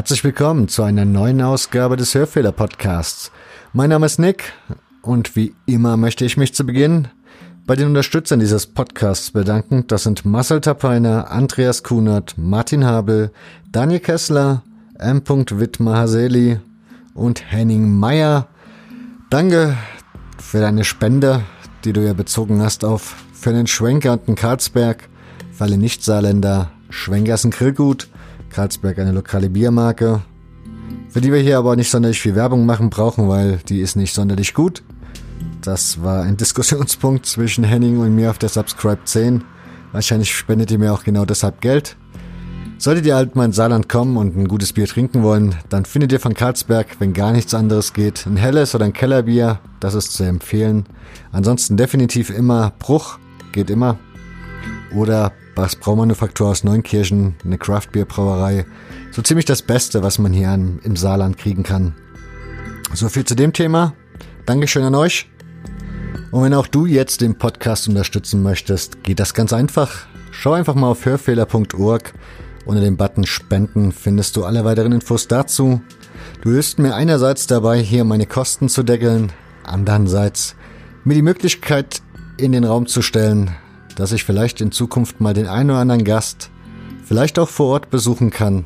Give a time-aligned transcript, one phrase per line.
[0.00, 3.30] Herzlich willkommen zu einer neuen Ausgabe des Hörfehler Podcasts.
[3.74, 4.54] Mein Name ist Nick
[5.02, 7.08] und wie immer möchte ich mich zu Beginn
[7.66, 9.84] bei den Unterstützern dieses Podcasts bedanken.
[9.88, 13.30] Das sind Marcel Tapeiner, Andreas Kunert, Martin Habel,
[13.72, 14.62] Daniel Kessler,
[14.98, 15.22] M.
[15.26, 16.60] Wittmar-Haseli
[17.12, 18.48] und Henning Meyer.
[19.28, 19.76] Danke
[20.38, 21.42] für deine Spende,
[21.84, 25.10] die du ja bezogen hast auf für den Schwenker und den Karlsberg,
[25.52, 26.70] für alle Nicht-Saarländer.
[26.88, 28.08] Schwenker ist ein Grillgut,
[28.50, 30.20] Karlsberg eine lokale Biermarke,
[31.08, 34.14] für die wir hier aber nicht sonderlich viel Werbung machen brauchen, weil die ist nicht
[34.14, 34.82] sonderlich gut.
[35.62, 39.44] Das war ein Diskussionspunkt zwischen Henning und mir auf der Subscribe 10.
[39.92, 41.96] Wahrscheinlich spendet ihr mir auch genau deshalb Geld.
[42.78, 46.12] Solltet ihr halt mal in Saarland kommen und ein gutes Bier trinken wollen, dann findet
[46.12, 49.58] ihr von Karlsberg, wenn gar nichts anderes geht, ein helles oder ein Kellerbier.
[49.80, 50.86] Das ist zu empfehlen.
[51.30, 53.18] Ansonsten definitiv immer Bruch,
[53.52, 53.98] geht immer.
[54.94, 58.64] Oder Bachs Braumanufaktur aus Neunkirchen, eine Craftbierbrauerei.
[59.10, 61.94] So ziemlich das Beste, was man hier im Saarland kriegen kann.
[62.94, 63.92] So viel zu dem Thema.
[64.46, 65.28] Dankeschön an euch.
[66.30, 70.06] Und wenn auch du jetzt den Podcast unterstützen möchtest, geht das ganz einfach.
[70.30, 72.14] Schau einfach mal auf hörfehler.org.
[72.64, 75.82] Unter dem Button Spenden findest du alle weiteren Infos dazu.
[76.40, 79.30] Du hilfst mir einerseits dabei, hier meine Kosten zu deckeln,
[79.64, 80.56] andererseits
[81.04, 82.00] mir die Möglichkeit
[82.38, 83.50] in den Raum zu stellen,
[84.00, 86.50] dass ich vielleicht in Zukunft mal den einen oder anderen Gast
[87.04, 88.64] vielleicht auch vor Ort besuchen kann.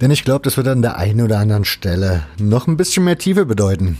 [0.00, 3.18] Denn ich glaube, das wird an der einen oder anderen Stelle noch ein bisschen mehr
[3.18, 3.98] Tiefe bedeuten.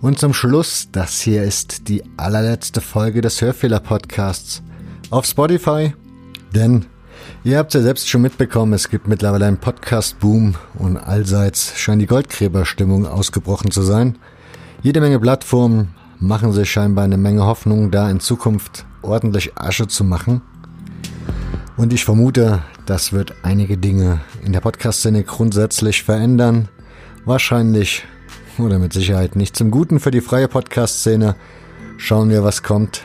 [0.00, 4.62] Und zum Schluss, das hier ist die allerletzte Folge des Hörfehler-Podcasts
[5.10, 5.94] auf Spotify.
[6.54, 6.86] Denn
[7.44, 12.06] ihr habt ja selbst schon mitbekommen, es gibt mittlerweile einen Podcast-Boom und allseits scheint die
[12.06, 14.18] Goldgräberstimmung ausgebrochen zu sein.
[14.82, 20.04] Jede Menge Plattformen machen sich scheinbar eine Menge Hoffnung, da in Zukunft ordentlich Asche zu
[20.04, 20.42] machen.
[21.76, 26.68] Und ich vermute, das wird einige Dinge in der Podcast-Szene grundsätzlich verändern.
[27.24, 28.04] Wahrscheinlich
[28.58, 31.36] oder mit Sicherheit nicht zum Guten für die freie Podcast-Szene.
[31.96, 33.04] Schauen wir, was kommt.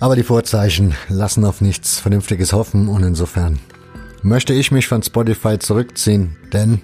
[0.00, 3.58] Aber die Vorzeichen lassen auf nichts Vernünftiges hoffen und insofern
[4.22, 6.80] möchte ich mich von Spotify zurückziehen, denn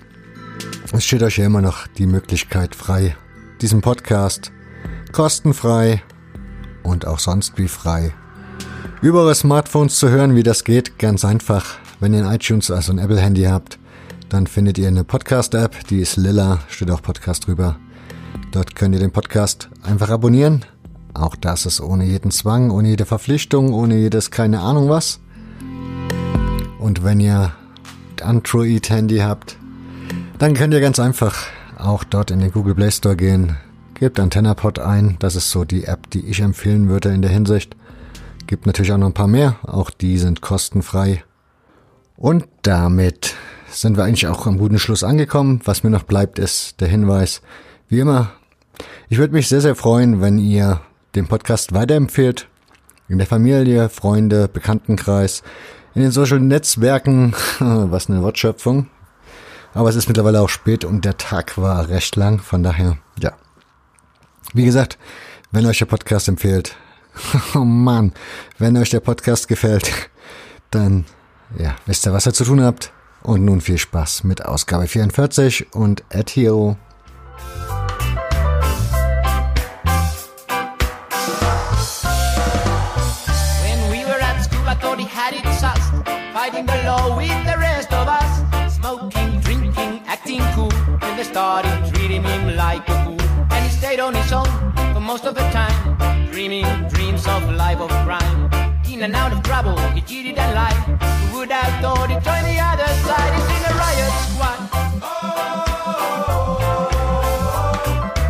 [0.93, 3.17] es steht euch ja immer noch die Möglichkeit frei,
[3.61, 4.53] diesen Podcast
[5.13, 6.03] kostenfrei
[6.87, 8.15] und auch sonst wie frei
[9.03, 10.99] über eure Smartphones zu hören, wie das geht.
[10.99, 13.79] Ganz einfach, wenn ihr ein iTunes, also ein Apple-Handy habt,
[14.29, 17.77] dann findet ihr eine Podcast-App, die ist lila, steht auch Podcast drüber.
[18.53, 20.65] Dort könnt ihr den Podcast einfach abonnieren.
[21.15, 25.21] Auch das ist ohne jeden Zwang, ohne jede Verpflichtung, ohne jedes keine Ahnung was.
[26.79, 27.53] Und wenn ihr
[28.23, 29.57] Android-Handy habt,
[30.39, 31.37] dann könnt ihr ganz einfach
[31.79, 33.57] auch dort in den Google Play Store gehen,
[33.99, 37.77] gebt AntennaPod ein, das ist so die App, die ich empfehlen würde in der Hinsicht.
[38.47, 41.25] Gibt natürlich auch noch ein paar mehr, auch die sind kostenfrei.
[42.17, 43.35] Und damit
[43.69, 45.61] sind wir eigentlich auch am guten Schluss angekommen.
[45.65, 47.43] Was mir noch bleibt, ist der Hinweis,
[47.89, 48.33] wie immer,
[49.09, 50.81] ich würde mich sehr, sehr freuen, wenn ihr
[51.15, 52.49] den Podcast weiterempfehlt.
[53.09, 55.43] In der Familie, Freunde, Bekanntenkreis,
[55.95, 58.89] in den Social Netzwerken, was eine Wortschöpfung.
[59.73, 63.33] Aber es ist mittlerweile auch spät und der Tag war recht lang, von daher, ja.
[64.57, 64.97] Wie gesagt,
[65.53, 66.77] wenn euch der Podcast empfiehlt,
[67.55, 68.15] oh Mann,
[68.59, 70.09] wenn euch der Podcast gefällt,
[70.71, 71.05] dann,
[71.59, 72.91] ja, wisst ihr, was ihr zu tun habt.
[73.23, 76.79] Und nun viel Spaß mit Ausgabe 44 und Ed Hero.
[86.33, 88.75] Fighting the law with the rest of us.
[88.77, 90.71] Smoking, drinking, acting cool.
[91.01, 93.26] Then they started treating him like a fool.
[93.99, 95.97] And he stayed on his own for most of the time.
[96.31, 98.51] Dreaming dreams of a life of crime.
[98.91, 100.75] In and out of trouble, he cheated and lied.
[101.31, 103.33] Who would have thought he'd join the other side?
[103.35, 104.59] He's in a riot squad.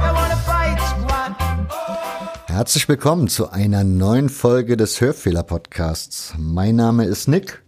[0.03, 1.35] I wanna fight squad.
[2.47, 6.35] Herzlich willkommen zu einer neuen Folge des Hörfehler-Podcasts.
[6.39, 7.63] Mein Name ist Nick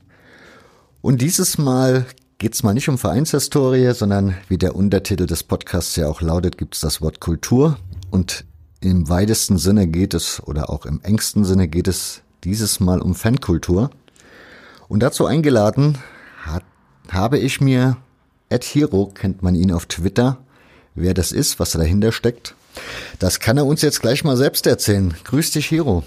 [1.00, 2.06] und dieses Mal
[2.38, 6.80] geht's mal nicht um Vereinshistorie, sondern wie der Untertitel des Podcasts ja auch lautet, gibt's
[6.80, 7.76] das Wort Kultur
[8.10, 8.44] und
[8.80, 13.16] im weitesten Sinne geht es oder auch im engsten Sinne geht es dieses Mal um
[13.16, 13.90] Fankultur.
[14.86, 15.98] Und dazu eingeladen
[16.44, 16.62] hat,
[17.10, 17.96] habe ich mir
[18.48, 20.38] Ed Hero, kennt man ihn auf Twitter,
[20.94, 22.54] wer das ist, was da dahinter steckt.
[23.18, 25.14] Das kann er uns jetzt gleich mal selbst erzählen.
[25.24, 26.04] Grüß dich, Hero.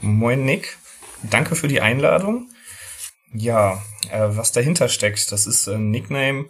[0.00, 0.78] Moin Nick,
[1.24, 2.48] danke für die Einladung.
[3.32, 6.48] Ja, äh, was dahinter steckt, das ist ein Nickname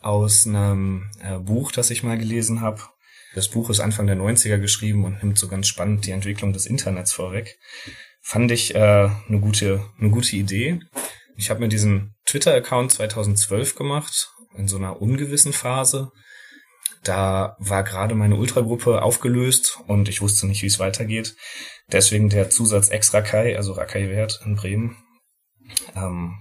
[0.00, 2.82] aus einem äh, Buch, das ich mal gelesen habe.
[3.34, 6.66] Das Buch ist Anfang der 90er geschrieben und nimmt so ganz spannend die Entwicklung des
[6.66, 7.58] Internets vorweg.
[8.22, 8.78] Fand ich äh,
[9.28, 10.80] eine gute eine gute Idee.
[11.36, 16.10] Ich habe mir diesen Twitter-Account 2012 gemacht, in so einer ungewissen Phase.
[17.04, 21.36] Da war gerade meine Ultragruppe aufgelöst und ich wusste nicht, wie es weitergeht.
[21.92, 24.96] Deswegen der Zusatz Extra Kai, also Rakai Wert in Bremen.
[25.94, 26.36] Ähm,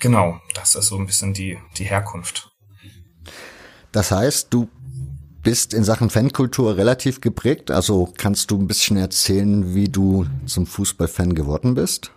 [0.00, 2.50] genau, das ist so ein bisschen die, die Herkunft.
[3.92, 4.68] Das heißt, du
[5.42, 7.70] bist in Sachen Fankultur relativ geprägt.
[7.70, 12.12] Also kannst du ein bisschen erzählen, wie du zum Fußballfan geworden bist?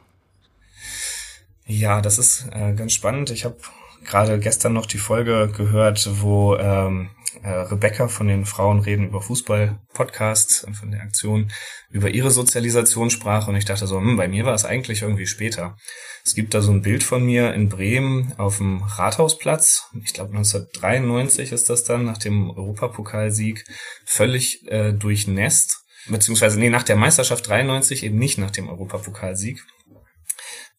[1.65, 3.29] Ja, das ist äh, ganz spannend.
[3.29, 3.57] Ich habe
[4.03, 7.09] gerade gestern noch die Folge gehört, wo ähm,
[7.41, 11.51] äh, Rebecca von den Frauen reden über Fußball Podcast von der Aktion
[11.89, 15.27] über ihre Sozialisation sprach und ich dachte so, hm, bei mir war es eigentlich irgendwie
[15.27, 15.75] später.
[16.23, 19.89] Es gibt da so ein Bild von mir in Bremen auf dem Rathausplatz.
[20.03, 23.65] Ich glaube 1993 ist das dann nach dem Europapokalsieg
[24.05, 29.63] völlig äh, durchnässt beziehungsweise nee nach der Meisterschaft 93 eben nicht nach dem Europapokalsieg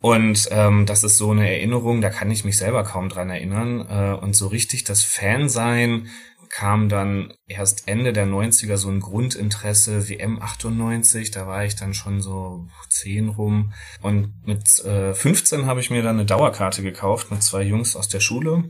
[0.05, 3.87] und ähm, das ist so eine Erinnerung, da kann ich mich selber kaum dran erinnern.
[3.89, 6.11] Äh, und so richtig das Fansein
[6.51, 11.95] kam dann erst Ende der 90er so ein Grundinteresse, WM 98, da war ich dann
[11.95, 13.73] schon so 10 rum.
[14.03, 18.11] Und mit äh, 15 habe ich mir dann eine Dauerkarte gekauft mit zwei Jungs aus
[18.11, 18.65] der Schule.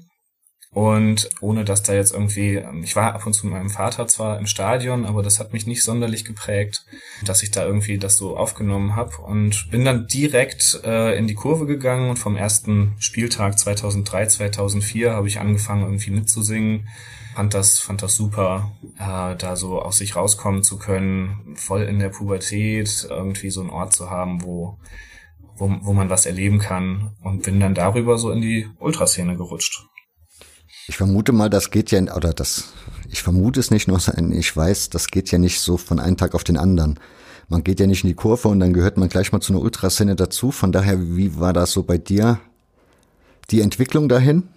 [0.75, 4.41] Und ohne dass da jetzt irgendwie, ich war ab und zu mit meinem Vater zwar
[4.41, 6.85] im Stadion, aber das hat mich nicht sonderlich geprägt,
[7.25, 11.37] dass ich da irgendwie das so aufgenommen habe und bin dann direkt äh, in die
[11.37, 16.89] Kurve gegangen und vom ersten Spieltag 2003, 2004 habe ich angefangen irgendwie mitzusingen.
[17.37, 22.01] Fand das, fand das super, äh, da so aus sich rauskommen zu können, voll in
[22.01, 24.77] der Pubertät irgendwie so einen Ort zu haben, wo,
[25.55, 29.87] wo, wo man was erleben kann und bin dann darüber so in die Ultraszene gerutscht.
[30.87, 32.73] Ich vermute mal, das geht ja, oder das,
[33.11, 33.99] ich vermute es nicht nur,
[34.33, 36.99] ich weiß, das geht ja nicht so von einem Tag auf den anderen.
[37.49, 39.63] Man geht ja nicht in die Kurve und dann gehört man gleich mal zu einer
[39.63, 40.51] Ultraszene dazu.
[40.51, 42.41] Von daher, wie war das so bei dir?
[43.51, 44.49] Die Entwicklung dahin?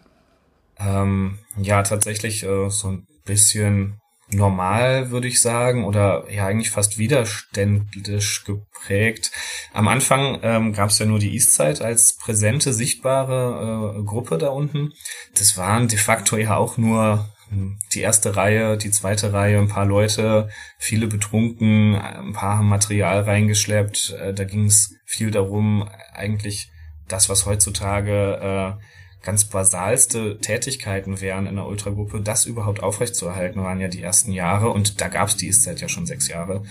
[0.79, 6.97] Ähm, ja, tatsächlich äh, so ein bisschen normal, würde ich sagen, oder ja eigentlich fast
[6.97, 9.31] widerständisch geprägt.
[9.74, 14.50] Am Anfang ähm, gab es ja nur die Eastside als präsente, sichtbare äh, Gruppe da
[14.50, 14.94] unten.
[15.38, 19.69] Das waren de facto ja auch nur hm, die erste Reihe, die zweite Reihe, ein
[19.69, 24.15] paar Leute, viele betrunken, ein paar haben Material reingeschleppt.
[24.19, 26.69] Äh, da ging es viel darum, eigentlich
[27.07, 28.83] das, was heutzutage äh,
[29.24, 34.69] ganz basalste Tätigkeiten wären in der Ultragruppe, das überhaupt aufrechtzuerhalten, waren ja die ersten Jahre
[34.69, 36.64] und da gab es die Ist-Zeit ja schon sechs Jahre.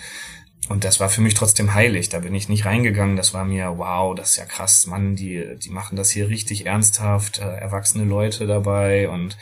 [0.69, 2.09] Und das war für mich trotzdem heilig.
[2.09, 3.15] Da bin ich nicht reingegangen.
[3.15, 6.65] Das war mir, wow, das ist ja krass, Mann, die, die machen das hier richtig
[6.65, 9.37] ernsthaft, äh, erwachsene Leute dabei und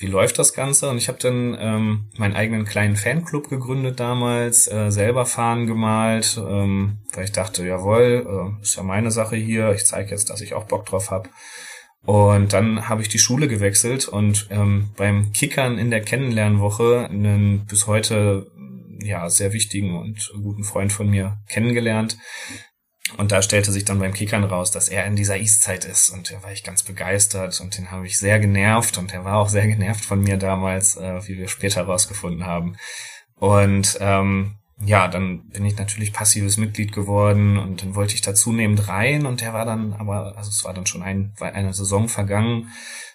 [0.00, 0.88] wie läuft das Ganze?
[0.88, 6.38] Und ich habe dann ähm, meinen eigenen kleinen Fanclub gegründet damals, äh, selber Fahnen gemalt,
[6.38, 10.40] ähm, weil ich dachte, jawohl, äh, ist ja meine Sache hier, ich zeige jetzt, dass
[10.40, 11.28] ich auch Bock drauf hab.
[12.04, 17.66] Und dann habe ich die Schule gewechselt und ähm, beim Kickern in der Kennenlernwoche einen
[17.66, 18.50] bis heute
[19.00, 22.16] ja sehr wichtigen und guten Freund von mir kennengelernt.
[23.16, 26.10] Und da stellte sich dann beim Kickern raus, dass er in dieser Eastzeit ist.
[26.10, 28.98] Und da war ich ganz begeistert und den habe ich sehr genervt.
[28.98, 32.76] Und er war auch sehr genervt von mir damals, äh, wie wir später rausgefunden haben.
[33.34, 38.34] Und ähm, ja, dann bin ich natürlich passives Mitglied geworden und dann wollte ich da
[38.34, 42.08] zunehmend rein und der war dann, aber, also es war dann schon ein, eine Saison
[42.08, 42.70] vergangen,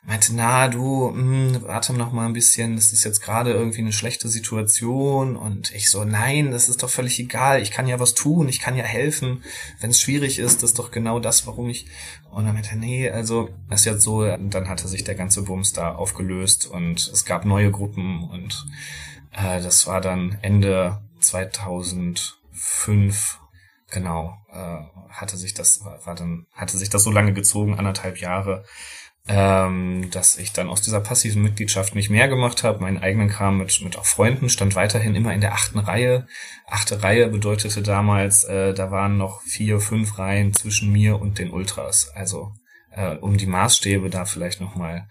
[0.05, 3.79] meinte, na du, mh, hm, warte noch mal ein bisschen, das ist jetzt gerade irgendwie
[3.79, 5.37] eine schlechte Situation.
[5.37, 8.59] Und ich so, nein, das ist doch völlig egal, ich kann ja was tun, ich
[8.59, 9.43] kann ja helfen,
[9.79, 11.87] wenn es schwierig ist, das ist doch genau das, warum ich,
[12.29, 15.43] und dann meinte nee, also, das ist jetzt so, und dann hatte sich der ganze
[15.43, 18.65] Bums da aufgelöst und es gab neue Gruppen und
[19.31, 23.39] äh, das war dann Ende 2005
[23.91, 28.63] genau äh, hatte sich das war dann hatte sich das so lange gezogen anderthalb Jahre
[29.27, 33.57] ähm, dass ich dann aus dieser passiven Mitgliedschaft nicht mehr gemacht habe, meinen eigenen Kram
[33.57, 36.27] mit mit auch Freunden stand weiterhin immer in der achten Reihe.
[36.67, 41.51] Achte Reihe bedeutete damals, äh, da waren noch vier, fünf Reihen zwischen mir und den
[41.51, 42.11] Ultras.
[42.13, 42.53] Also
[42.91, 45.07] äh, um die Maßstäbe da vielleicht noch mal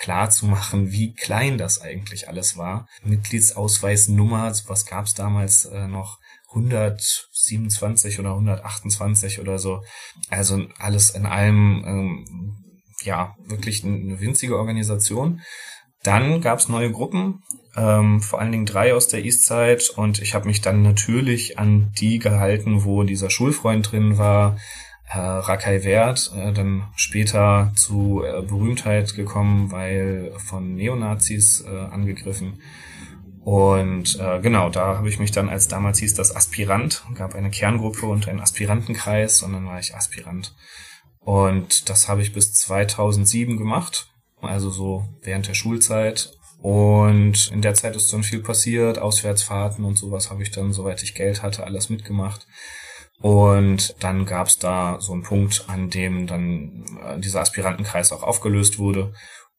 [0.00, 2.88] klar zu machen, wie klein das eigentlich alles war.
[3.04, 6.18] Mitgliedsausweisnummer, was gab es damals äh, noch?
[6.48, 9.82] 127 oder 128 oder so.
[10.30, 12.56] Also alles in allem, ähm,
[13.04, 15.42] ja, wirklich eine winzige Organisation.
[16.02, 17.42] Dann gab es neue Gruppen,
[17.76, 21.92] ähm, vor allen Dingen drei aus der Eastside und ich habe mich dann natürlich an
[22.00, 24.56] die gehalten, wo dieser Schulfreund drin war,
[25.12, 32.60] äh, Rakai Wert, äh, dann später zu äh, Berühmtheit gekommen, weil von Neonazis äh, angegriffen.
[33.42, 37.50] Und äh, genau, da habe ich mich dann, als damals hieß das Aspirant, gab eine
[37.50, 40.54] Kerngruppe und einen Aspirantenkreis und dann war ich Aspirant.
[41.18, 44.08] Und das habe ich bis 2007 gemacht,
[44.40, 46.32] also so während der Schulzeit.
[46.62, 51.02] Und in der Zeit ist dann viel passiert, Auswärtsfahrten und sowas habe ich dann, soweit
[51.02, 52.46] ich Geld hatte, alles mitgemacht.
[53.20, 58.22] Und dann gab es da so einen Punkt, an dem dann äh, dieser Aspirantenkreis auch
[58.22, 59.12] aufgelöst wurde.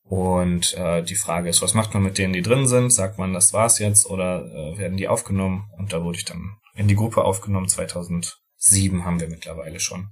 [0.03, 2.91] Und äh, die Frage ist, was macht man mit denen, die drin sind?
[2.91, 5.69] Sagt man, das war's jetzt oder äh, werden die aufgenommen?
[5.77, 7.67] Und da wurde ich dann in die Gruppe aufgenommen.
[7.67, 10.09] 2007 haben wir mittlerweile schon.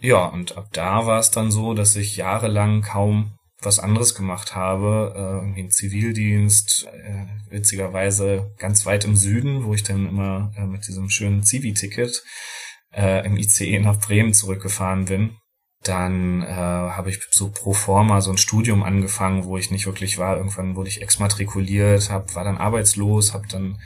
[0.00, 4.54] Ja, und ab da war es dann so, dass ich jahrelang kaum was anderes gemacht
[4.54, 10.52] habe, äh, irgendwie einen Zivildienst, äh, witzigerweise ganz weit im Süden, wo ich dann immer
[10.56, 12.22] äh, mit diesem schönen Zivi-Ticket
[12.94, 15.36] äh, im ICE nach Bremen zurückgefahren bin.
[15.82, 20.18] Dann äh, habe ich so pro forma so ein Studium angefangen, wo ich nicht wirklich
[20.18, 20.36] war.
[20.36, 23.78] Irgendwann wurde ich exmatrikuliert, hab, war dann arbeitslos, habe dann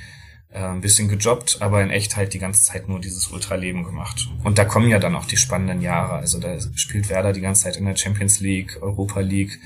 [0.59, 4.29] ein bisschen gejobbt, aber in echt halt die ganze Zeit nur dieses Ultraleben gemacht.
[4.45, 6.15] Und da kommen ja dann auch die spannenden Jahre.
[6.15, 9.59] Also da spielt Werder die ganze Zeit in der Champions League, Europa League,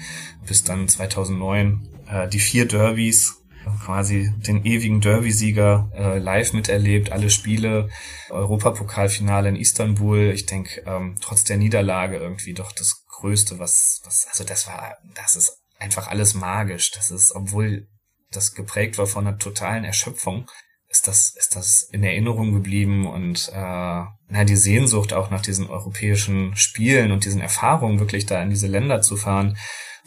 [0.47, 3.43] bis dann 2009 äh, die vier Derbys,
[3.85, 7.88] quasi den ewigen Derby-Sieger äh, live miterlebt, alle Spiele,
[8.31, 10.31] Europapokalfinale in Istanbul.
[10.35, 14.97] Ich denke, ähm, trotz der Niederlage irgendwie doch das Größte, was, was, also das war,
[15.14, 16.93] das ist einfach alles magisch.
[16.93, 17.88] Das ist, obwohl
[18.31, 20.49] das geprägt war von einer totalen Erschöpfung,
[20.97, 25.69] ist das, ist das in Erinnerung geblieben und äh, na, die Sehnsucht auch nach diesen
[25.69, 29.59] europäischen Spielen und diesen Erfahrungen, wirklich da in diese Länder zu fahren,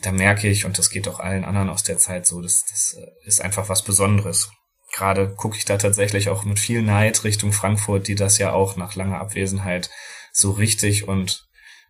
[0.01, 2.95] da merke ich, und das geht auch allen anderen aus der Zeit so, das, das
[2.97, 4.49] äh, ist einfach was Besonderes.
[4.91, 8.75] Gerade gucke ich da tatsächlich auch mit viel Neid Richtung Frankfurt, die das ja auch
[8.75, 9.91] nach langer Abwesenheit
[10.31, 11.47] so richtig und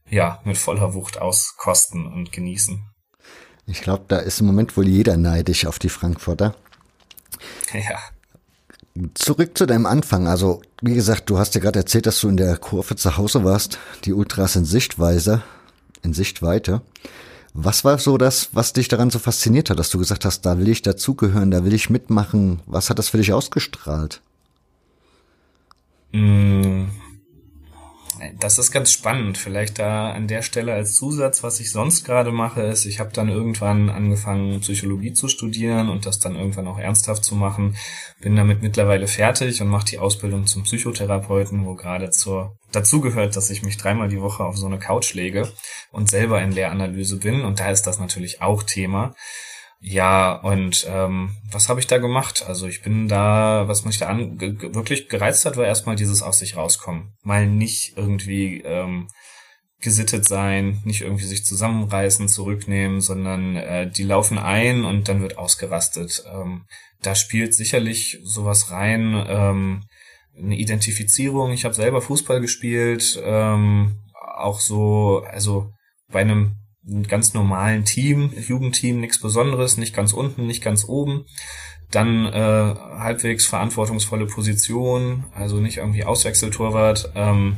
[0.10, 2.84] ja, mit voller Wucht auskosten und genießen.
[3.66, 6.56] Ich glaube, da ist im Moment wohl jeder neidisch auf die Frankfurter.
[7.72, 8.00] Ja.
[9.14, 10.28] Zurück zu deinem Anfang.
[10.28, 13.44] Also, wie gesagt, du hast ja gerade erzählt, dass du in der Kurve zu Hause
[13.44, 13.78] warst.
[14.06, 15.44] Die Ultras in Sichtweise,
[16.02, 16.82] in Sichtweite.
[17.54, 20.58] Was war so das, was dich daran so fasziniert hat, dass du gesagt hast, da
[20.60, 22.62] will ich dazugehören, da will ich mitmachen?
[22.66, 24.22] Was hat das für dich ausgestrahlt?
[26.12, 26.86] Mm,
[28.40, 29.38] das ist ganz spannend.
[29.38, 33.12] Vielleicht da an der Stelle als Zusatz, was ich sonst gerade mache, ist, ich habe
[33.14, 37.76] dann irgendwann angefangen, Psychologie zu studieren und das dann irgendwann auch ernsthaft zu machen.
[38.22, 43.36] Bin damit mittlerweile fertig und mache die Ausbildung zum Psychotherapeuten, wo gerade zur dazu gehört,
[43.36, 45.52] dass ich mich dreimal die Woche auf so eine Couch lege
[45.92, 47.42] und selber in Lehranalyse bin.
[47.42, 49.16] Und da ist das natürlich auch Thema.
[49.82, 52.44] Ja, und ähm, was habe ich da gemacht?
[52.46, 56.40] Also ich bin da, was mich da an, wirklich gereizt hat, war erstmal dieses aus
[56.40, 57.14] sich rauskommen.
[57.24, 59.08] Mal nicht irgendwie ähm,
[59.80, 65.38] gesittet sein, nicht irgendwie sich zusammenreißen, zurücknehmen, sondern äh, die laufen ein und dann wird
[65.38, 66.24] ausgerastet.
[66.30, 66.66] Ähm,
[67.02, 69.84] da spielt sicherlich sowas rein, ähm,
[70.38, 71.54] eine Identifizierung.
[71.54, 73.96] Ich habe selber Fußball gespielt, ähm,
[74.36, 75.72] auch so, also
[76.12, 76.69] bei einem ein
[77.08, 81.26] ganz normalen Team, Jugendteam, nichts Besonderes, nicht ganz unten, nicht ganz oben.
[81.92, 87.58] Dann äh, halbwegs verantwortungsvolle Position, also nicht irgendwie Auswechseltorwart, ähm,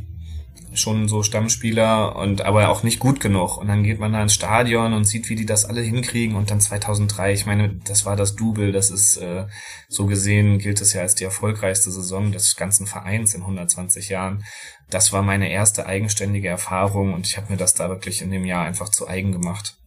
[0.74, 3.58] schon so Stammspieler und aber auch nicht gut genug.
[3.58, 6.36] Und dann geht man da ins Stadion und sieht, wie die das alle hinkriegen.
[6.36, 9.48] Und dann 2003, ich meine, das war das Double, das ist äh,
[9.90, 14.44] so gesehen, gilt es ja als die erfolgreichste Saison des ganzen Vereins in 120 Jahren
[14.92, 18.46] das war meine erste eigenständige Erfahrung und ich habe mir das da wirklich in dem
[18.46, 19.78] Jahr einfach zu eigen gemacht.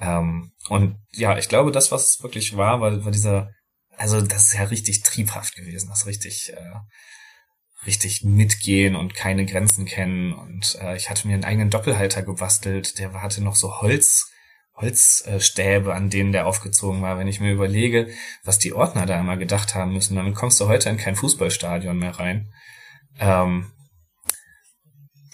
[0.00, 3.50] Ähm, und ja, ich glaube, das, was wirklich war, war, war dieser,
[3.96, 6.74] also das ist ja richtig triebhaft gewesen, das richtig, äh,
[7.86, 10.32] richtig mitgehen und keine Grenzen kennen.
[10.32, 14.30] Und äh, ich hatte mir einen eigenen Doppelhalter gebastelt, der hatte noch so Holz,
[14.74, 17.18] Holzstäbe, an denen der aufgezogen war.
[17.18, 18.08] Wenn ich mir überlege,
[18.44, 21.98] was die Ordner da immer gedacht haben müssen, dann kommst du heute in kein Fußballstadion
[21.98, 22.52] mehr rein.
[23.18, 23.72] Ähm,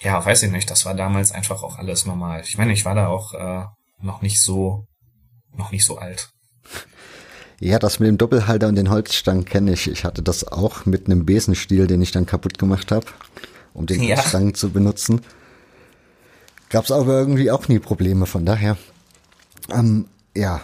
[0.01, 2.43] ja, weiß ich nicht, das war damals einfach auch alles normal.
[2.47, 3.65] Ich meine, ich war da auch äh,
[4.01, 4.87] noch nicht so,
[5.53, 6.31] noch nicht so alt.
[7.65, 9.89] Ja, das mit dem Doppelhalter und den Holzstangen kenne ich.
[9.89, 13.07] Ich hatte das auch mit einem Besenstiel, den ich dann kaputt gemacht habe,
[13.73, 14.17] um den ja.
[14.17, 15.21] Holzstangen zu benutzen.
[16.71, 18.77] Gab es aber irgendwie auch nie Probleme, von daher.
[19.73, 20.61] Ähm, ja,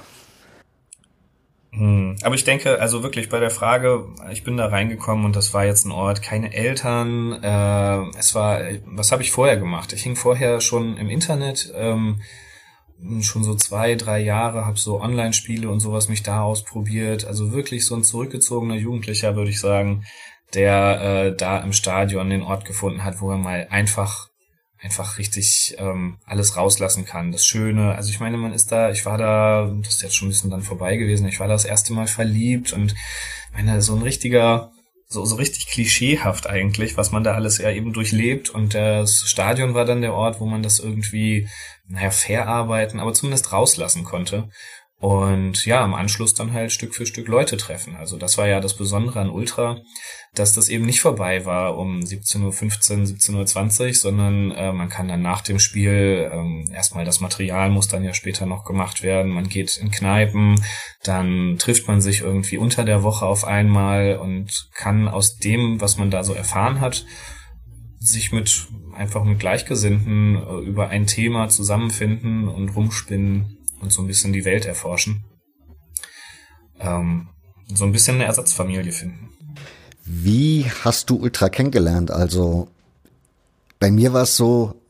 [1.71, 2.17] hm.
[2.23, 5.65] Aber ich denke, also wirklich bei der Frage, ich bin da reingekommen und das war
[5.65, 7.33] jetzt ein Ort, keine Eltern.
[7.41, 9.93] Äh, es war, was habe ich vorher gemacht?
[9.93, 12.21] Ich hing vorher schon im Internet, ähm,
[13.21, 17.25] schon so zwei, drei Jahre, habe so Online-Spiele und sowas mich da ausprobiert.
[17.25, 20.05] Also wirklich so ein zurückgezogener Jugendlicher, würde ich sagen,
[20.55, 24.29] der äh, da im Stadion den Ort gefunden hat, wo er mal einfach
[24.81, 27.33] einfach richtig ähm, alles rauslassen kann.
[27.33, 30.29] Das Schöne, also ich meine, man ist da, ich war da, das ist jetzt schon
[30.29, 32.95] ein bisschen dann vorbei gewesen, ich war da das erste Mal verliebt und
[33.53, 34.71] meine, so ein richtiger,
[35.09, 38.51] so, so richtig klischeehaft eigentlich, was man da alles ja eben durchlebt.
[38.51, 41.49] Und das Stadion war dann der Ort, wo man das irgendwie,
[41.89, 44.49] naja, verarbeiten, aber zumindest rauslassen konnte.
[45.01, 47.95] Und ja, im Anschluss dann halt Stück für Stück Leute treffen.
[47.95, 49.81] Also das war ja das Besondere an Ultra,
[50.35, 55.07] dass das eben nicht vorbei war um 17.15 Uhr, 17.20 Uhr, sondern äh, man kann
[55.07, 59.31] dann nach dem Spiel, ähm, erstmal das Material muss dann ja später noch gemacht werden,
[59.31, 60.61] man geht in Kneipen,
[61.05, 65.97] dann trifft man sich irgendwie unter der Woche auf einmal und kann aus dem, was
[65.97, 67.05] man da so erfahren hat,
[68.01, 74.07] sich mit einfach mit Gleichgesinnten äh, über ein Thema zusammenfinden und rumspinnen und so ein
[74.09, 75.25] bisschen die Welt erforschen.
[76.81, 77.29] Ähm,
[77.73, 79.31] so ein bisschen eine Ersatzfamilie finden.
[80.05, 82.11] Wie hast du Ultra kennengelernt?
[82.11, 82.69] Also
[83.79, 84.81] bei mir war es so,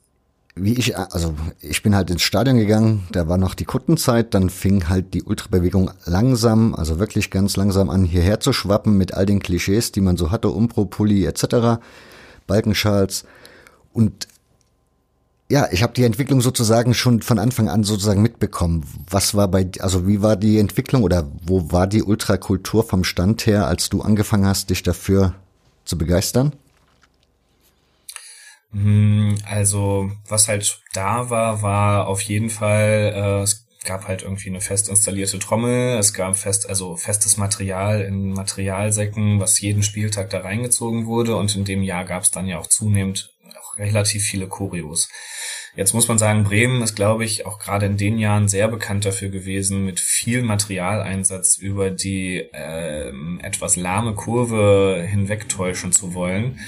[0.54, 4.50] wie ich, also ich bin halt ins Stadion gegangen, da war noch die Kuttenzeit, dann
[4.50, 9.26] fing halt die Ultrabewegung langsam, also wirklich ganz langsam an, hierher zu schwappen mit all
[9.26, 11.80] den Klischees, die man so hatte, Umpro, Pulli etc.,
[12.48, 13.24] Balkenschals.
[13.92, 14.26] Und
[15.50, 18.84] ja, ich habe die Entwicklung sozusagen schon von Anfang an sozusagen mitbekommen.
[19.08, 23.46] Was war bei, also wie war die Entwicklung oder wo war die Ultrakultur vom Stand
[23.46, 25.34] her, als du angefangen hast, dich dafür
[25.84, 26.52] zu begeistern?
[28.72, 34.60] Hm, also, was halt da war, war auf jeden Fall, äh, gab halt irgendwie eine
[34.60, 40.40] fest installierte Trommel, es gab fest, also festes Material in Materialsäcken, was jeden Spieltag da
[40.40, 44.46] reingezogen wurde und in dem Jahr gab es dann ja auch zunehmend auch relativ viele
[44.46, 45.08] Choreos.
[45.74, 49.06] Jetzt muss man sagen, Bremen ist, glaube ich, auch gerade in den Jahren sehr bekannt
[49.06, 56.58] dafür gewesen, mit viel Materialeinsatz über die äh, etwas lahme Kurve hinwegtäuschen zu wollen.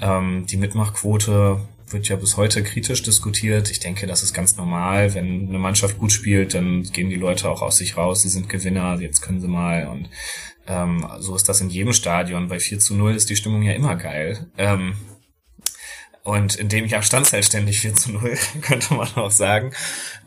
[0.00, 1.60] Ähm, die Mitmachquote
[1.92, 3.70] wird ja bis heute kritisch diskutiert.
[3.70, 5.14] Ich denke, das ist ganz normal.
[5.14, 8.22] Wenn eine Mannschaft gut spielt, dann gehen die Leute auch aus sich raus.
[8.22, 9.88] Sie sind Gewinner, jetzt können sie mal.
[9.88, 10.08] Und
[10.66, 12.48] ähm, so ist das in jedem Stadion.
[12.48, 14.46] Bei 4 zu 0 ist die Stimmung ja immer geil.
[14.56, 14.94] Ähm,
[16.22, 19.72] und in dem Jahr stand es halt ständig 4 zu 0, könnte man auch sagen.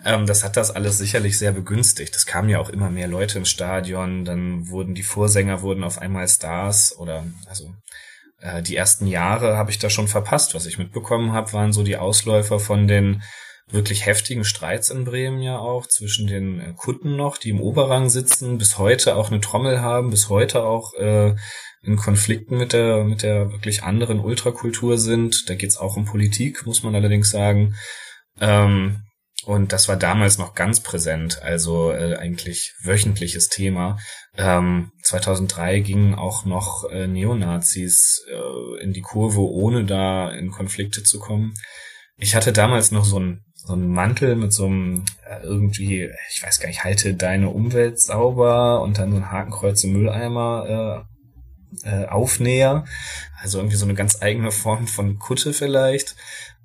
[0.04, 2.16] Ähm, das hat das alles sicherlich sehr begünstigt.
[2.16, 6.00] Es kamen ja auch immer mehr Leute ins Stadion, dann wurden die Vorsänger wurden auf
[6.00, 7.74] einmal Stars oder also
[8.44, 10.54] äh, die ersten Jahre habe ich da schon verpasst.
[10.54, 13.24] Was ich mitbekommen habe, waren so die Ausläufer von den
[13.70, 18.10] wirklich heftigen Streits in Bremen ja auch zwischen den äh, Kutten noch, die im Oberrang
[18.10, 21.36] sitzen, bis heute auch eine Trommel haben, bis heute auch äh,
[21.82, 25.50] in Konflikten mit der, mit der wirklich anderen Ultrakultur sind.
[25.50, 27.76] Da geht's auch um Politik, muss man allerdings sagen.
[28.40, 29.04] Ähm,
[29.46, 33.98] und das war damals noch ganz präsent, also äh, eigentlich wöchentliches Thema.
[34.38, 41.04] Ähm, 2003 gingen auch noch äh, Neonazis äh, in die Kurve, ohne da in Konflikte
[41.04, 41.54] zu kommen.
[42.18, 46.44] Ich hatte damals noch so ein so ein Mantel mit so einem äh, irgendwie, ich
[46.44, 51.06] weiß gar nicht, halte deine Umwelt sauber und dann so ein Hakenkreuz im Mülleimer
[51.84, 52.86] äh, äh, Aufnäher,
[53.42, 56.16] also irgendwie so eine ganz eigene Form von Kutte vielleicht.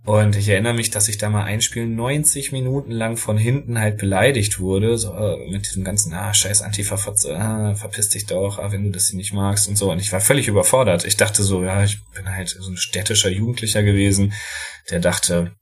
[0.09, 3.79] Und ich erinnere mich, dass ich da mal ein Spiel 90 Minuten lang von hinten
[3.79, 8.59] halt beleidigt wurde, so äh, mit diesem ganzen, ah, scheiß Antifa-Fotze, ah, verpiss dich doch,
[8.59, 9.93] ah, wenn du das hier nicht magst und so.
[9.93, 11.05] Und ich war völlig überfordert.
[11.05, 14.33] Ich dachte so, ja, ich bin halt so ein städtischer Jugendlicher gewesen,
[14.89, 15.53] der dachte,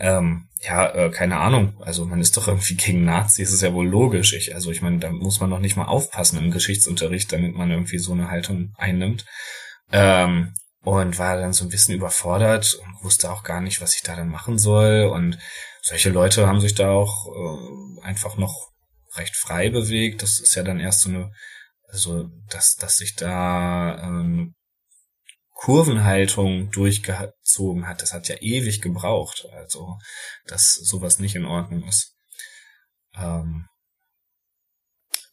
[0.00, 1.80] ähm, ja, äh, keine Ahnung.
[1.80, 4.32] Also man ist doch irgendwie gegen Nazis, ist ja wohl logisch.
[4.32, 7.70] Ich, also ich meine, da muss man noch nicht mal aufpassen im Geschichtsunterricht, damit man
[7.70, 9.24] irgendwie so eine Haltung einnimmt.
[9.92, 10.54] Ähm,
[10.86, 14.14] und war dann so ein bisschen überfordert und wusste auch gar nicht, was ich da
[14.14, 15.10] dann machen soll.
[15.12, 15.36] Und
[15.82, 18.70] solche Leute haben sich da auch äh, einfach noch
[19.16, 20.22] recht frei bewegt.
[20.22, 21.32] Das ist ja dann erst so eine,
[21.88, 24.54] also dass, dass sich da ähm,
[25.54, 29.44] Kurvenhaltung durchgezogen hat, das hat ja ewig gebraucht.
[29.54, 29.98] Also,
[30.46, 32.14] dass sowas nicht in Ordnung ist.
[33.16, 33.66] Ähm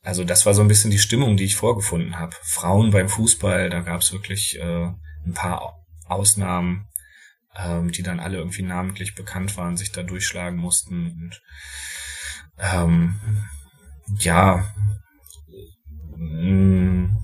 [0.02, 2.36] also das war so ein bisschen die Stimmung, die ich vorgefunden habe.
[2.42, 4.92] Frauen beim Fußball, da gab es wirklich äh,
[5.26, 6.88] ein paar Ausnahmen,
[7.56, 11.08] ähm, die dann alle irgendwie namentlich bekannt waren, sich da durchschlagen mussten.
[11.12, 11.42] Und
[12.60, 13.20] ähm,
[14.20, 14.74] ja,
[16.16, 17.18] mh,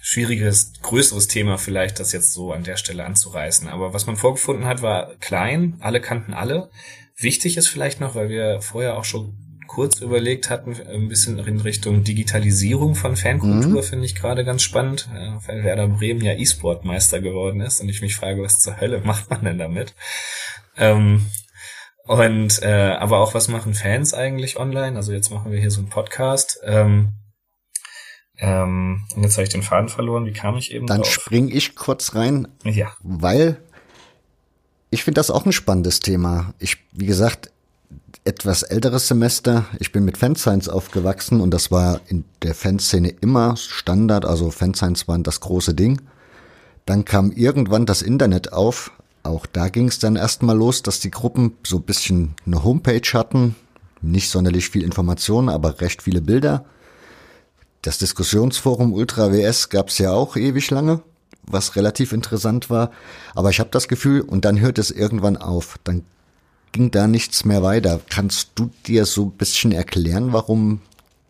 [0.00, 3.68] schwieriges, größeres Thema vielleicht, das jetzt so an der Stelle anzureißen.
[3.68, 6.70] Aber was man vorgefunden hat, war klein, alle kannten alle.
[7.16, 11.60] Wichtig ist vielleicht noch, weil wir vorher auch schon kurz überlegt hatten, ein bisschen in
[11.60, 13.82] Richtung Digitalisierung von Fankultur, mhm.
[13.84, 15.08] finde ich gerade ganz spannend,
[15.46, 19.30] weil Werder Bremen ja E-Sport-Meister geworden ist und ich mich frage, was zur Hölle macht
[19.30, 19.94] man denn damit?
[20.76, 21.26] Ähm,
[22.04, 24.96] und äh, aber auch was machen Fans eigentlich online?
[24.96, 26.58] Also jetzt machen wir hier so einen Podcast.
[26.64, 27.12] Ähm,
[28.38, 30.26] ähm, und jetzt habe ich den Faden verloren.
[30.26, 31.12] Wie kam ich eben Dann drauf?
[31.12, 32.48] spring ich kurz rein.
[32.64, 32.96] Ja.
[33.04, 33.62] Weil
[34.90, 36.54] ich finde das auch ein spannendes Thema.
[36.58, 37.52] Ich, wie gesagt,
[38.24, 39.64] etwas älteres Semester.
[39.78, 44.24] Ich bin mit Fanscience aufgewachsen und das war in der Fanszene immer Standard.
[44.24, 46.00] Also Fanscience waren das große Ding.
[46.86, 48.92] Dann kam irgendwann das Internet auf.
[49.22, 53.00] Auch da ging es dann erstmal los, dass die Gruppen so ein bisschen eine Homepage
[53.12, 53.54] hatten.
[54.02, 56.64] Nicht sonderlich viel Informationen, aber recht viele Bilder.
[57.82, 61.00] Das Diskussionsforum Ultra WS gab es ja auch ewig lange,
[61.46, 62.90] was relativ interessant war.
[63.34, 65.78] Aber ich habe das Gefühl, und dann hört es irgendwann auf.
[65.84, 66.04] Dann
[66.72, 68.00] ging da nichts mehr weiter.
[68.08, 70.80] Kannst du dir so ein bisschen erklären, warum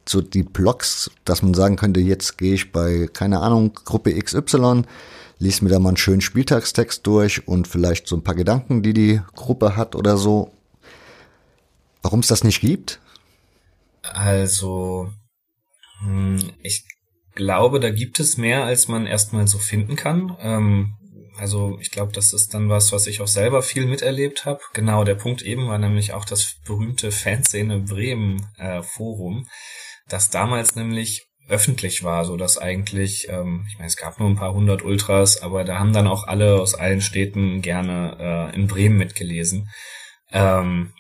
[0.09, 4.83] so die Blogs, dass man sagen könnte, jetzt gehe ich bei, keine Ahnung, Gruppe XY,
[5.39, 8.93] lies mir da mal einen schönen Spieltagstext durch und vielleicht so ein paar Gedanken, die
[8.93, 10.53] die Gruppe hat oder so.
[12.03, 13.01] Warum es das nicht gibt?
[14.03, 15.13] Also,
[16.01, 16.85] hm, ich
[17.35, 20.37] glaube, da gibt es mehr, als man erstmal so finden kann.
[20.41, 20.95] Ähm,
[21.41, 24.61] also ich glaube, das ist dann was, was ich auch selber viel miterlebt habe.
[24.75, 29.49] Genau, der Punkt eben war nämlich auch das berühmte Fanszene Bremen äh, Forum,
[30.07, 34.37] das damals nämlich öffentlich war, so dass eigentlich, ähm, ich meine, es gab nur ein
[34.37, 38.67] paar hundert Ultras, aber da haben dann auch alle aus allen Städten gerne äh, in
[38.67, 39.71] Bremen mitgelesen.
[40.31, 40.93] Ähm,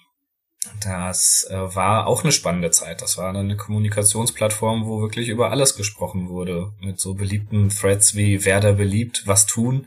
[0.82, 3.02] das äh, war auch eine spannende Zeit.
[3.02, 6.72] Das war dann eine Kommunikationsplattform, wo wirklich über alles gesprochen wurde.
[6.80, 9.86] Mit so beliebten Threads wie Werder beliebt, was tun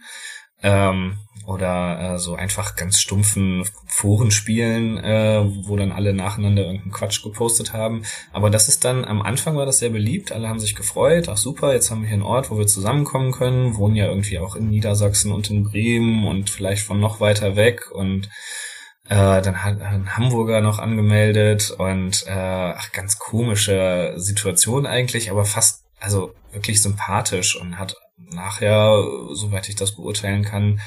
[0.63, 7.21] ähm, oder äh, so einfach ganz stumpfen Forenspielen, äh, wo dann alle nacheinander irgendeinen Quatsch
[7.21, 8.03] gepostet haben.
[8.31, 11.37] Aber das ist dann, am Anfang war das sehr beliebt, alle haben sich gefreut, ach
[11.37, 14.55] super, jetzt haben wir hier einen Ort, wo wir zusammenkommen können, wohnen ja irgendwie auch
[14.55, 17.91] in Niedersachsen und in Bremen und vielleicht von noch weiter weg.
[17.91, 18.29] Und
[19.09, 21.71] äh, dann hat ein Hamburger noch angemeldet.
[21.77, 29.01] Und äh, ach, ganz komische Situation eigentlich, aber fast, also wirklich sympathisch und hat nachher,
[29.31, 30.81] soweit ich das beurteilen kann,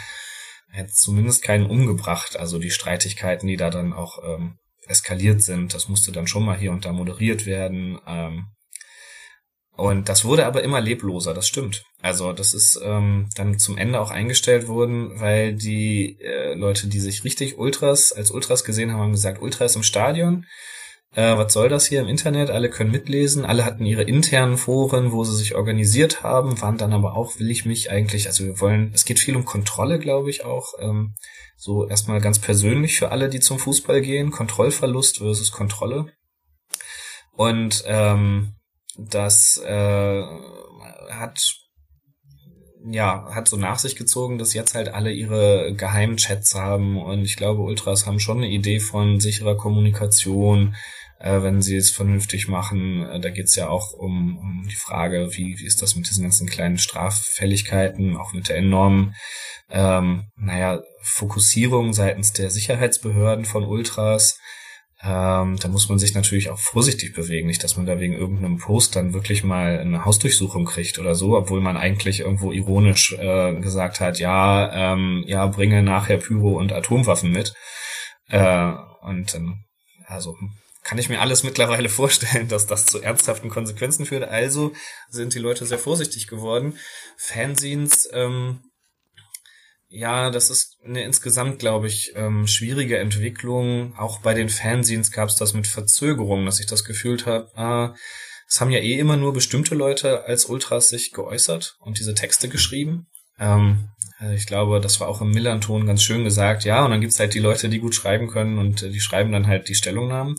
[0.77, 2.37] jetzt zumindest keinen umgebracht.
[2.37, 6.59] Also die Streitigkeiten, die da dann auch ähm, eskaliert sind, das musste dann schon mal
[6.59, 7.99] hier und da moderiert werden.
[8.07, 8.49] Ähm,
[9.73, 11.85] und das wurde aber immer lebloser, das stimmt.
[12.03, 17.01] Also das ist ähm, dann zum Ende auch eingestellt worden, weil die äh, Leute, die
[17.01, 20.45] sich richtig Ultras als Ultras gesehen haben, haben gesagt, Ultras im Stadion
[21.15, 22.51] äh, was soll das hier im Internet?
[22.51, 26.93] Alle können mitlesen, alle hatten ihre internen Foren, wo sie sich organisiert haben, waren dann
[26.93, 30.31] aber auch, will ich mich eigentlich, also wir wollen, es geht viel um Kontrolle, glaube
[30.31, 31.15] ich auch, ähm,
[31.57, 36.13] so erstmal ganz persönlich für alle, die zum Fußball gehen, Kontrollverlust versus Kontrolle.
[37.33, 38.55] Und ähm,
[38.99, 40.23] das äh,
[41.11, 41.66] hat
[42.89, 47.25] ja, hat so nach sich gezogen, dass jetzt halt alle ihre geheimen Chats haben und
[47.25, 50.77] ich glaube, Ultras haben schon eine Idee von sicherer Kommunikation,
[51.19, 53.05] äh, wenn sie es vernünftig machen.
[53.05, 56.23] Äh, da geht's ja auch um, um die Frage, wie, wie ist das mit diesen
[56.23, 59.15] ganzen kleinen Straffälligkeiten, auch mit der enormen,
[59.69, 64.39] ähm, naja, Fokussierung seitens der Sicherheitsbehörden von Ultras.
[65.03, 68.57] Ähm, da muss man sich natürlich auch vorsichtig bewegen, nicht, dass man da wegen irgendeinem
[68.57, 73.55] Post dann wirklich mal eine Hausdurchsuchung kriegt oder so, obwohl man eigentlich irgendwo ironisch äh,
[73.61, 77.53] gesagt hat, ja, ähm, ja, bringe nachher Pyro und Atomwaffen mit.
[78.29, 79.65] Äh, und ähm,
[80.07, 80.35] also
[80.83, 84.25] kann ich mir alles mittlerweile vorstellen, dass das zu ernsthaften Konsequenzen führt.
[84.25, 84.73] Also
[85.11, 86.79] sind die Leute sehr vorsichtig geworden.
[87.19, 88.61] Fanzines, ähm,
[89.89, 93.95] ja, das ist eine insgesamt, glaube ich, ähm, schwierige Entwicklung.
[93.97, 97.95] Auch bei den Fanzines gab es das mit Verzögerung, dass ich das gefühlt habe, ah,
[98.49, 102.49] es haben ja eh immer nur bestimmte Leute als Ultras sich geäußert und diese Texte
[102.49, 103.07] geschrieben.
[103.39, 103.91] Ähm,
[104.35, 107.35] ich glaube, das war auch im Millanton ganz schön gesagt, ja, und dann gibt's halt
[107.35, 110.37] die Leute, die gut schreiben können und äh, die schreiben dann halt die Stellungnahmen.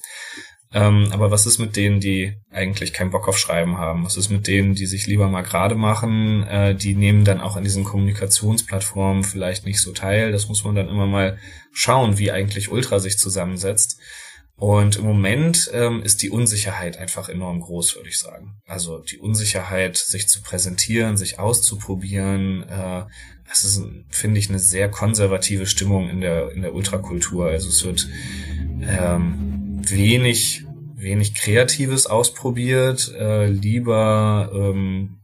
[0.73, 4.03] Ähm, aber was ist mit denen, die eigentlich keinen Bock auf Schreiben haben?
[4.03, 6.43] Was ist mit denen, die sich lieber mal gerade machen?
[6.43, 10.31] Äh, die nehmen dann auch an diesen Kommunikationsplattformen vielleicht nicht so teil.
[10.31, 11.37] Das muss man dann immer mal
[11.71, 13.99] schauen, wie eigentlich Ultra sich zusammensetzt.
[14.57, 18.55] Und im Moment ähm, ist die Unsicherheit einfach enorm groß, würde ich sagen.
[18.65, 23.03] Also die Unsicherheit, sich zu präsentieren, sich auszuprobieren, äh,
[23.47, 27.47] das ist, finde ich, eine sehr konservative Stimmung in der in der Ultrakultur.
[27.47, 28.09] Also es wird
[28.81, 30.63] ähm, wenig
[30.97, 35.19] wenig Kreatives ausprobiert, äh, lieber ähm,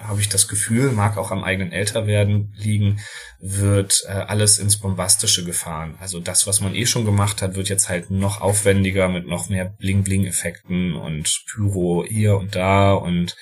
[0.00, 3.00] habe ich das Gefühl, mag auch am eigenen Älterwerden liegen,
[3.40, 5.96] wird äh, alles ins Bombastische gefahren.
[6.00, 9.48] Also das, was man eh schon gemacht hat, wird jetzt halt noch aufwendiger mit noch
[9.48, 13.36] mehr Bling-Bling-Effekten und Pyro hier und da und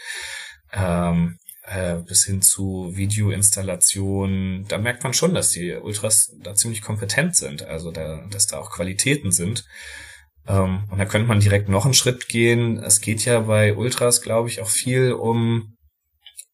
[0.73, 4.67] ähm, äh, bis hin zu Videoinstallationen.
[4.69, 8.59] Da merkt man schon, dass die Ultras da ziemlich kompetent sind, also da, dass da
[8.59, 9.65] auch Qualitäten sind.
[10.49, 12.79] Ähm, und da könnte man direkt noch einen Schritt gehen.
[12.79, 15.77] Es geht ja bei Ultras, glaube ich, auch viel um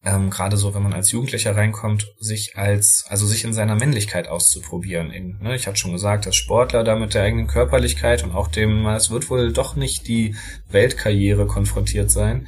[0.05, 4.27] ähm, gerade so, wenn man als Jugendlicher reinkommt, sich als, also sich in seiner Männlichkeit
[4.27, 5.11] auszuprobieren.
[5.11, 8.49] In, ne, ich hatte schon gesagt, dass Sportler da mit der eigenen Körperlichkeit und auch
[8.49, 10.35] dem, es wird wohl doch nicht die
[10.69, 12.47] Weltkarriere konfrontiert sein.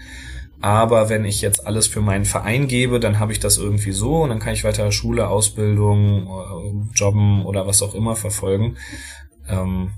[0.59, 4.23] Aber wenn ich jetzt alles für meinen Verein gebe, dann habe ich das irgendwie so
[4.23, 8.75] und dann kann ich weiter Schule, Ausbildung, äh, Jobben oder was auch immer verfolgen.
[9.47, 9.93] Ähm,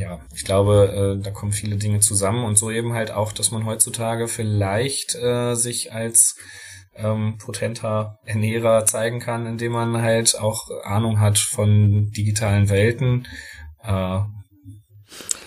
[0.00, 3.50] ja, ich glaube, äh, da kommen viele Dinge zusammen und so eben halt auch, dass
[3.50, 6.36] man heutzutage vielleicht äh, sich als
[6.94, 13.28] ähm, potenter Ernährer zeigen kann, indem man halt auch Ahnung hat von digitalen Welten.
[13.82, 14.20] Äh,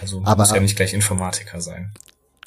[0.02, 1.94] also man Aber, muss ja nicht gleich Informatiker sein.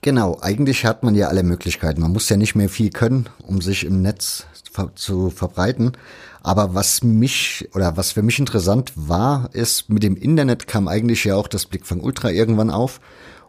[0.03, 2.01] Genau, eigentlich hat man ja alle Möglichkeiten.
[2.01, 4.47] Man muss ja nicht mehr viel können, um sich im Netz
[4.95, 5.92] zu verbreiten.
[6.46, 11.24] Aber was mich oder was für mich interessant war, ist, mit dem Internet kam eigentlich
[11.24, 13.00] ja auch das Blickfang Ultra irgendwann auf.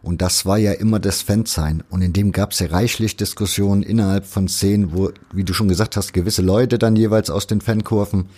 [0.02, 1.84] Und das war ja immer das Fansein.
[1.90, 5.68] Und in dem gab es ja reichlich Diskussionen innerhalb von Szenen, wo, wie du schon
[5.68, 8.30] gesagt hast, gewisse Leute dann jeweils aus den Fankurven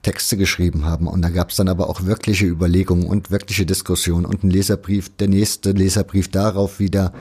[0.00, 1.08] Texte geschrieben haben.
[1.08, 5.14] Und da gab es dann aber auch wirkliche Überlegungen und wirkliche Diskussionen und ein Leserbrief,
[5.14, 7.12] der nächste Leserbrief darauf wieder.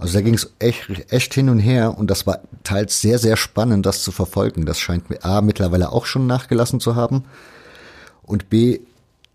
[0.00, 3.36] Also da ging es echt, echt hin und her und das war teils sehr, sehr
[3.36, 4.64] spannend, das zu verfolgen.
[4.64, 7.24] Das scheint mir A mittlerweile auch schon nachgelassen zu haben.
[8.22, 8.80] Und B,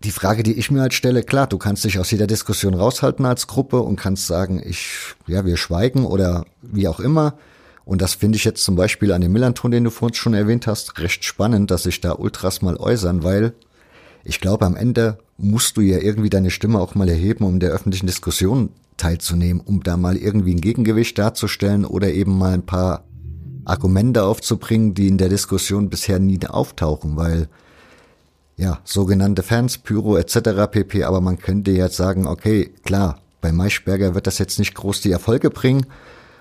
[0.02, 3.24] die Frage, die ich mir halt stelle, klar, du kannst dich aus jeder Diskussion raushalten
[3.24, 7.34] als Gruppe und kannst sagen, ich, ja, wir schweigen oder wie auch immer.
[7.84, 10.66] Und das finde ich jetzt zum Beispiel an dem Millanton, den du vorhin schon erwähnt
[10.66, 13.52] hast, recht spannend, dass sich da Ultras mal äußern, weil
[14.24, 17.70] ich glaube, am Ende musst du ja irgendwie deine Stimme auch mal erheben, um der
[17.70, 23.04] öffentlichen Diskussion teilzunehmen, um da mal irgendwie ein Gegengewicht darzustellen oder eben mal ein paar
[23.64, 27.48] Argumente aufzubringen, die in der Diskussion bisher nie auftauchen, weil
[28.56, 30.70] ja, sogenannte Fans, Pyro etc.
[30.70, 31.04] pp.
[31.04, 35.12] Aber man könnte jetzt sagen, okay, klar, bei Maischberger wird das jetzt nicht groß die
[35.12, 35.86] Erfolge bringen,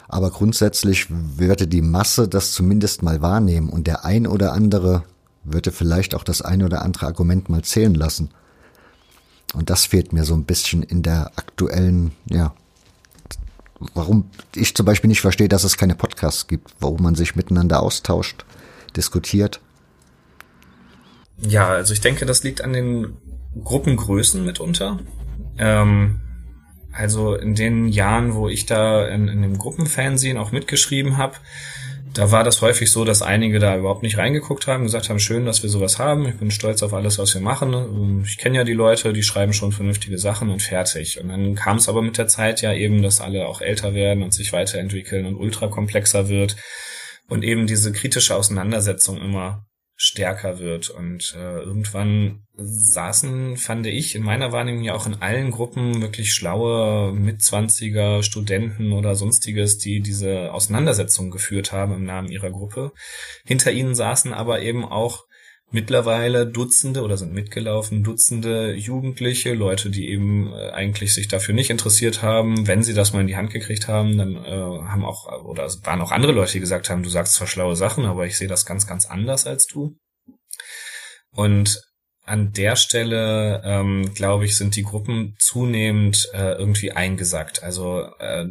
[0.08, 5.04] aber grundsätzlich würde die Masse das zumindest mal wahrnehmen und der ein oder andere
[5.44, 8.30] würde vielleicht auch das ein oder andere Argument mal zählen lassen.
[9.56, 12.54] Und das fehlt mir so ein bisschen in der aktuellen, ja,
[13.94, 17.82] warum ich zum Beispiel nicht verstehe, dass es keine Podcasts gibt, warum man sich miteinander
[17.82, 18.46] austauscht,
[18.96, 19.62] diskutiert.
[21.38, 23.18] Ja, also ich denke, das liegt an den
[23.64, 25.00] Gruppengrößen mitunter.
[25.58, 26.20] Ähm,
[26.92, 31.36] also in den Jahren, wo ich da in, in dem Gruppenfernsehen auch mitgeschrieben habe,
[32.16, 35.46] da war das häufig so, dass einige da überhaupt nicht reingeguckt haben, gesagt haben, schön,
[35.46, 38.24] dass wir sowas haben, ich bin stolz auf alles, was wir machen.
[38.26, 41.20] Ich kenne ja die Leute, die schreiben schon vernünftige Sachen und fertig.
[41.20, 44.24] Und dann kam es aber mit der Zeit ja eben, dass alle auch älter werden
[44.24, 46.56] und sich weiterentwickeln und ultrakomplexer wird
[47.28, 50.90] und eben diese kritische Auseinandersetzung immer stärker wird.
[50.90, 56.34] Und äh, irgendwann saßen, fand ich, in meiner Wahrnehmung ja auch in allen Gruppen wirklich
[56.34, 62.92] schlaue Mitzwanziger, Studenten oder sonstiges, die diese Auseinandersetzung geführt haben im Namen ihrer Gruppe.
[63.46, 65.25] Hinter ihnen saßen aber eben auch
[65.76, 71.70] mittlerweile Dutzende oder sind mitgelaufen Dutzende Jugendliche, Leute, die eben äh, eigentlich sich dafür nicht
[71.70, 72.66] interessiert haben.
[72.66, 76.02] Wenn sie das mal in die Hand gekriegt haben, dann äh, haben auch, oder waren
[76.02, 78.66] auch andere Leute, die gesagt haben, du sagst zwar schlaue Sachen, aber ich sehe das
[78.66, 79.98] ganz, ganz anders als du.
[81.32, 81.82] Und
[82.24, 87.62] an der Stelle, ähm, glaube ich, sind die Gruppen zunehmend äh, irgendwie eingesackt.
[87.64, 88.46] Also äh,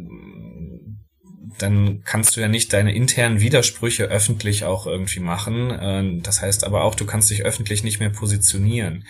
[1.57, 5.71] dann kannst du ja nicht deine internen Widersprüche öffentlich auch irgendwie machen.
[5.71, 9.05] Äh, das heißt aber auch, du kannst dich öffentlich nicht mehr positionieren.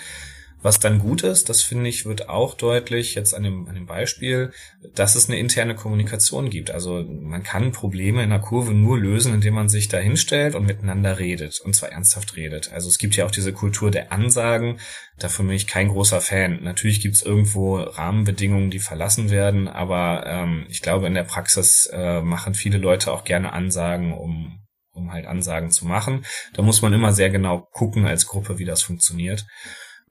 [0.66, 3.86] Was dann gut ist, das finde ich, wird auch deutlich jetzt an dem, an dem
[3.86, 4.52] Beispiel,
[4.96, 6.72] dass es eine interne Kommunikation gibt.
[6.72, 10.66] Also man kann Probleme in der Kurve nur lösen, indem man sich da hinstellt und
[10.66, 11.62] miteinander redet.
[11.64, 12.74] Und zwar ernsthaft redet.
[12.74, 14.80] Also es gibt ja auch diese Kultur der Ansagen.
[15.20, 16.64] Davon bin ich kein großer Fan.
[16.64, 21.88] Natürlich gibt es irgendwo Rahmenbedingungen, die verlassen werden, aber ähm, ich glaube, in der Praxis
[21.94, 24.62] äh, machen viele Leute auch gerne Ansagen, um
[24.94, 26.26] um halt Ansagen zu machen.
[26.54, 29.46] Da muss man immer sehr genau gucken als Gruppe, wie das funktioniert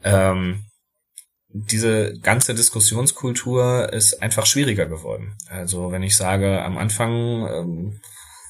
[0.05, 0.65] ähm,
[1.49, 5.37] diese ganze Diskussionskultur ist einfach schwieriger geworden.
[5.49, 8.01] Also wenn ich sage, am Anfang ähm,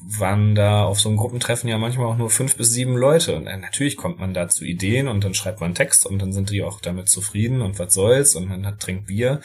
[0.07, 3.37] waren da auf so einem Gruppentreffen ja manchmal auch nur fünf bis sieben Leute.
[3.37, 6.33] Und äh, natürlich kommt man da zu Ideen und dann schreibt man Text und dann
[6.33, 9.41] sind die auch damit zufrieden und was soll's und man hat, trinkt Bier.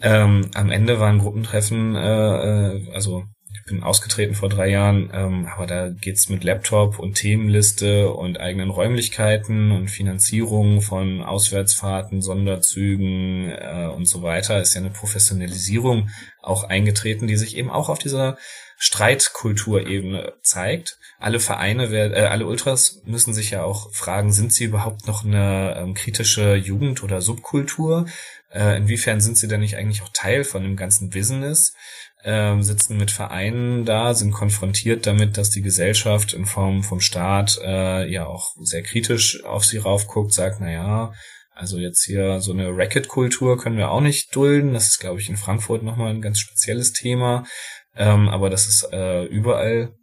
[0.00, 3.24] Ähm, am Ende waren Gruppentreffen, äh, äh, also
[3.66, 8.70] bin ausgetreten vor drei Jahren, ähm, aber da geht's mit Laptop und Themenliste und eigenen
[8.70, 14.60] Räumlichkeiten und Finanzierung von Auswärtsfahrten, Sonderzügen äh, und so weiter.
[14.60, 16.08] Ist ja eine Professionalisierung
[16.40, 18.38] auch eingetreten, die sich eben auch auf dieser
[18.78, 20.98] Streitkulturebene zeigt.
[21.18, 25.76] Alle Vereine, äh, alle Ultras müssen sich ja auch fragen, sind sie überhaupt noch eine
[25.76, 28.06] ähm, kritische Jugend- oder Subkultur?
[28.52, 31.74] Äh, inwiefern sind sie denn nicht eigentlich auch Teil von dem ganzen Business?
[32.22, 37.58] Äh, sitzen mit Vereinen da, sind konfrontiert damit, dass die Gesellschaft in Form vom Staat
[37.62, 41.12] äh, ja auch sehr kritisch auf sie raufguckt, sagt, na ja,
[41.56, 44.74] also jetzt hier so eine Racket-Kultur können wir auch nicht dulden.
[44.74, 47.46] Das ist, glaube ich, in Frankfurt nochmal ein ganz spezielles Thema.
[47.94, 49.94] Ähm, aber das ist äh, überall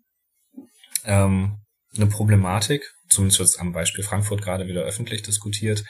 [1.06, 1.60] ähm,
[1.96, 5.84] eine Problematik, zumindest jetzt am Beispiel Frankfurt gerade wieder öffentlich diskutiert.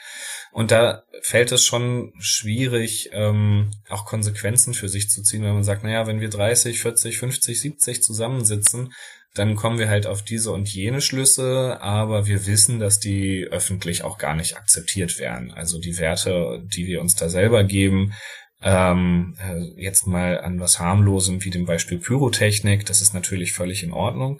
[0.54, 5.64] Und da fällt es schon schwierig, ähm, auch Konsequenzen für sich zu ziehen, wenn man
[5.64, 8.92] sagt, naja, wenn wir 30, 40, 50, 70 zusammensitzen,
[9.34, 14.04] dann kommen wir halt auf diese und jene Schlüsse, aber wir wissen, dass die öffentlich
[14.04, 15.50] auch gar nicht akzeptiert werden.
[15.50, 18.14] Also die Werte, die wir uns da selber geben,
[18.62, 23.82] ähm, äh, jetzt mal an was harmlosem wie dem Beispiel Pyrotechnik, das ist natürlich völlig
[23.82, 24.38] in Ordnung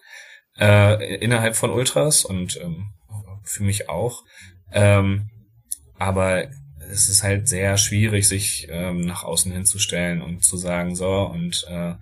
[0.61, 2.92] äh, innerhalb von Ultras und ähm,
[3.42, 4.22] für mich auch.
[4.72, 5.29] Ähm,
[5.98, 6.48] aber
[6.90, 11.66] es ist halt sehr schwierig, sich ähm, nach außen hinzustellen und zu sagen, so, und
[11.68, 11.94] äh,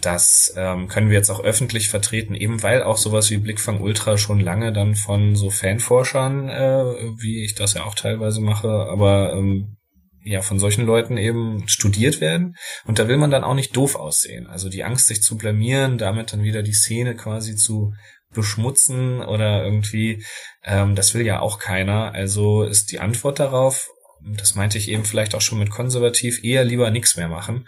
[0.00, 4.16] das ähm, können wir jetzt auch öffentlich vertreten, eben weil auch sowas wie Blickfang Ultra
[4.16, 6.84] schon lange dann von so Fanforschern, äh,
[7.20, 9.76] wie ich das ja auch teilweise mache, aber ähm,
[10.22, 12.56] ja von solchen Leuten eben studiert werden.
[12.84, 14.46] Und da will man dann auch nicht doof aussehen.
[14.46, 17.92] Also die Angst, sich zu blamieren, damit dann wieder die Szene quasi zu
[18.34, 20.24] beschmutzen oder irgendwie,
[20.64, 22.12] ähm, das will ja auch keiner.
[22.14, 23.88] Also ist die Antwort darauf,
[24.36, 27.66] das meinte ich eben vielleicht auch schon mit konservativ, eher lieber nichts mehr machen.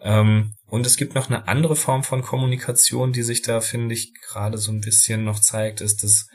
[0.00, 4.12] Ähm, und es gibt noch eine andere Form von Kommunikation, die sich da, finde ich,
[4.28, 6.26] gerade so ein bisschen noch zeigt, ist das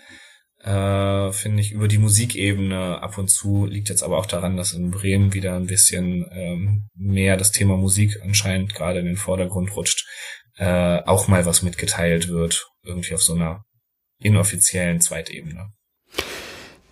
[0.64, 3.66] äh, finde ich, über die Musikebene ab und zu.
[3.66, 7.78] Liegt jetzt aber auch daran, dass in Bremen wieder ein bisschen ähm, mehr das Thema
[7.78, 10.06] Musik anscheinend gerade in den Vordergrund rutscht.
[10.62, 13.64] Äh, auch mal was mitgeteilt wird, irgendwie auf so einer
[14.22, 15.72] inoffiziellen Zweitebene.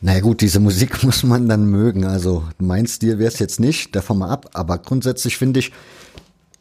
[0.02, 2.04] Naja gut, diese Musik muss man dann mögen.
[2.04, 4.50] Also mein Stil wäre es jetzt nicht, davon mal ab.
[4.54, 5.72] Aber grundsätzlich finde ich,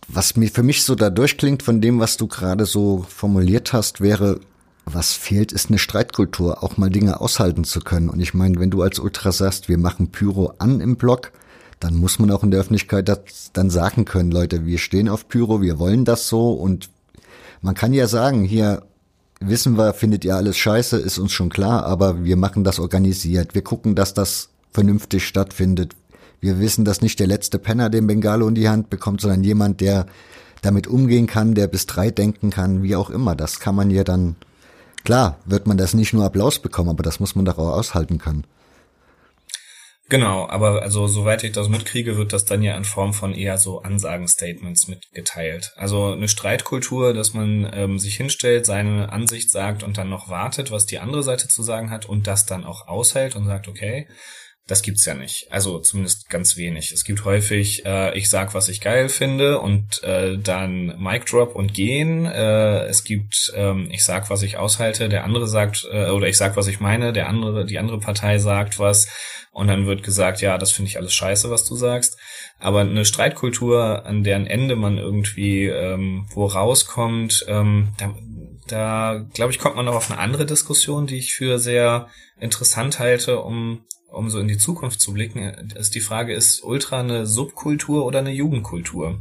[0.06, 4.02] was mir für mich so da durchklingt von dem, was du gerade so formuliert hast,
[4.02, 4.40] wäre
[4.84, 8.10] was fehlt, ist eine Streitkultur, auch mal Dinge aushalten zu können.
[8.10, 11.32] Und ich meine, wenn du als Ultra sagst, wir machen Pyro an im Blog,
[11.80, 15.26] dann muss man auch in der Öffentlichkeit das dann sagen können, Leute, wir stehen auf
[15.28, 16.90] Pyro, wir wollen das so und
[17.60, 18.82] man kann ja sagen, hier
[19.40, 23.54] wissen wir, findet ihr alles scheiße, ist uns schon klar, aber wir machen das organisiert.
[23.54, 25.94] Wir gucken, dass das vernünftig stattfindet.
[26.40, 29.80] Wir wissen, dass nicht der letzte Penner den Bengalo in die Hand bekommt, sondern jemand,
[29.80, 30.06] der
[30.62, 33.36] damit umgehen kann, der bis drei denken kann, wie auch immer.
[33.36, 34.36] Das kann man ja dann
[35.04, 38.18] Klar, wird man das nicht nur Applaus bekommen, aber das muss man doch auch aushalten
[38.18, 38.44] können.
[40.10, 43.58] Genau, aber also soweit ich das mitkriege, wird das dann ja in Form von eher
[43.58, 45.72] so Ansagen-Statements mitgeteilt.
[45.76, 50.70] Also eine Streitkultur, dass man ähm, sich hinstellt, seine Ansicht sagt und dann noch wartet,
[50.70, 54.08] was die andere Seite zu sagen hat und das dann auch aushält und sagt, okay,
[54.68, 55.46] das gibt's ja nicht.
[55.50, 56.92] Also zumindest ganz wenig.
[56.92, 61.54] Es gibt häufig, äh, ich sag, was ich geil finde und äh, dann Mic Drop
[61.54, 62.26] und gehen.
[62.26, 66.36] Äh, es gibt, ähm, ich sag, was ich aushalte, der andere sagt, äh, oder ich
[66.36, 69.08] sag, was ich meine, der andere, die andere Partei sagt was
[69.52, 72.18] und dann wird gesagt, ja, das finde ich alles scheiße, was du sagst.
[72.58, 78.14] Aber eine Streitkultur, an deren Ende man irgendwie ähm, wo rauskommt, ähm, da,
[78.66, 82.98] da glaube ich, kommt man noch auf eine andere Diskussion, die ich für sehr interessant
[82.98, 85.42] halte, um um so in die Zukunft zu blicken,
[85.76, 89.20] ist die Frage, ist Ultra eine Subkultur oder eine Jugendkultur?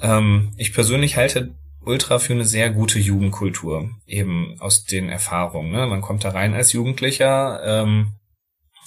[0.00, 5.72] Ähm, ich persönlich halte Ultra für eine sehr gute Jugendkultur, eben aus den Erfahrungen.
[5.72, 5.86] Ne?
[5.86, 8.12] Man kommt da rein als Jugendlicher, ähm,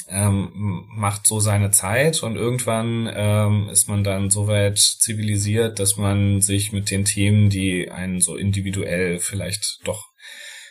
[0.08, 5.98] ähm, macht so seine Zeit und irgendwann ähm, ist man dann so weit zivilisiert, dass
[5.98, 10.06] man sich mit den Themen, die einen so individuell vielleicht doch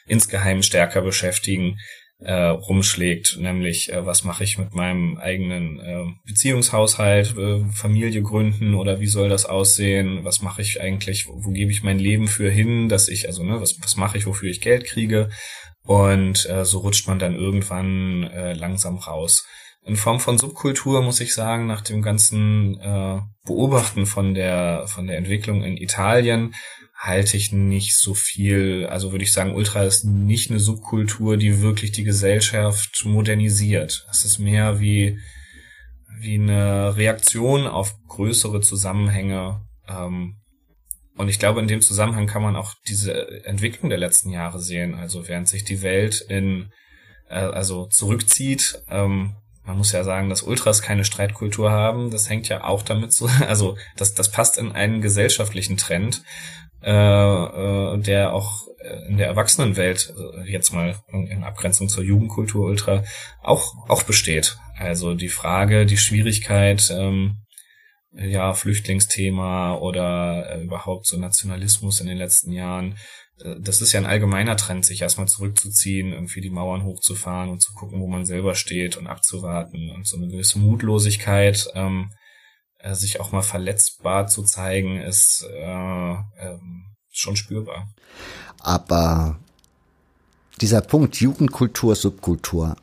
[0.07, 1.79] insgeheim stärker beschäftigen,
[2.23, 8.75] äh, rumschlägt, nämlich äh, was mache ich mit meinem eigenen äh, Beziehungshaushalt, äh, Familie gründen
[8.75, 12.29] oder wie soll das aussehen, was mache ich eigentlich, wo, wo gebe ich mein Leben
[12.29, 15.31] für hin, dass ich, also ne, was, was mache ich, wofür ich Geld kriege?
[15.83, 19.47] Und äh, so rutscht man dann irgendwann äh, langsam raus.
[19.83, 25.07] In Form von Subkultur muss ich sagen, nach dem ganzen äh, Beobachten von der von
[25.07, 26.55] der Entwicklung in Italien
[27.01, 28.87] halte ich nicht so viel.
[28.87, 34.07] Also würde ich sagen, Ultra ist nicht eine Subkultur, die wirklich die Gesellschaft modernisiert.
[34.11, 35.19] Es ist mehr wie,
[36.21, 39.63] wie eine Reaktion auf größere Zusammenhänge.
[39.89, 40.37] Ähm,
[41.17, 44.95] und ich glaube, in dem Zusammenhang kann man auch diese Entwicklung der letzten Jahre sehen.
[44.95, 46.71] Also während sich die Welt in,
[47.31, 52.11] äh, also zurückzieht, ähm, man muss ja sagen, dass Ultras keine Streitkultur haben.
[52.11, 56.23] Das hängt ja auch damit so, also das, das passt in einen gesellschaftlichen Trend
[56.83, 58.67] äh, äh, der auch
[59.09, 63.05] in der Erwachsenenwelt äh, jetzt mal in Abgrenzung zur Jugendkultur Ultra
[63.43, 64.57] auch auch besteht.
[64.79, 67.37] Also die Frage, die Schwierigkeit, ähm,
[68.13, 72.97] ja Flüchtlingsthema oder äh, überhaupt so Nationalismus in den letzten Jahren.
[73.43, 77.63] Äh, das ist ja ein allgemeiner Trend, sich erstmal zurückzuziehen, irgendwie die Mauern hochzufahren und
[77.63, 81.69] zu gucken, wo man selber steht und abzuwarten und so eine gewisse Mutlosigkeit.
[81.75, 82.20] Ähm, äh,
[82.93, 86.59] sich auch mal verletzbar zu zeigen, ist äh, äh,
[87.11, 87.89] schon spürbar.
[88.59, 89.39] Aber
[90.61, 92.77] dieser Punkt Jugendkultur, Subkultur,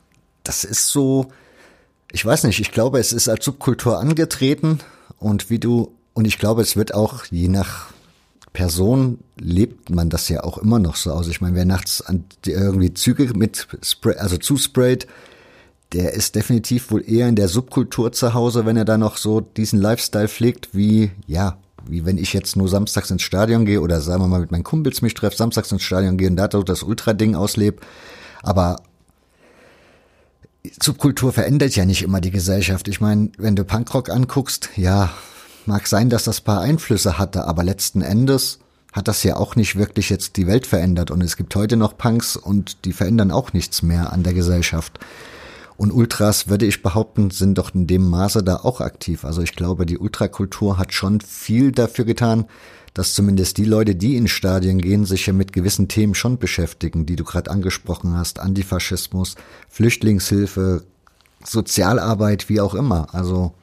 [0.44, 1.32] das ist so,
[2.12, 4.80] ich weiß nicht, ich glaube, es ist als Subkultur angetreten
[5.20, 7.94] und wie du, und ich glaube, es wird auch je nach
[8.54, 11.28] Person lebt man das ja auch immer noch so aus.
[11.28, 15.06] Ich meine, wer nachts an irgendwie Züge mit Spray, also zusprayt,
[15.94, 19.42] der ist definitiv wohl eher in der Subkultur zu Hause, wenn er da noch so
[19.42, 21.58] diesen Lifestyle pflegt, wie, ja,
[21.88, 24.64] wie wenn ich jetzt nur samstags ins Stadion gehe oder sagen wir mal mit meinen
[24.64, 27.78] Kumpels mich treffe, samstags ins Stadion gehe und da das Ultra-Ding auslebe.
[28.44, 28.82] Aber
[30.82, 32.90] Subkultur verändert ja nicht immer die Gesellschaft.
[32.90, 35.12] Ich meine, wenn du Punkrock anguckst, ja,
[35.66, 38.60] mag sein, dass das paar Einflüsse hatte, aber letzten Endes
[38.94, 41.12] hat das ja auch nicht wirklich jetzt die Welt verändert.
[41.12, 45.00] Und es gibt heute noch Punks und die verändern auch nichts mehr an der Gesellschaft.
[45.78, 49.24] Und Ultras, würde ich behaupten, sind doch in dem Maße da auch aktiv.
[49.24, 52.46] Also ich glaube, die Ultrakultur hat schon viel dafür getan,
[52.96, 57.06] dass zumindest die Leute, die in Stadien gehen, sich ja mit gewissen Themen schon beschäftigen,
[57.06, 58.40] die du gerade angesprochen hast.
[58.40, 59.36] Antifaschismus,
[59.70, 60.84] Flüchtlingshilfe,
[61.46, 63.14] Sozialarbeit, wie auch immer.
[63.14, 63.54] Also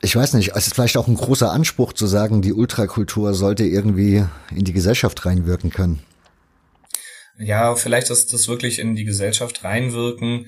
[0.00, 3.64] ich weiß nicht, es ist vielleicht auch ein großer Anspruch zu sagen, die Ultrakultur sollte
[3.64, 6.00] irgendwie in die Gesellschaft reinwirken können.
[7.38, 10.46] Ja, vielleicht ist das wirklich in die Gesellschaft reinwirken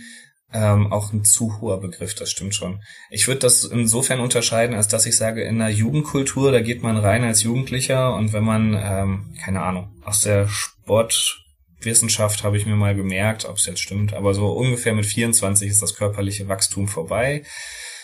[0.53, 2.83] ähm, auch ein zu hoher Begriff, das stimmt schon.
[3.11, 6.97] Ich würde das insofern unterscheiden, als dass ich sage, in der Jugendkultur, da geht man
[6.97, 12.75] rein als Jugendlicher und wenn man, ähm, keine Ahnung, aus der Sportwissenschaft habe ich mir
[12.75, 16.89] mal gemerkt, ob es jetzt stimmt, aber so ungefähr mit 24 ist das körperliche Wachstum
[16.89, 17.45] vorbei.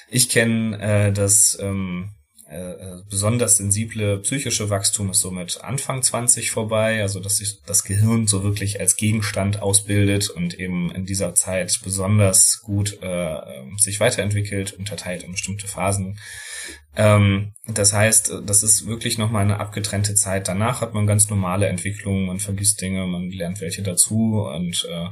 [0.08, 2.10] Ich kenne äh, das ähm,
[2.48, 7.82] äh, äh, besonders sensible psychische Wachstum ist somit Anfang 20 vorbei, also dass sich das
[7.82, 13.40] Gehirn so wirklich als Gegenstand ausbildet und eben in dieser Zeit besonders gut äh,
[13.78, 16.20] sich weiterentwickelt, unterteilt in bestimmte Phasen.
[16.96, 20.46] Ähm, das heißt, das ist wirklich nochmal eine abgetrennte Zeit.
[20.46, 25.08] Danach hat man ganz normale Entwicklungen, man vergisst Dinge, man lernt welche dazu und äh,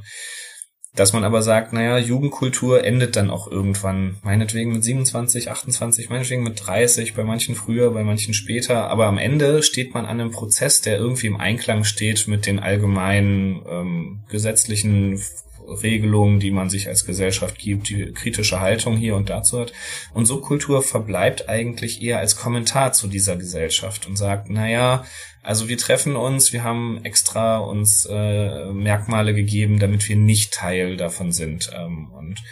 [0.95, 6.45] dass man aber sagt, naja, Jugendkultur endet dann auch irgendwann, meinetwegen mit 27, 28, meinetwegen
[6.45, 10.31] mit 30, bei manchen früher, bei manchen später, aber am Ende steht man an einem
[10.31, 15.21] Prozess, der irgendwie im Einklang steht mit den allgemeinen ähm, gesetzlichen
[15.67, 19.73] Regelungen, die man sich als Gesellschaft gibt, die kritische Haltung hier und dazu hat.
[20.13, 25.05] Und Subkultur verbleibt eigentlich eher als Kommentar zu dieser Gesellschaft und sagt, naja,
[25.45, 30.97] also wir treffen uns, wir haben extra uns äh, Merkmale gegeben, damit wir nicht Teil
[30.97, 31.71] davon sind.
[31.75, 32.43] Ähm, und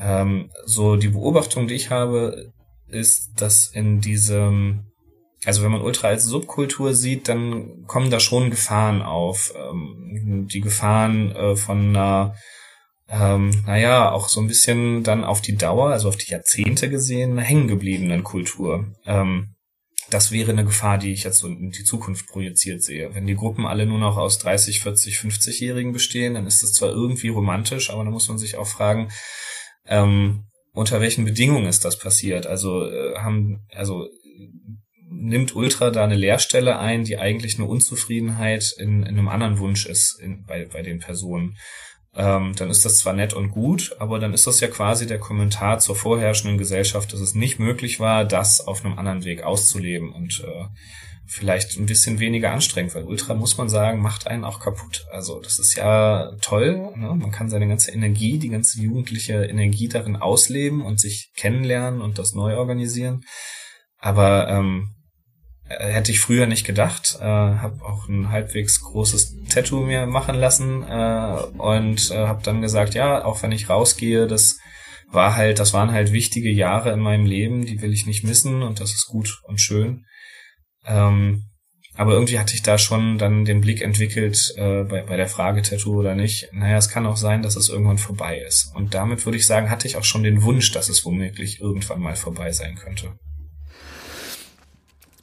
[0.00, 2.52] ähm, so die Beobachtung, die ich habe,
[2.88, 4.84] ist, dass in diesem
[5.44, 9.52] also wenn man Ultra als Subkultur sieht, dann kommen da schon Gefahren auf.
[9.56, 12.34] Ähm, die Gefahren äh, von einer,
[13.08, 17.38] ähm, naja, auch so ein bisschen dann auf die Dauer, also auf die Jahrzehnte gesehen,
[17.38, 18.86] hängengebliebenen Kultur.
[19.04, 19.53] Ähm,
[20.10, 23.14] das wäre eine Gefahr, die ich jetzt so in die Zukunft projiziert sehe.
[23.14, 26.90] Wenn die Gruppen alle nur noch aus 30, 40, 50-Jährigen bestehen, dann ist das zwar
[26.90, 29.10] irgendwie romantisch, aber da muss man sich auch fragen,
[29.86, 32.46] ähm, unter welchen Bedingungen ist das passiert?
[32.46, 34.08] Also äh, haben, also
[35.08, 39.86] nimmt Ultra da eine Leerstelle ein, die eigentlich eine Unzufriedenheit in, in einem anderen Wunsch
[39.86, 41.56] ist in, bei, bei den Personen.
[42.16, 45.18] Ähm, dann ist das zwar nett und gut, aber dann ist das ja quasi der
[45.18, 50.12] Kommentar zur vorherrschenden Gesellschaft, dass es nicht möglich war, das auf einem anderen Weg auszuleben
[50.12, 50.66] und äh,
[51.26, 55.06] vielleicht ein bisschen weniger anstrengend, weil Ultra, muss man sagen, macht einen auch kaputt.
[55.10, 57.14] Also das ist ja toll, ne?
[57.14, 62.18] man kann seine ganze Energie, die ganze jugendliche Energie darin ausleben und sich kennenlernen und
[62.18, 63.24] das neu organisieren.
[63.98, 65.03] Aber ähm, äh,
[65.68, 67.16] hätte ich früher nicht gedacht.
[67.20, 72.60] Äh, habe auch ein halbwegs großes Tattoo mir machen lassen äh, und äh, habe dann
[72.60, 74.58] gesagt, ja, auch wenn ich rausgehe, das
[75.10, 78.62] war halt, das waren halt wichtige Jahre in meinem Leben, die will ich nicht missen
[78.62, 80.04] und das ist gut und schön.
[80.86, 81.44] Ähm,
[81.96, 85.62] aber irgendwie hatte ich da schon dann den Blick entwickelt äh, bei, bei der Frage
[85.62, 86.48] Tattoo oder nicht.
[86.52, 88.72] Naja, es kann auch sein, dass es irgendwann vorbei ist.
[88.74, 92.00] Und damit würde ich sagen, hatte ich auch schon den Wunsch, dass es womöglich irgendwann
[92.00, 93.12] mal vorbei sein könnte.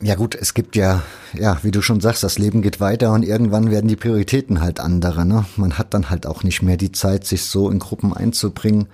[0.03, 3.21] Ja gut, es gibt ja, ja, wie du schon sagst, das Leben geht weiter und
[3.23, 5.25] irgendwann werden die Prioritäten halt andere.
[5.25, 5.45] Ne?
[5.57, 8.87] Man hat dann halt auch nicht mehr die Zeit, sich so in Gruppen einzubringen,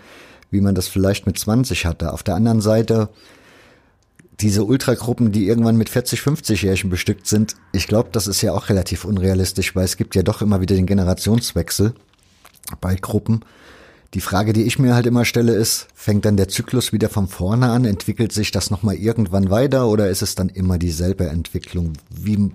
[0.52, 2.12] wie man das vielleicht mit 20 hatte.
[2.12, 3.08] Auf der anderen Seite,
[4.42, 8.68] diese Ultragruppen, die irgendwann mit 40, 50-Jährigen bestückt sind, ich glaube, das ist ja auch
[8.68, 11.94] relativ unrealistisch, weil es gibt ja doch immer wieder den Generationswechsel
[12.82, 13.46] bei Gruppen.
[14.14, 17.28] Die Frage, die ich mir halt immer stelle, ist, fängt dann der Zyklus wieder von
[17.28, 17.86] vorne an?
[17.86, 21.94] Entwickelt sich das nochmal irgendwann weiter oder ist es dann immer dieselbe Entwicklung?
[22.10, 22.52] Wie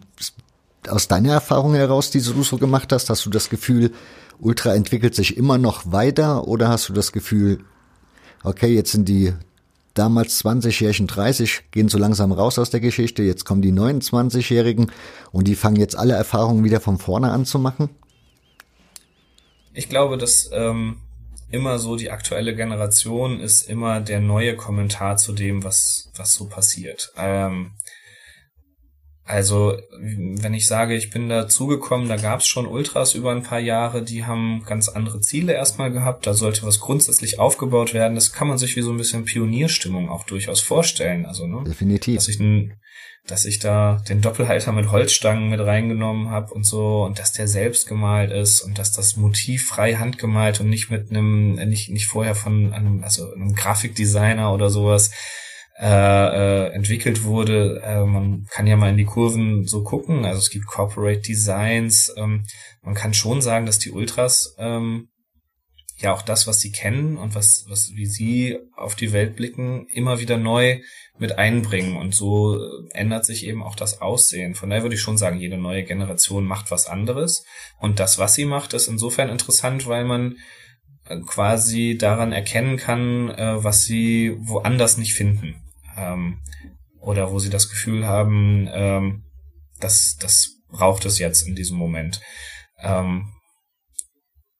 [0.88, 3.92] aus deiner Erfahrung heraus, die du so gemacht hast, hast du das Gefühl,
[4.40, 7.60] Ultra entwickelt sich immer noch weiter oder hast du das Gefühl,
[8.42, 9.34] okay, jetzt sind die
[9.94, 13.22] damals 20-Jährigen, 30 gehen so langsam raus aus der Geschichte.
[13.22, 14.90] Jetzt kommen die 29-Jährigen
[15.32, 17.90] und die fangen jetzt alle Erfahrungen wieder von vorne an zu machen?
[19.74, 20.96] Ich glaube, dass ähm,
[21.52, 26.48] immer so die aktuelle Generation ist immer der neue Kommentar zu dem, was, was so
[26.48, 27.12] passiert.
[27.16, 27.72] Ähm,
[29.24, 33.60] also, wenn ich sage, ich bin dazugekommen, da gab es schon Ultras über ein paar
[33.60, 36.26] Jahre, die haben ganz andere Ziele erstmal gehabt.
[36.26, 38.16] Da sollte was grundsätzlich aufgebaut werden.
[38.16, 41.24] Das kann man sich wie so ein bisschen Pionierstimmung auch durchaus vorstellen.
[41.24, 41.62] Also, ne?
[41.64, 42.16] Definitiv.
[42.16, 42.40] Dass ich,
[43.26, 47.46] dass ich da den Doppelhalter mit Holzstangen mit reingenommen habe und so und dass der
[47.46, 52.06] selbst gemalt ist und dass das Motiv frei handgemalt und nicht mit einem, nicht, nicht
[52.06, 55.10] vorher von einem, also einem Grafikdesigner oder sowas
[55.80, 57.80] äh, äh, entwickelt wurde.
[57.84, 60.24] Äh, man kann ja mal in die Kurven so gucken.
[60.24, 62.12] Also es gibt Corporate Designs.
[62.16, 62.44] Ähm,
[62.82, 65.08] man kann schon sagen, dass die Ultras ähm,
[65.98, 69.86] ja auch das, was sie kennen und was, was wie sie auf die Welt blicken,
[69.88, 70.80] immer wieder neu
[71.18, 71.96] mit einbringen.
[71.96, 72.58] Und so
[72.90, 74.54] ändert sich eben auch das Aussehen.
[74.54, 77.44] Von daher würde ich schon sagen, jede neue Generation macht was anderes.
[77.78, 80.36] Und das, was sie macht, ist insofern interessant, weil man
[81.06, 85.62] äh, quasi daran erkennen kann, äh, was sie woanders nicht finden
[85.96, 86.38] ähm,
[87.00, 89.24] oder wo sie das Gefühl haben, ähm,
[89.80, 92.20] dass das braucht es jetzt in diesem Moment.
[92.80, 93.32] Ähm,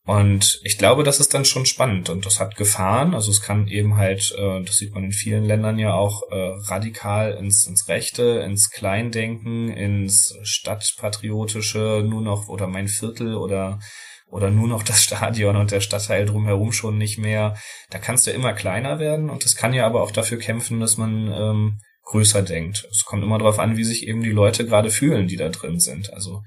[0.04, 3.14] und ich glaube, das ist dann schon spannend und das hat Gefahren.
[3.14, 6.54] Also es kann eben halt, äh, das sieht man in vielen Ländern ja auch, äh,
[6.66, 13.78] radikal ins, ins Rechte, ins Kleindenken, ins Stadtpatriotische, nur noch oder mein Viertel oder
[14.26, 17.54] oder nur noch das Stadion und der Stadtteil drumherum schon nicht mehr.
[17.90, 20.96] Da kannst du immer kleiner werden und das kann ja aber auch dafür kämpfen, dass
[20.96, 22.88] man ähm, größer denkt.
[22.90, 25.78] Es kommt immer darauf an, wie sich eben die Leute gerade fühlen, die da drin
[25.78, 26.12] sind.
[26.12, 26.42] Also.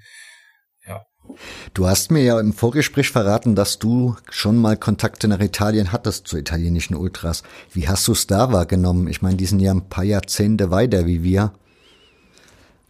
[1.74, 6.28] Du hast mir ja im Vorgespräch verraten, dass du schon mal Kontakte nach Italien hattest
[6.28, 7.44] zu italienischen Ultras.
[7.74, 9.08] Wie hast du es da wahrgenommen?
[9.08, 11.52] Ich meine, die sind ja ein paar Jahrzehnte weiter wie wir.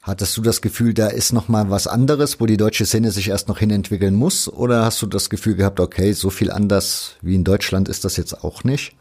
[0.01, 3.29] Hattest du das Gefühl, da ist noch mal was anderes, wo die deutsche Szene sich
[3.29, 4.47] erst noch hinentwickeln muss?
[4.47, 8.15] Oder hast du das Gefühl gehabt, okay, so viel anders wie in Deutschland ist das
[8.15, 8.95] jetzt auch nicht?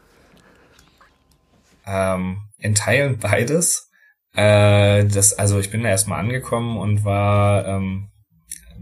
[1.85, 3.91] Ähm, in Teilen beides.
[4.33, 8.09] Äh, das, also ich bin da erstmal angekommen und war, ähm,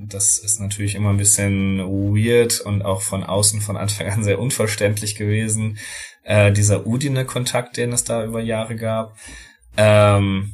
[0.07, 4.39] das ist natürlich immer ein bisschen weird und auch von außen von Anfang an sehr
[4.39, 5.77] unverständlich gewesen.
[6.23, 9.17] Äh, dieser Udine-Kontakt, den es da über Jahre gab.
[9.77, 10.53] Ähm,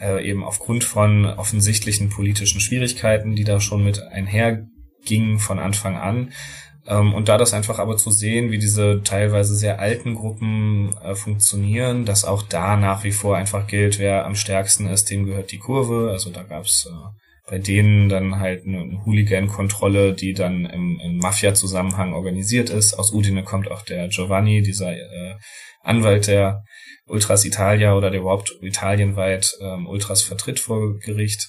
[0.00, 6.32] äh, eben aufgrund von offensichtlichen politischen Schwierigkeiten, die da schon mit einhergingen von Anfang an.
[6.86, 11.14] Ähm, und da das einfach aber zu sehen, wie diese teilweise sehr alten Gruppen äh,
[11.14, 15.52] funktionieren, dass auch da nach wie vor einfach gilt, wer am stärksten ist, dem gehört
[15.52, 16.10] die Kurve.
[16.10, 16.90] Also da gab's äh,
[17.48, 22.94] bei denen dann halt eine, Hooligan-Kontrolle, die dann im, im Mafia-Zusammenhang organisiert ist.
[22.94, 25.34] Aus Udine kommt auch der Giovanni, dieser äh,
[25.82, 26.62] Anwalt der
[27.06, 31.48] Ultras Italia oder der überhaupt italienweit ähm, Ultras vertritt vor Gericht.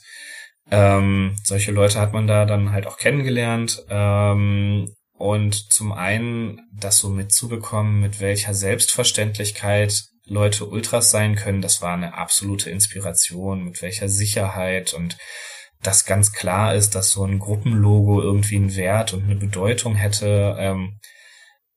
[0.72, 3.84] Ähm, solche Leute hat man da dann halt auch kennengelernt.
[3.90, 11.82] Ähm, und zum einen das so mitzubekommen, mit welcher Selbstverständlichkeit Leute Ultras sein können, das
[11.82, 15.18] war eine absolute Inspiration, mit welcher Sicherheit und
[15.84, 20.56] das ganz klar ist, dass so ein Gruppenlogo irgendwie einen Wert und eine Bedeutung hätte.
[20.58, 21.00] Ähm,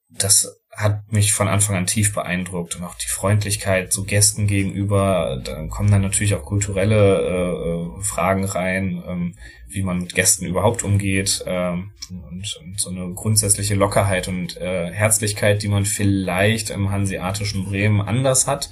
[0.08, 5.40] das hat mich von Anfang an tief beeindruckt und auch die Freundlichkeit so Gästen gegenüber.
[5.42, 9.38] Da kommen dann natürlich auch kulturelle äh, Fragen rein, ähm,
[9.68, 14.92] wie man mit Gästen überhaupt umgeht ähm, und, und, so eine grundsätzliche Lockerheit und äh,
[14.92, 18.70] Herzlichkeit, die man vielleicht im hanseatischen Bremen anders hat.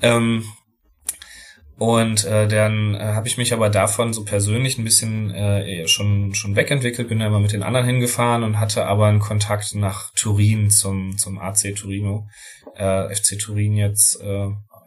[0.00, 0.42] Ähm,
[1.78, 6.34] und äh, dann äh, habe ich mich aber davon so persönlich ein bisschen äh, schon
[6.34, 10.10] schon wegentwickelt, bin da immer mit den anderen hingefahren und hatte aber einen Kontakt nach
[10.14, 12.28] Turin zum zum AC Torino,
[12.76, 14.46] äh, FC Turin jetzt, äh,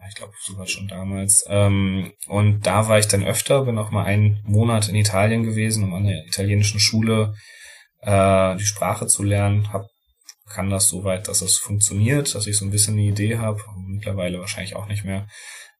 [0.10, 1.46] ich glaube sogar schon damals.
[1.48, 5.84] Ähm, und da war ich dann öfter, bin auch mal einen Monat in Italien gewesen,
[5.84, 7.36] um an der italienischen Schule
[8.02, 9.72] äh, die Sprache zu lernen.
[9.72, 9.86] Hab
[10.50, 13.62] kann das so weit, dass es funktioniert, dass ich so ein bisschen eine Idee habe.
[13.86, 15.28] Mittlerweile wahrscheinlich auch nicht mehr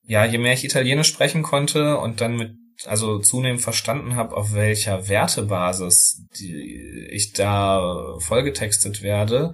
[0.10, 2.54] ja, je mehr ich Italienisch sprechen konnte und dann mit
[2.88, 9.54] also zunehmend verstanden habe, auf welcher Wertebasis die ich da vollgetextet werde,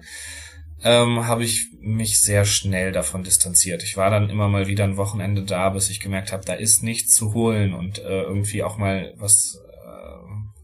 [0.82, 3.84] ähm, habe ich mich sehr schnell davon distanziert.
[3.84, 6.84] Ich war dann immer mal wieder ein Wochenende da, bis ich gemerkt habe, da ist
[6.84, 9.91] nichts zu holen und äh, irgendwie auch mal was äh,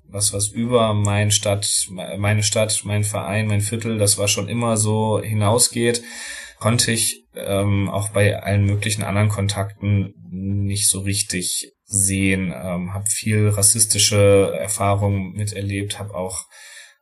[0.08, 4.78] was was über mein Stadt, meine Stadt, mein Verein, mein Viertel, das war schon immer
[4.78, 6.02] so hinausgeht,
[6.62, 12.54] konnte ich ähm, auch bei allen möglichen anderen Kontakten nicht so richtig sehen.
[12.56, 16.46] Ähm, habe viel rassistische Erfahrungen miterlebt, habe auch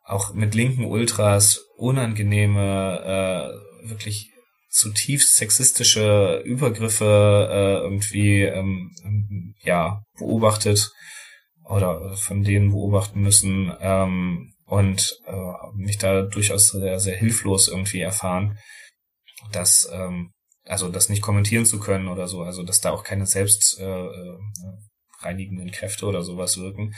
[0.06, 3.54] auch mit linken Ultras unangenehme,
[3.84, 4.32] äh, wirklich
[4.70, 10.90] zutiefst sexistische Übergriffe äh, irgendwie ähm, ähm, ja beobachtet
[11.66, 18.00] oder von denen beobachten müssen ähm, und äh, mich da durchaus sehr, sehr hilflos irgendwie
[18.00, 18.58] erfahren,
[19.52, 20.32] dass ähm,
[20.66, 23.84] also das nicht kommentieren zu können oder so, also dass da auch keine selbst äh,
[23.84, 24.38] äh,
[25.22, 26.94] reinigenden Kräfte oder sowas wirken,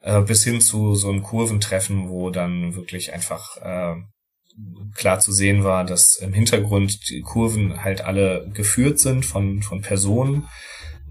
[0.00, 3.94] äh, bis hin zu so einem Kurventreffen, wo dann wirklich einfach äh,
[4.94, 9.80] klar zu sehen war, dass im Hintergrund die Kurven halt alle geführt sind von, von
[9.80, 10.48] Personen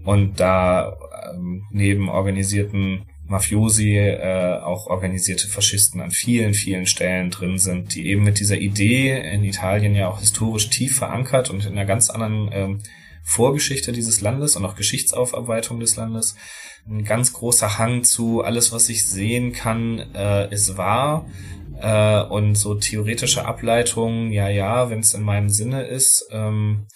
[0.04, 0.96] und da
[1.32, 8.06] ähm, neben organisierten Mafiosi äh, auch organisierte Faschisten an vielen, vielen Stellen drin sind, die
[8.08, 12.10] eben mit dieser Idee in Italien ja auch historisch tief verankert und in einer ganz
[12.10, 12.82] anderen ähm,
[13.24, 16.34] Vorgeschichte dieses Landes und auch Geschichtsaufarbeitung des Landes.
[16.88, 21.26] Ein ganz großer Hang zu alles, was ich sehen kann, äh, ist wahr.
[21.80, 26.28] Äh, und so theoretische Ableitungen, ja, ja, wenn es in meinem Sinne ist.
[26.32, 26.86] Ähm,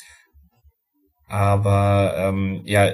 [1.28, 2.92] aber ähm, ja,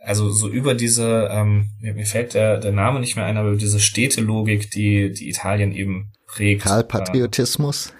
[0.00, 3.80] also so über diese, ähm, mir, fällt der, der Name nicht mehr ein, aber diese
[3.80, 6.62] Städtelogik, die, die Italien eben prägt.
[6.62, 7.92] Karlpatriotismus?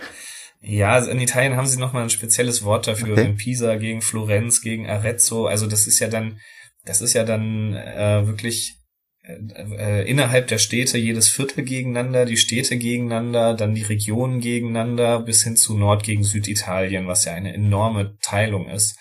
[0.62, 3.26] Äh, ja, also in Italien haben sie nochmal ein spezielles Wort dafür, okay.
[3.26, 5.46] in Pisa gegen Florenz, gegen Arezzo.
[5.46, 6.38] Also das ist ja dann,
[6.84, 8.76] das ist ja dann äh, wirklich
[9.22, 9.36] äh,
[9.76, 15.44] äh, innerhalb der Städte jedes Viertel gegeneinander, die Städte gegeneinander, dann die Regionen gegeneinander, bis
[15.44, 18.98] hin zu Nord gegen Süditalien, was ja eine enorme Teilung ist.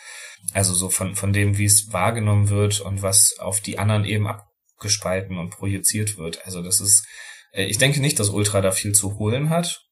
[0.53, 4.27] Also so von, von dem, wie es wahrgenommen wird und was auf die anderen eben
[4.27, 6.45] abgespalten und projiziert wird.
[6.45, 7.05] Also das ist,
[7.53, 9.85] äh, ich denke nicht, dass Ultra da viel zu holen hat.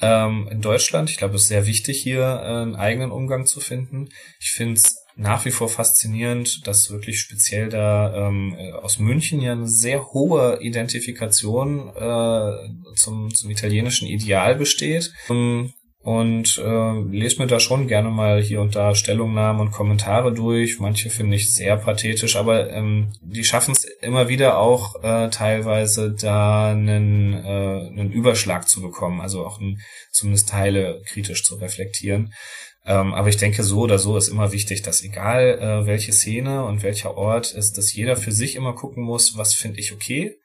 [0.00, 3.60] Ähm, in Deutschland, ich glaube, es ist sehr wichtig, hier äh, einen eigenen Umgang zu
[3.60, 4.08] finden.
[4.40, 9.42] Ich finde es nach wie vor faszinierend, dass wirklich speziell da ähm, äh, aus München
[9.42, 15.12] ja eine sehr hohe Identifikation äh, zum, zum italienischen Ideal besteht.
[15.28, 20.32] Ähm, und äh, lese mir da schon gerne mal hier und da Stellungnahmen und Kommentare
[20.32, 20.80] durch.
[20.80, 26.10] Manche finde ich sehr pathetisch, aber ähm, die schaffen es immer wieder auch äh, teilweise
[26.10, 29.80] da einen, äh, einen Überschlag zu bekommen, also auch ein,
[30.10, 32.32] zumindest Teile kritisch zu reflektieren.
[32.86, 36.64] Ähm, aber ich denke, so oder so ist immer wichtig, dass egal äh, welche Szene
[36.64, 40.38] und welcher Ort ist, dass jeder für sich immer gucken muss, was finde ich okay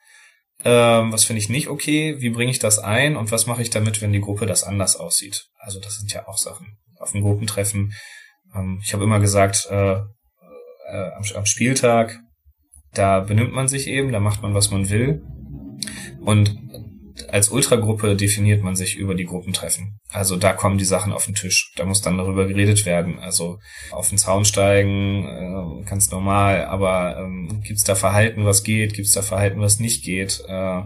[0.65, 2.15] ähm, was finde ich nicht okay?
[2.19, 3.15] Wie bringe ich das ein?
[3.15, 5.45] Und was mache ich damit, wenn die Gruppe das anders aussieht?
[5.59, 6.77] Also das sind ja auch Sachen.
[6.97, 7.93] Auf dem Gruppentreffen.
[8.55, 12.19] Ähm, ich habe immer gesagt, äh, äh, am, am Spieltag,
[12.93, 15.21] da benimmt man sich eben, da macht man, was man will.
[16.21, 16.57] Und
[17.29, 19.99] als Ultragruppe definiert man sich über die Gruppentreffen.
[20.09, 21.71] Also da kommen die Sachen auf den Tisch.
[21.75, 23.19] Da muss dann darüber geredet werden.
[23.19, 23.59] Also
[23.91, 26.65] auf den Zaun steigen, äh, ganz normal.
[26.65, 28.93] Aber ähm, gibt es da Verhalten, was geht?
[28.93, 30.43] Gibt es da Verhalten, was nicht geht?
[30.47, 30.81] Äh,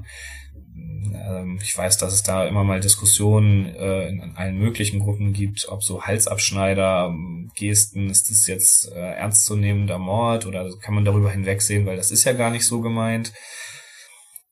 [1.13, 5.67] äh, ich weiß, dass es da immer mal Diskussionen äh, in, allen möglichen Gruppen gibt,
[5.69, 7.13] ob so Halsabschneider,
[7.55, 12.23] Gesten, ist das jetzt äh, ernstzunehmender Mord oder kann man darüber hinwegsehen, weil das ist
[12.23, 13.33] ja gar nicht so gemeint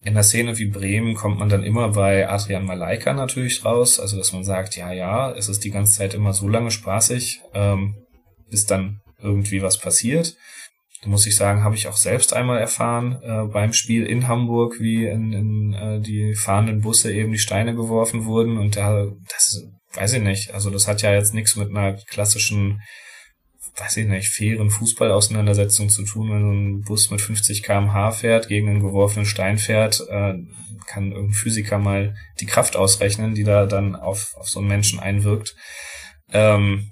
[0.08, 4.16] in der Szene wie Bremen kommt man dann immer bei Adrian Malaika natürlich raus, also
[4.16, 7.95] dass man sagt, ja, ja, es ist die ganze Zeit immer so lange spaßig, ähm,
[8.49, 10.38] bis dann irgendwie was passiert.
[11.01, 14.80] Da muss ich sagen, habe ich auch selbst einmal erfahren äh, beim Spiel in Hamburg,
[14.80, 19.62] wie in, in äh, die fahrenden Busse eben die Steine geworfen wurden und da, das
[19.93, 22.80] weiß ich nicht, also das hat ja jetzt nichts mit einer klassischen
[23.78, 28.48] weiß ich nicht, fairen Fußballauseinandersetzung zu tun, wenn so ein Bus mit 50 kmh fährt,
[28.48, 30.34] gegen einen geworfenen Stein fährt, äh,
[30.88, 35.00] kann irgendein Physiker mal die Kraft ausrechnen, die da dann auf, auf so einen Menschen
[35.00, 35.56] einwirkt.
[36.32, 36.92] Ähm,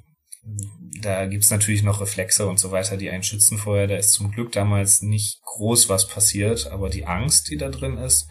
[1.01, 3.87] da gibt's natürlich noch Reflexe und so weiter, die einen schützen vorher.
[3.87, 7.97] Da ist zum Glück damals nicht groß was passiert, aber die Angst, die da drin
[7.97, 8.27] ist,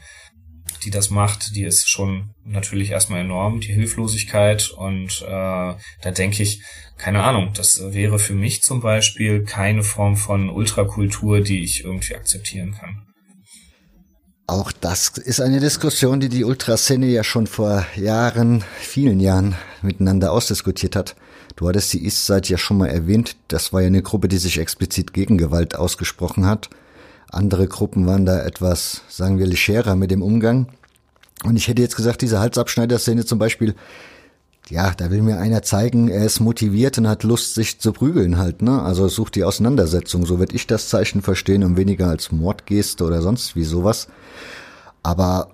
[0.85, 4.71] die das macht, die ist schon natürlich erstmal enorm, die Hilflosigkeit.
[4.71, 6.63] Und äh, da denke ich,
[6.97, 12.15] keine Ahnung, das wäre für mich zum Beispiel keine Form von Ultrakultur, die ich irgendwie
[12.15, 13.07] akzeptieren kann.
[14.47, 20.33] Auch das ist eine Diskussion, die die Ultraszene ja schon vor Jahren, vielen Jahren miteinander
[20.33, 21.17] ausdiskutiert hat.
[21.57, 23.37] Du hattest die Eastside ja schon mal erwähnt.
[23.49, 26.69] Das war ja eine Gruppe, die sich explizit gegen Gewalt ausgesprochen hat.
[27.31, 30.69] Andere Gruppen waren da etwas, sagen wir, legerer mit dem Umgang.
[31.45, 33.75] Und ich hätte jetzt gesagt, diese Halsabschneider-Szene zum Beispiel,
[34.71, 38.39] ja, da will mir einer zeigen, er ist motiviert und hat Lust, sich zu prügeln
[38.39, 38.83] halt, ne?
[38.83, 43.21] Also sucht die Auseinandersetzung, so würde ich das Zeichen verstehen und weniger als Mordgeste oder
[43.21, 44.09] sonst wie sowas.
[45.03, 45.49] Aber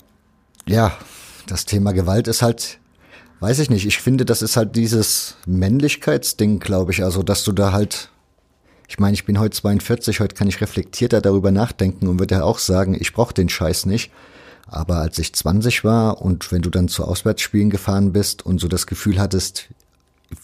[0.66, 0.93] ja,
[1.49, 2.79] das Thema Gewalt ist halt,
[3.41, 7.51] weiß ich nicht, ich finde, das ist halt dieses Männlichkeitsding, glaube ich, also dass du
[7.51, 8.11] da halt
[8.91, 12.59] ich meine, ich bin heute 42, heute kann ich reflektierter darüber nachdenken und würde auch
[12.59, 14.11] sagen, ich brauche den Scheiß nicht.
[14.66, 18.66] Aber als ich 20 war und wenn du dann zu Auswärtsspielen gefahren bist und so
[18.66, 19.68] das Gefühl hattest,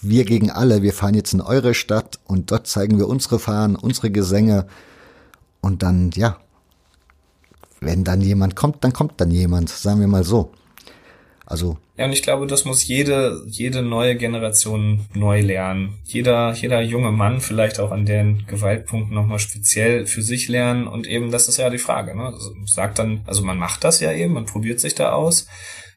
[0.00, 3.74] wir gegen alle, wir fahren jetzt in eure Stadt und dort zeigen wir unsere Fahnen,
[3.74, 4.68] unsere Gesänge
[5.60, 6.36] und dann, ja,
[7.80, 10.52] wenn dann jemand kommt, dann kommt dann jemand, sagen wir mal so.
[11.46, 11.78] Also.
[11.96, 15.94] Ja, und ich glaube, das muss jede, jede neue Generation neu lernen.
[16.04, 20.88] Jeder, jeder junge Mann vielleicht auch an den Gewaltpunkten nochmal speziell für sich lernen.
[20.88, 22.24] Und eben, das ist ja die Frage, ne?
[22.26, 25.46] Also sagt dann, also man macht das ja eben, man probiert sich da aus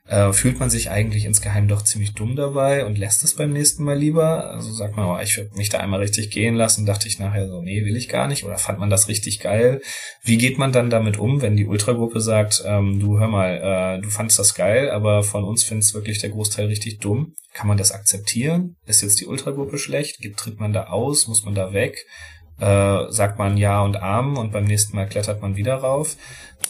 [0.09, 3.83] äh, fühlt man sich eigentlich insgeheim doch ziemlich dumm dabei und lässt es beim nächsten
[3.83, 4.49] Mal lieber.
[4.49, 7.47] Also sagt man, oh, ich würde mich da einmal richtig gehen lassen, dachte ich nachher
[7.47, 8.43] so, nee, will ich gar nicht.
[8.43, 9.81] Oder fand man das richtig geil?
[10.23, 14.01] Wie geht man dann damit um, wenn die Ultragruppe sagt, ähm, du hör mal, äh,
[14.01, 17.35] du fandest das geil, aber von uns findest wirklich der Großteil richtig dumm?
[17.53, 18.77] Kann man das akzeptieren?
[18.87, 20.19] Ist jetzt die Ultragruppe schlecht?
[20.37, 21.27] Tritt man da aus?
[21.27, 22.05] Muss man da weg?
[22.59, 26.17] Äh, sagt man Ja und Arm und beim nächsten Mal klettert man wieder rauf.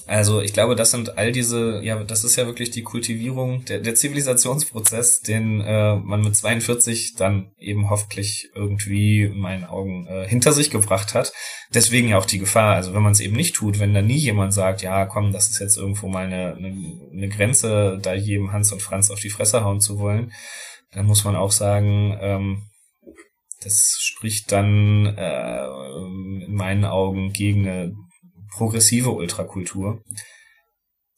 [0.06, 3.80] Also ich glaube, das sind all diese, ja, das ist ja wirklich die Kultivierung, der,
[3.80, 10.28] der Zivilisationsprozess, den äh, man mit 42 dann eben hoffentlich irgendwie in meinen Augen äh,
[10.28, 11.32] hinter sich gebracht hat.
[11.74, 14.18] Deswegen ja auch die Gefahr, also wenn man es eben nicht tut, wenn da nie
[14.18, 16.74] jemand sagt, ja, komm, das ist jetzt irgendwo mal eine, eine,
[17.14, 20.32] eine Grenze, da jedem Hans und Franz auf die Fresse hauen zu wollen,
[20.92, 22.64] dann muss man auch sagen, ähm,
[23.62, 25.66] das spricht dann äh,
[26.45, 27.93] in meinen Augen gegen eine
[28.55, 30.01] progressive Ultrakultur.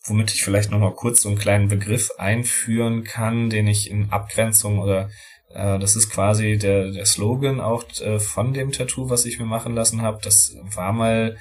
[0.03, 4.79] Womit ich vielleicht nochmal kurz so einen kleinen Begriff einführen kann, den ich in Abgrenzung
[4.79, 5.09] oder
[5.53, 9.45] äh, das ist quasi der, der Slogan auch äh, von dem Tattoo, was ich mir
[9.45, 10.19] machen lassen habe.
[10.23, 11.37] Das war mal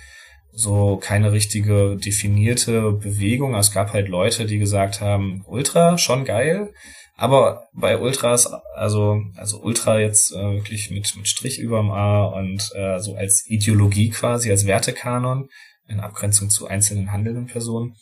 [0.53, 3.55] so keine richtige definierte Bewegung.
[3.55, 6.73] Es gab halt Leute, die gesagt haben, Ultra, schon geil.
[7.21, 12.71] Aber bei Ultras, also, also Ultra jetzt äh, wirklich mit, mit Strich überm A und
[12.75, 15.51] äh, so als Ideologie quasi, als Wertekanon,
[15.87, 17.95] in Abgrenzung zu einzelnen handelnden Personen.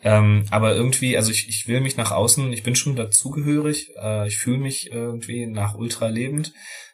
[0.00, 4.28] Ähm, aber irgendwie, also ich, ich will mich nach außen, ich bin schon dazugehörig, äh,
[4.28, 6.52] ich fühle mich irgendwie nach Ultra lebend,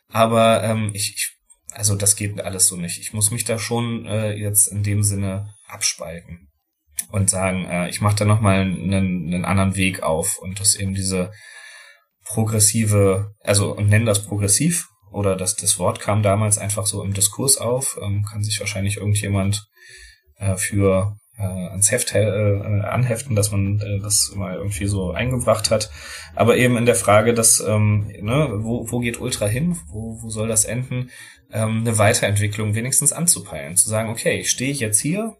[0.08, 1.36] aber ähm, ich, ich,
[1.72, 2.98] also das geht alles so nicht.
[2.98, 6.48] Ich muss mich da schon äh, jetzt in dem Sinne abspalten
[7.10, 10.94] und sagen, äh, ich mache da nochmal einen, einen anderen Weg auf und das eben
[10.94, 11.30] diese
[12.28, 17.14] progressive, also und nenne das progressiv oder das, das Wort kam damals einfach so im
[17.14, 19.66] Diskurs auf, ähm, kann sich wahrscheinlich irgendjemand
[20.36, 25.70] äh, für äh, ans Heft äh, anheften, dass man äh, das mal irgendwie so eingebracht
[25.70, 25.90] hat.
[26.34, 30.28] Aber eben in der Frage, dass ähm, ne, wo, wo geht Ultra hin, wo, wo
[30.28, 31.10] soll das enden,
[31.50, 35.36] ähm, eine Weiterentwicklung wenigstens anzupeilen, zu sagen, okay, ich stehe jetzt hier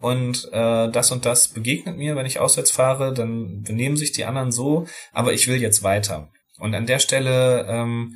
[0.00, 4.24] und äh, das und das begegnet mir, wenn ich auswärts fahre, dann benehmen sich die
[4.24, 6.30] anderen so, aber ich will jetzt weiter.
[6.58, 8.14] Und an der Stelle ähm,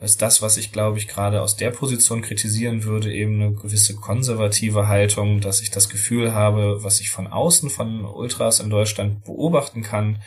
[0.00, 3.96] ist das, was ich glaube ich gerade aus der Position kritisieren würde, eben eine gewisse
[3.96, 9.24] konservative Haltung, dass ich das Gefühl habe, was ich von außen von Ultras in Deutschland
[9.24, 10.22] beobachten kann,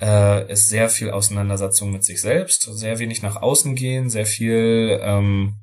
[0.00, 4.98] äh, ist sehr viel Auseinandersetzung mit sich selbst, sehr wenig nach außen gehen, sehr viel
[5.00, 5.54] ähm,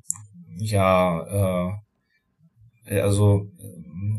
[0.58, 1.74] ja
[2.86, 3.50] äh, also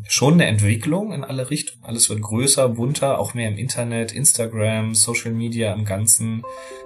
[0.07, 1.83] schon eine Entwicklung in alle Richtungen.
[1.83, 6.43] Alles wird größer, bunter, auch mehr im Internet, Instagram, Social Media im Ganzen.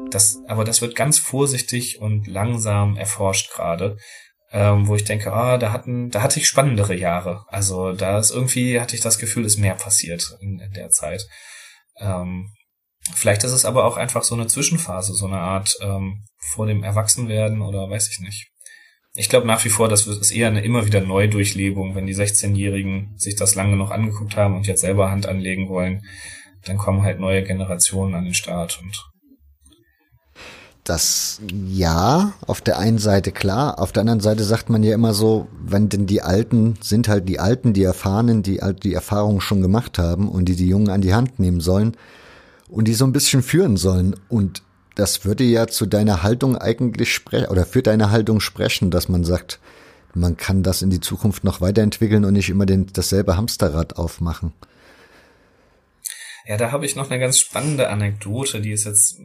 [0.10, 3.98] Das, aber das wird ganz vorsichtig und langsam erforscht gerade.
[4.54, 7.46] Ähm, wo ich denke, ah, da hatten, da hatte ich spannendere Jahre.
[7.48, 11.26] Also da ist irgendwie, hatte ich das Gefühl, ist mehr passiert in, in der Zeit.
[11.98, 12.52] Ähm,
[13.16, 16.84] vielleicht ist es aber auch einfach so eine Zwischenphase, so eine Art ähm, vor dem
[16.84, 18.51] Erwachsenwerden oder weiß ich nicht
[19.16, 23.14] ich glaube nach wie vor, das ist eher eine immer wieder Neudurchlebung, wenn die 16-Jährigen
[23.18, 26.04] sich das lange noch angeguckt haben und jetzt selber Hand anlegen wollen,
[26.66, 29.12] dann kommen halt neue Generationen an den Start und
[30.84, 35.14] das ja, auf der einen Seite klar, auf der anderen Seite sagt man ja immer
[35.14, 39.62] so, wenn denn die Alten sind halt die Alten, die Erfahrenen, die die Erfahrung schon
[39.62, 41.96] gemacht haben und die die Jungen an die Hand nehmen sollen
[42.68, 44.16] und die so ein bisschen führen sollen.
[44.28, 44.64] Und
[44.96, 49.24] das würde ja zu deiner Haltung eigentlich sprechen oder für deine Haltung sprechen, dass man
[49.24, 49.60] sagt,
[50.14, 54.54] man kann das in die Zukunft noch weiterentwickeln und nicht immer den, dasselbe Hamsterrad aufmachen.
[56.46, 59.18] Ja, da habe ich noch eine ganz spannende Anekdote, die ist jetzt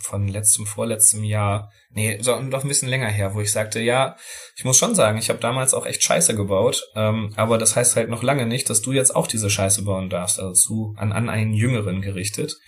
[0.00, 4.16] von letztem, vorletztem Jahr, nee, doch ein bisschen länger her, wo ich sagte, ja,
[4.56, 7.96] ich muss schon sagen, ich habe damals auch echt Scheiße gebaut, ähm, aber das heißt
[7.96, 11.12] halt noch lange nicht, dass du jetzt auch diese Scheiße bauen darfst, also zu, an,
[11.12, 12.58] an einen Jüngeren gerichtet.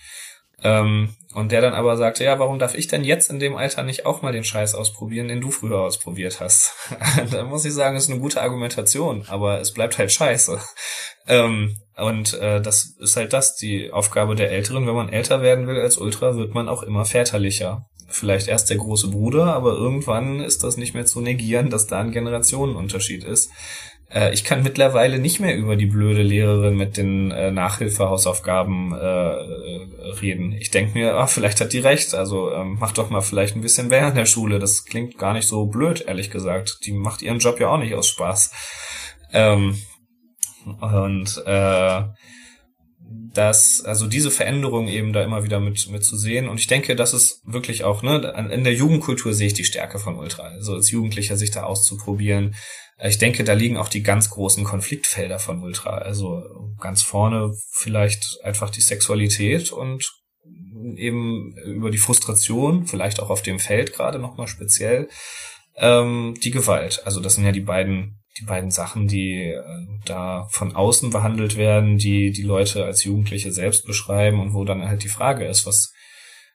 [0.63, 3.83] Ähm, und der dann aber sagte, ja, warum darf ich denn jetzt in dem Alter
[3.83, 6.73] nicht auch mal den Scheiß ausprobieren, den du früher ausprobiert hast?
[7.31, 10.59] da muss ich sagen, ist eine gute Argumentation, aber es bleibt halt scheiße.
[11.27, 14.87] Ähm, und äh, das ist halt das, die Aufgabe der Älteren.
[14.87, 17.85] Wenn man älter werden will als Ultra, wird man auch immer väterlicher.
[18.07, 22.01] Vielleicht erst der große Bruder, aber irgendwann ist das nicht mehr zu negieren, dass da
[22.01, 23.51] ein Generationenunterschied ist.
[24.13, 29.05] Äh, ich kann mittlerweile nicht mehr über die blöde Lehrerin mit den äh, Nachhilfehausaufgaben äh,
[30.21, 30.53] reden.
[30.53, 32.13] Ich denke mir, ah, vielleicht hat die recht.
[32.13, 34.59] Also ähm, mach doch mal vielleicht ein bisschen mehr in der Schule.
[34.59, 36.79] Das klingt gar nicht so blöd, ehrlich gesagt.
[36.85, 38.51] Die macht ihren Job ja auch nicht aus Spaß.
[39.33, 39.77] Ähm,
[40.65, 42.01] und äh,
[43.33, 46.95] dass also diese Veränderung eben da immer wieder mit mit zu sehen und ich denke,
[46.95, 50.73] das ist wirklich auch ne in der Jugendkultur sehe ich die Stärke von Ultra, also
[50.73, 52.55] als Jugendlicher sich da auszuprobieren.
[53.03, 56.43] Ich denke, da liegen auch die ganz großen Konfliktfelder von Ultra, also
[56.79, 60.05] ganz vorne vielleicht einfach die Sexualität und
[60.95, 65.09] eben über die Frustration, vielleicht auch auf dem Feld gerade nochmal speziell
[65.75, 67.01] ähm, die Gewalt.
[67.05, 69.61] Also das sind ja die beiden die beiden Sachen, die äh,
[70.05, 74.87] da von außen behandelt werden, die die Leute als Jugendliche selbst beschreiben und wo dann
[74.87, 75.93] halt die Frage ist, was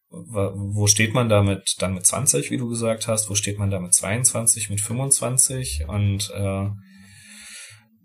[0.09, 3.81] wo steht man damit dann mit 20, wie du gesagt hast, wo steht man da
[3.81, 6.69] mit 22, mit 25 und äh,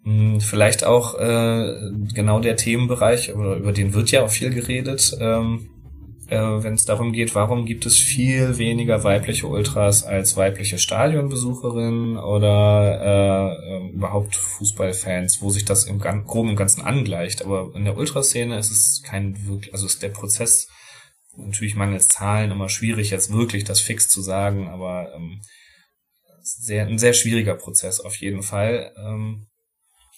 [0.04, 5.70] hm, vielleicht auch äh, genau der Themenbereich, über den wird ja auch viel geredet, ähm,
[6.32, 12.18] äh, wenn es darum geht, warum gibt es viel weniger weibliche Ultras als weibliche Stadionbesucherinnen
[12.18, 17.44] oder äh, äh, überhaupt Fußballfans, wo sich das im groben und Ganzen angleicht.
[17.44, 20.70] Aber in der Ultraszene ist es kein wirklich, also ist der Prozess
[21.36, 25.42] natürlich mangels Zahlen immer schwierig, jetzt wirklich das fix zu sagen, aber ähm,
[26.42, 28.94] sehr, ein sehr schwieriger Prozess auf jeden Fall.
[28.98, 29.48] Ähm,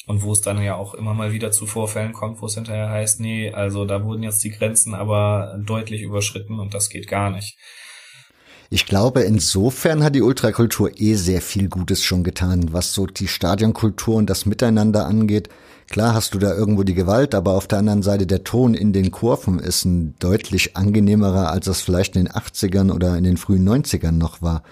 [0.06, 2.90] und wo es dann ja auch immer mal wieder zu Vorfällen kommt, wo es hinterher
[2.90, 7.30] heißt, nee, also da wurden jetzt die Grenzen aber deutlich überschritten und das geht gar
[7.30, 7.58] nicht.
[8.70, 13.28] Ich glaube, insofern hat die Ultrakultur eh sehr viel Gutes schon getan, was so die
[13.28, 15.50] Stadionkultur und das Miteinander angeht.
[15.90, 18.92] Klar hast du da irgendwo die Gewalt, aber auf der anderen Seite der Ton in
[18.92, 23.38] den Kurven ist ein deutlich angenehmerer, als es vielleicht in den 80ern oder in den
[23.38, 24.64] frühen 90ern noch war.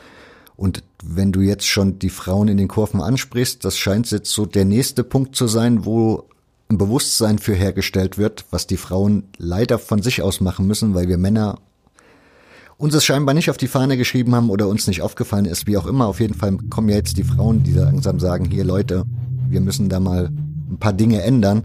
[0.56, 4.46] Und wenn du jetzt schon die Frauen in den Kurven ansprichst, das scheint jetzt so
[4.46, 6.26] der nächste Punkt zu sein, wo
[6.70, 11.08] ein Bewusstsein für hergestellt wird, was die Frauen leider von sich aus machen müssen, weil
[11.08, 11.60] wir Männer
[12.82, 15.78] uns es scheinbar nicht auf die Fahne geschrieben haben oder uns nicht aufgefallen ist, wie
[15.78, 16.08] auch immer.
[16.08, 19.06] Auf jeden Fall kommen ja jetzt die Frauen, die langsam sagen, hier Leute,
[19.50, 20.32] wir müssen da mal
[20.72, 21.64] ein paar Dinge ändern.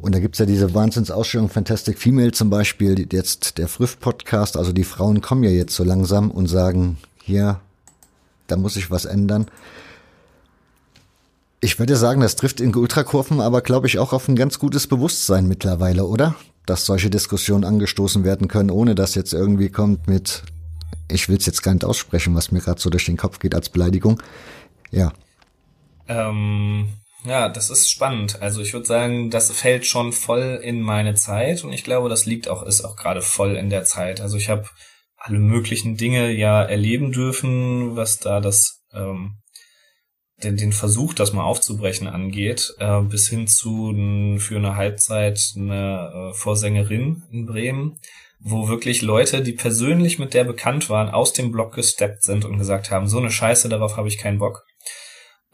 [0.00, 4.84] Und da gibt's ja diese Wahnsinnsausstellung Fantastic Female zum Beispiel, jetzt der Früff-Podcast, also die
[4.84, 7.60] Frauen kommen ja jetzt so langsam und sagen, hier,
[8.52, 9.46] da muss sich was ändern.
[11.60, 14.86] Ich würde sagen, das trifft in Ultrakurven aber, glaube ich, auch auf ein ganz gutes
[14.86, 16.34] Bewusstsein mittlerweile, oder?
[16.66, 20.42] Dass solche Diskussionen angestoßen werden können, ohne dass jetzt irgendwie kommt mit,
[21.10, 23.54] ich will es jetzt gar nicht aussprechen, was mir gerade so durch den Kopf geht
[23.54, 24.20] als Beleidigung.
[24.90, 25.12] Ja.
[26.08, 26.88] Ähm,
[27.24, 28.42] ja, das ist spannend.
[28.42, 32.26] Also ich würde sagen, das fällt schon voll in meine Zeit und ich glaube, das
[32.26, 34.20] liegt auch, ist auch gerade voll in der Zeit.
[34.20, 34.68] Also ich habe
[35.22, 39.42] alle möglichen Dinge ja erleben dürfen, was da das ähm,
[40.42, 43.92] den, den Versuch, das mal aufzubrechen angeht, äh, bis hin zu
[44.38, 47.98] für eine Halbzeit eine äh, Vorsängerin in Bremen,
[48.40, 52.58] wo wirklich Leute, die persönlich mit der bekannt waren, aus dem Block gesteppt sind und
[52.58, 54.64] gesagt haben, so eine Scheiße, darauf habe ich keinen Bock.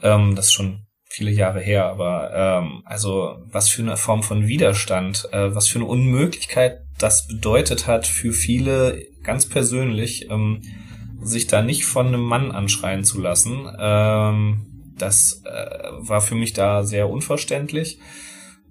[0.02, 4.46] Ähm, das ist schon viele Jahre her, aber ähm, also was für eine Form von
[4.46, 10.62] Widerstand, äh, was für eine Unmöglichkeit das bedeutet hat für viele ganz persönlich, ähm,
[11.20, 13.68] sich da nicht von einem Mann anschreien zu lassen.
[13.78, 17.98] Ähm, das äh, war für mich da sehr unverständlich.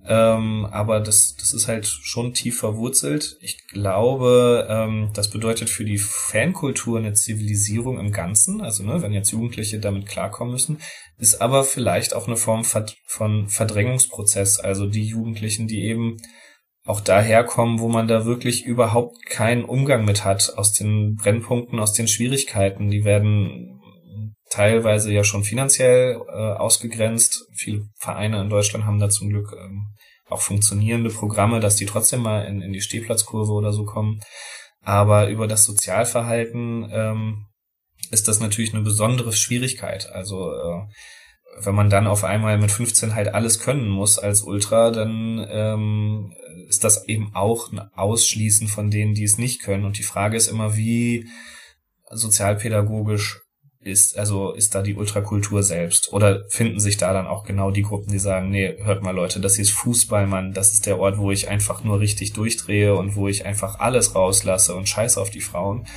[0.08, 3.38] Ähm, aber das, das ist halt schon tief verwurzelt.
[3.40, 8.62] Ich glaube, ähm, das bedeutet für die Fankultur eine Zivilisierung im Ganzen.
[8.62, 10.80] Also, ne, wenn jetzt Jugendliche damit klarkommen müssen,
[11.20, 14.60] ist aber vielleicht auch eine Form von Verdrängungsprozess.
[14.60, 16.18] Also die Jugendlichen, die eben
[16.88, 21.92] auch daherkommen, wo man da wirklich überhaupt keinen Umgang mit hat, aus den Brennpunkten, aus
[21.92, 22.90] den Schwierigkeiten.
[22.90, 23.82] Die werden
[24.50, 27.46] teilweise ja schon finanziell äh, ausgegrenzt.
[27.54, 29.88] Viele Vereine in Deutschland haben da zum Glück ähm,
[30.30, 34.22] auch funktionierende Programme, dass die trotzdem mal in, in die Stehplatzkurve oder so kommen.
[34.82, 37.48] Aber über das Sozialverhalten ähm,
[38.12, 40.10] ist das natürlich eine besondere Schwierigkeit.
[40.10, 40.86] Also äh,
[41.60, 46.34] wenn man dann auf einmal mit 15 halt alles können muss als Ultra, dann ähm,
[46.68, 49.86] ist das eben auch ein Ausschließen von denen, die es nicht können.
[49.86, 51.28] Und die Frage ist immer, wie
[52.12, 53.42] sozialpädagogisch
[53.80, 56.12] ist, also ist da die Ultrakultur selbst?
[56.12, 59.40] Oder finden sich da dann auch genau die Gruppen, die sagen, nee, hört mal Leute,
[59.40, 62.96] das hier ist Fußball, Mann, das ist der Ort, wo ich einfach nur richtig durchdrehe
[62.96, 65.88] und wo ich einfach alles rauslasse und scheiß auf die Frauen.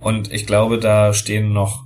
[0.00, 1.84] Und ich glaube, da stehen noch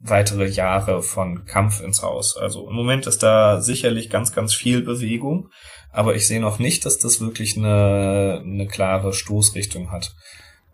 [0.00, 2.36] weitere Jahre von Kampf ins Haus.
[2.36, 5.48] Also im Moment ist da sicherlich ganz, ganz viel Bewegung,
[5.92, 10.14] aber ich sehe noch nicht, dass das wirklich eine, eine klare Stoßrichtung hat.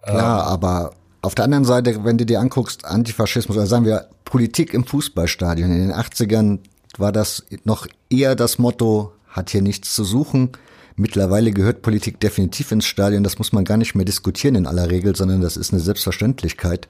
[0.02, 0.92] Klar, ähm, aber
[1.22, 5.70] auf der anderen Seite, wenn du dir anguckst, Antifaschismus, oder sagen wir Politik im Fußballstadion
[5.70, 6.60] in den 80ern,
[6.96, 10.52] war das noch eher das Motto, hat hier nichts zu suchen.
[10.96, 14.90] Mittlerweile gehört Politik definitiv ins Stadion, das muss man gar nicht mehr diskutieren in aller
[14.90, 16.88] Regel, sondern das ist eine Selbstverständlichkeit.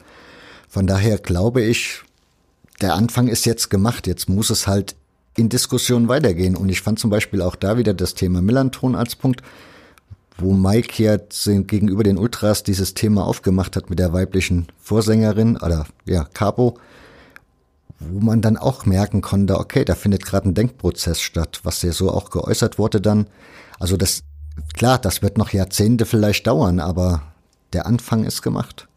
[0.68, 2.02] Von daher glaube ich,
[2.80, 4.94] der Anfang ist jetzt gemacht, jetzt muss es halt
[5.38, 6.56] in Diskussionen weitergehen.
[6.56, 9.42] Und ich fand zum Beispiel auch da wieder das Thema Millanton als Punkt,
[10.36, 15.86] wo Mike jetzt gegenüber den Ultras dieses Thema aufgemacht hat mit der weiblichen Vorsängerin oder
[16.04, 16.78] ja, Capo,
[17.98, 21.92] wo man dann auch merken konnte, okay, da findet gerade ein Denkprozess statt, was ja
[21.92, 23.26] so auch geäußert wurde dann.
[23.80, 24.22] Also das,
[24.74, 27.22] klar, das wird noch Jahrzehnte vielleicht dauern, aber
[27.72, 28.87] der Anfang ist gemacht.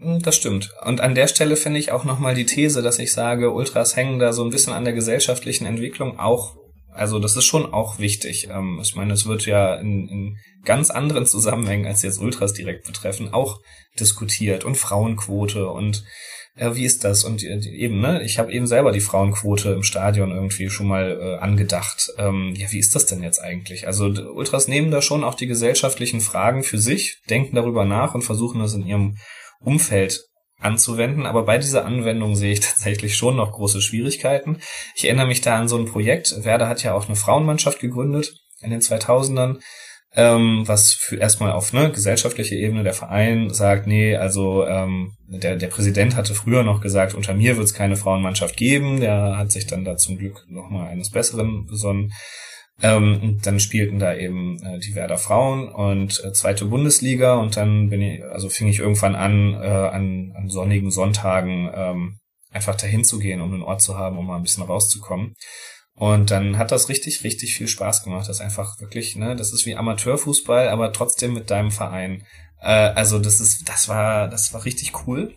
[0.00, 0.70] Hm, das stimmt.
[0.84, 4.18] Und an der Stelle finde ich auch nochmal die These, dass ich sage, Ultras hängen
[4.18, 6.56] da so ein bisschen an der gesellschaftlichen Entwicklung auch
[6.98, 8.48] also das ist schon auch wichtig.
[8.50, 12.86] Ähm, ich meine, es wird ja in, in ganz anderen Zusammenhängen, als jetzt Ultras direkt
[12.86, 13.60] betreffen, auch
[14.00, 16.04] diskutiert und Frauenquote und
[16.56, 17.22] äh, wie ist das?
[17.22, 21.18] Und äh, eben, ne, ich habe eben selber die Frauenquote im Stadion irgendwie schon mal
[21.20, 22.10] äh, angedacht.
[22.18, 23.86] Ähm, ja, wie ist das denn jetzt eigentlich?
[23.86, 28.22] Also Ultras nehmen da schon auch die gesellschaftlichen Fragen für sich, denken darüber nach und
[28.22, 29.16] versuchen das in ihrem
[29.60, 30.20] Umfeld
[30.60, 34.58] anzuwenden, aber bei dieser Anwendung sehe ich tatsächlich schon noch große Schwierigkeiten.
[34.94, 36.44] Ich erinnere mich da an so ein Projekt.
[36.44, 39.58] Werder hat ja auch eine Frauenmannschaft gegründet in den 2000ern,
[40.14, 45.56] ähm, was für erstmal auf ne, gesellschaftliche Ebene der Verein sagt, nee, also ähm, der,
[45.56, 49.00] der Präsident hatte früher noch gesagt, unter mir wird es keine Frauenmannschaft geben.
[49.00, 52.10] Der hat sich dann da zum Glück nochmal eines Besseren besonnen.
[52.80, 57.90] Ähm, dann spielten da eben äh, die Werder Frauen und äh, zweite Bundesliga und dann
[57.90, 62.18] bin ich, also fing ich irgendwann an, äh, an, an sonnigen Sonntagen ähm,
[62.52, 65.34] einfach dahin zu gehen, um einen Ort zu haben, um mal ein bisschen rauszukommen.
[65.94, 68.28] Und dann hat das richtig, richtig viel Spaß gemacht.
[68.28, 72.24] Das ist einfach wirklich, ne, das ist wie Amateurfußball, aber trotzdem mit deinem Verein.
[72.60, 75.34] Äh, also das ist, das war, das war richtig cool.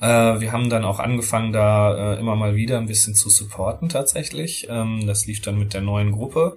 [0.00, 3.88] Äh, wir haben dann auch angefangen, da äh, immer mal wieder ein bisschen zu supporten
[3.88, 4.66] tatsächlich.
[4.70, 6.56] Ähm, das lief dann mit der neuen Gruppe.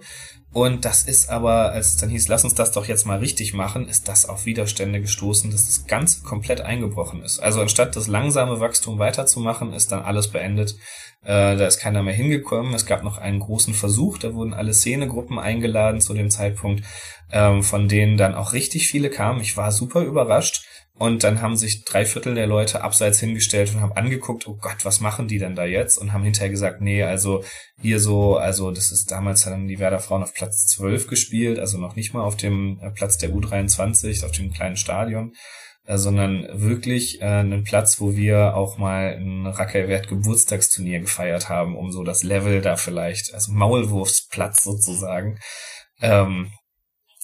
[0.54, 3.54] Und das ist aber, als es dann hieß, lass uns das doch jetzt mal richtig
[3.54, 7.40] machen, ist das auf Widerstände gestoßen, dass das Ganze komplett eingebrochen ist.
[7.40, 10.76] Also anstatt das langsame Wachstum weiterzumachen, ist dann alles beendet.
[11.24, 12.74] Äh, da ist keiner mehr hingekommen.
[12.74, 16.84] Es gab noch einen großen Versuch, da wurden alle Szenegruppen eingeladen zu dem Zeitpunkt,
[17.32, 19.40] ähm, von denen dann auch richtig viele kamen.
[19.40, 20.66] Ich war super überrascht.
[21.02, 24.86] Und dann haben sich drei Viertel der Leute abseits hingestellt und haben angeguckt, oh Gott,
[24.86, 25.98] was machen die denn da jetzt?
[25.98, 27.44] Und haben hinterher gesagt, nee, also
[27.82, 31.80] hier so, also das ist damals haben die Werder Frauen auf Platz 12 gespielt, also
[31.80, 35.34] noch nicht mal auf dem äh, Platz der U23, auf dem kleinen Stadion,
[35.88, 41.76] äh, sondern wirklich äh, einen Platz, wo wir auch mal ein Rackelwert Geburtstagsturnier gefeiert haben,
[41.76, 45.40] um so das Level da vielleicht, also Maulwurfsplatz sozusagen.
[46.00, 46.52] Ähm,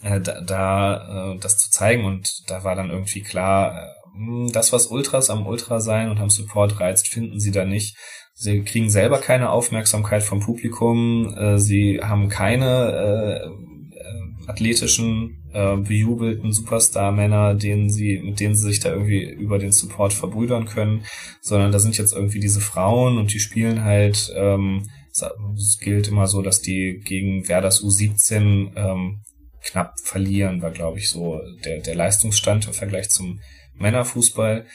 [0.01, 4.73] äh, da, da äh, das zu zeigen und da war dann irgendwie klar, äh, das,
[4.73, 7.95] was Ultras am Ultra sein und am Support reizt, finden sie da nicht.
[8.33, 15.75] Sie kriegen selber keine Aufmerksamkeit vom Publikum, äh, sie haben keine äh, äh, athletischen, äh,
[15.77, 21.03] bejubelten Superstar-Männer, denen sie, mit denen sie sich da irgendwie über den Support verbrüdern können,
[21.41, 24.87] sondern da sind jetzt irgendwie diese Frauen und die spielen halt, ähm,
[25.55, 29.21] es gilt immer so, dass die gegen Werders U17 ähm,
[29.67, 33.39] knapp verlieren, war, glaube ich, so der, der Leistungsstand im Vergleich zum
[33.75, 34.65] Männerfußball.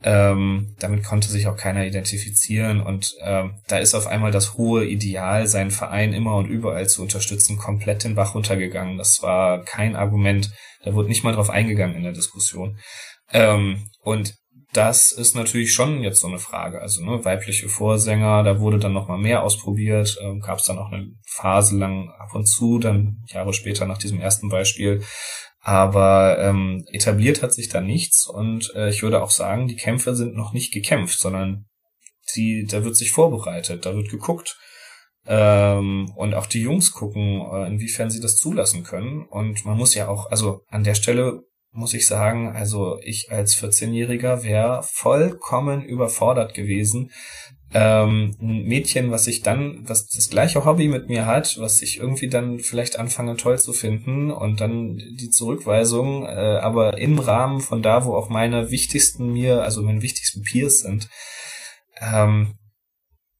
[0.00, 4.84] Ähm, damit konnte sich auch keiner identifizieren und ähm, da ist auf einmal das hohe
[4.86, 8.96] Ideal, seinen Verein immer und überall zu unterstützen, komplett den Bach runtergegangen.
[8.96, 10.52] Das war kein Argument,
[10.84, 12.78] da wurde nicht mal drauf eingegangen in der Diskussion.
[13.32, 14.34] Ähm, und
[14.72, 16.80] das ist natürlich schon jetzt so eine Frage.
[16.80, 20.78] Also ne, weibliche Vorsänger, da wurde dann noch mal mehr ausprobiert, ähm, gab es dann
[20.78, 25.02] auch eine Phase lang ab und zu, dann Jahre später nach diesem ersten Beispiel.
[25.60, 30.14] Aber ähm, etabliert hat sich da nichts und äh, ich würde auch sagen, die Kämpfe
[30.14, 31.66] sind noch nicht gekämpft, sondern
[32.36, 34.58] die, da wird sich vorbereitet, da wird geguckt.
[35.26, 39.26] Ähm, und auch die Jungs gucken, äh, inwiefern sie das zulassen können.
[39.26, 41.42] Und man muss ja auch, also an der Stelle
[41.72, 47.10] muss ich sagen, also ich als 14-Jähriger wäre vollkommen überfordert gewesen.
[47.74, 51.98] Ähm, ein Mädchen, was ich dann, was das gleiche Hobby mit mir hat, was ich
[51.98, 57.60] irgendwie dann vielleicht anfange toll zu finden und dann die Zurückweisung, äh, aber im Rahmen
[57.60, 61.10] von da, wo auch meine wichtigsten mir, also meine wichtigsten Peers sind.
[62.00, 62.54] Ähm,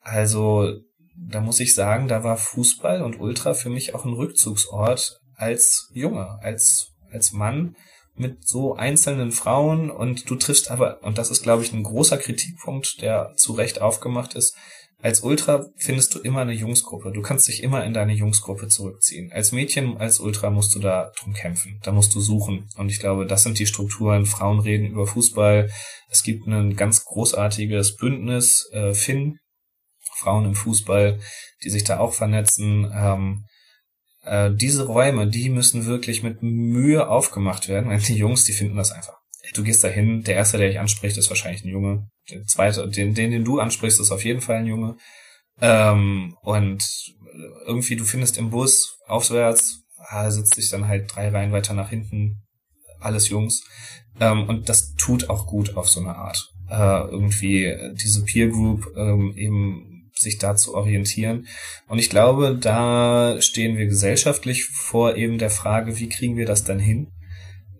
[0.00, 0.74] also
[1.16, 5.90] da muss ich sagen, da war Fußball und Ultra für mich auch ein Rückzugsort als
[5.94, 7.76] Junge, als als Mann
[8.18, 12.18] mit so einzelnen Frauen und du triffst aber, und das ist, glaube ich, ein großer
[12.18, 14.56] Kritikpunkt, der zu Recht aufgemacht ist,
[15.00, 17.12] als Ultra findest du immer eine Jungsgruppe.
[17.12, 19.30] Du kannst dich immer in deine Jungsgruppe zurückziehen.
[19.30, 21.78] Als Mädchen, als Ultra musst du da drum kämpfen.
[21.84, 22.68] Da musst du suchen.
[22.76, 24.26] Und ich glaube, das sind die Strukturen.
[24.26, 25.70] Frauen reden über Fußball.
[26.10, 29.38] Es gibt ein ganz großartiges Bündnis, äh, Finn,
[30.16, 31.20] Frauen im Fußball,
[31.62, 32.90] die sich da auch vernetzen.
[32.92, 33.44] Ähm,
[34.28, 38.76] äh, diese Räume, die müssen wirklich mit Mühe aufgemacht werden, weil die Jungs, die finden
[38.76, 39.18] das einfach.
[39.54, 42.08] Du gehst da hin, der erste, der dich anspricht, ist wahrscheinlich ein Junge.
[42.30, 44.96] Der zweite, den, den, den du ansprichst, ist auf jeden Fall ein Junge.
[45.60, 46.84] Ähm, und
[47.66, 51.88] irgendwie, du findest im Bus aufwärts, ah, sitzt sich dann halt drei Reihen weiter nach
[51.88, 52.42] hinten,
[53.00, 53.64] alles Jungs.
[54.20, 56.50] Ähm, und das tut auch gut auf so eine Art.
[56.68, 59.87] Äh, irgendwie diese Peer Group ähm, eben
[60.20, 61.46] sich da zu orientieren.
[61.86, 66.64] Und ich glaube, da stehen wir gesellschaftlich vor eben der Frage, wie kriegen wir das
[66.64, 67.08] dann hin?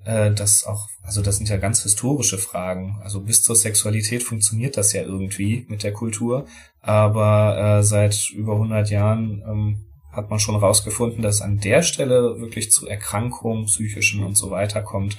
[0.05, 2.99] Äh, das auch, also das sind ja ganz historische Fragen.
[3.03, 6.47] Also bis zur Sexualität funktioniert das ja irgendwie mit der Kultur.
[6.81, 12.41] Aber äh, seit über 100 Jahren ähm, hat man schon rausgefunden, dass an der Stelle
[12.41, 15.19] wirklich zu Erkrankungen, psychischen und so weiter kommt.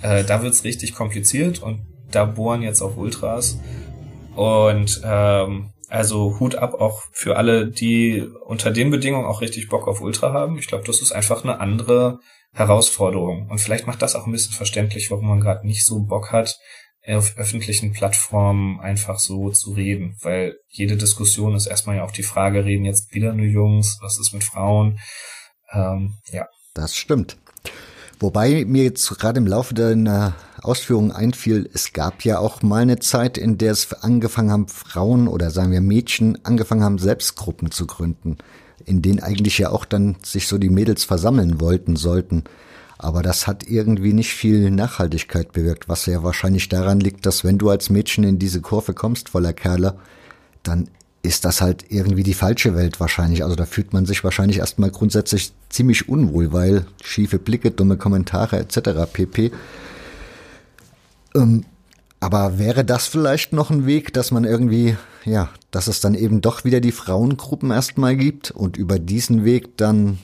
[0.00, 3.58] Äh, da wird's richtig kompliziert und da bohren jetzt auch Ultras.
[4.34, 9.88] Und ähm, also Hut ab auch für alle, die unter den Bedingungen auch richtig Bock
[9.88, 10.58] auf Ultra haben.
[10.58, 12.18] Ich glaube, das ist einfach eine andere
[12.52, 13.48] Herausforderung.
[13.50, 16.58] Und vielleicht macht das auch ein bisschen verständlich, warum man gerade nicht so Bock hat,
[17.06, 20.16] auf öffentlichen Plattformen einfach so zu reden.
[20.22, 24.18] Weil jede Diskussion ist erstmal ja auch die Frage, reden jetzt wieder nur Jungs, was
[24.18, 24.98] ist mit Frauen?
[25.72, 26.46] Ähm, ja.
[26.72, 27.36] Das stimmt.
[28.20, 32.98] Wobei mir jetzt gerade im Laufe deiner Ausführungen einfiel, es gab ja auch mal eine
[32.98, 37.86] Zeit, in der es angefangen haben, Frauen oder sagen wir Mädchen angefangen haben, Selbstgruppen zu
[37.86, 38.38] gründen,
[38.84, 42.44] in denen eigentlich ja auch dann sich so die Mädels versammeln wollten sollten.
[42.96, 47.58] Aber das hat irgendwie nicht viel Nachhaltigkeit bewirkt, was ja wahrscheinlich daran liegt, dass wenn
[47.58, 49.98] du als Mädchen in diese Kurve kommst voller Kerle,
[50.62, 50.88] dann
[51.22, 53.42] ist das halt irgendwie die falsche Welt wahrscheinlich.
[53.42, 58.58] Also da fühlt man sich wahrscheinlich erstmal grundsätzlich ziemlich unwohl, weil schiefe Blicke, dumme Kommentare
[58.58, 59.10] etc.
[59.12, 59.50] pp.
[61.34, 61.64] Ähm,
[62.20, 66.40] aber wäre das vielleicht noch ein Weg, dass man irgendwie, ja, dass es dann eben
[66.40, 70.18] doch wieder die Frauengruppen erstmal gibt und über diesen Weg dann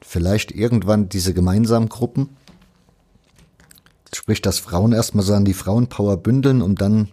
[0.00, 2.30] vielleicht irgendwann diese gemeinsamen Gruppen?
[4.14, 7.08] Sprich, dass Frauen erstmal so an die Frauenpower bündeln, um dann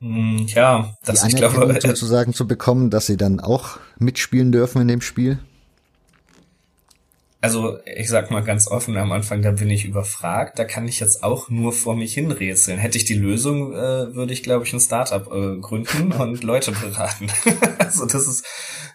[0.00, 4.82] hm, ja, das die ich glaube sozusagen zu bekommen, dass sie dann auch mitspielen dürfen
[4.82, 5.38] in dem Spiel.
[7.46, 10.58] Also ich sag mal ganz offen am Anfang, da bin ich überfragt.
[10.58, 12.80] Da kann ich jetzt auch nur vor mich hinrätseln.
[12.80, 16.72] Hätte ich die Lösung, äh, würde ich glaube ich ein Startup äh, gründen und Leute
[16.72, 17.28] beraten.
[17.78, 18.44] also das ist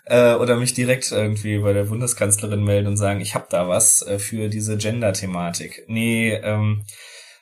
[0.05, 4.01] äh, oder mich direkt irgendwie bei der Bundeskanzlerin melden und sagen, ich habe da was
[4.01, 5.85] äh, für diese Gender-Thematik.
[5.87, 6.83] Nee, ähm,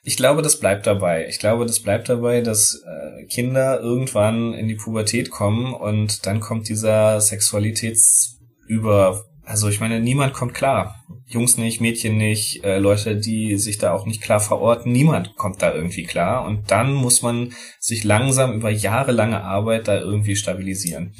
[0.03, 1.27] ich glaube, das bleibt dabei.
[1.27, 6.39] Ich glaube, das bleibt dabei, dass äh, Kinder irgendwann in die Pubertät kommen und dann
[6.39, 9.25] kommt dieser Sexualitätsüber.
[9.49, 11.03] Also ich meine, niemand kommt klar.
[11.25, 15.63] Jungs nicht, Mädchen nicht, äh, Leute, die sich da auch nicht klar verorten, niemand kommt
[15.63, 16.45] da irgendwie klar.
[16.45, 21.15] Und dann muss man sich langsam über jahrelange Arbeit da irgendwie stabilisieren.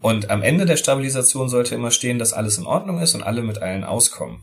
[0.00, 3.42] Und am Ende der Stabilisation sollte immer stehen, dass alles in Ordnung ist und alle
[3.42, 4.42] mit allen auskommen.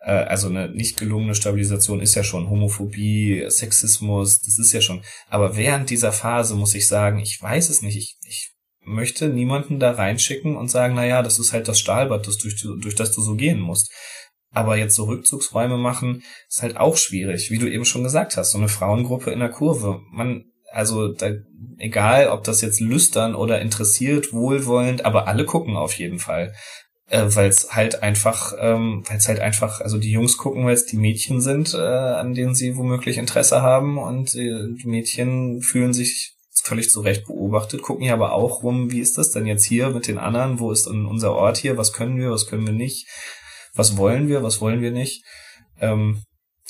[0.00, 5.04] Äh, also eine nicht gelungene Stabilisation ist ja schon Homophobie, Sexismus, das ist ja schon.
[5.30, 8.51] Aber während dieser Phase muss ich sagen, ich weiß es nicht, ich, ich
[8.84, 12.60] möchte niemanden da reinschicken und sagen, na ja, das ist halt das Stahlbad, das durch,
[12.60, 13.92] durch das du so gehen musst.
[14.50, 18.52] Aber jetzt so Rückzugsräume machen, ist halt auch schwierig, wie du eben schon gesagt hast,
[18.52, 20.00] so eine Frauengruppe in der Kurve.
[20.10, 21.30] Man, also da,
[21.78, 26.52] egal, ob das jetzt lüstern oder interessiert, wohlwollend, aber alle gucken auf jeden Fall
[27.12, 30.74] äh, weil es halt einfach, ähm, weil es halt einfach, also die Jungs gucken, weil
[30.74, 35.60] es die Mädchen sind, äh, an denen sie womöglich Interesse haben und äh, die Mädchen
[35.60, 39.46] fühlen sich völlig zu Recht beobachtet, gucken ja aber auch rum, wie ist das denn
[39.46, 42.66] jetzt hier mit den anderen, wo ist unser Ort hier, was können wir, was können
[42.66, 43.06] wir nicht,
[43.74, 45.24] was wollen wir, was wollen wir nicht.
[45.80, 46.22] Ähm,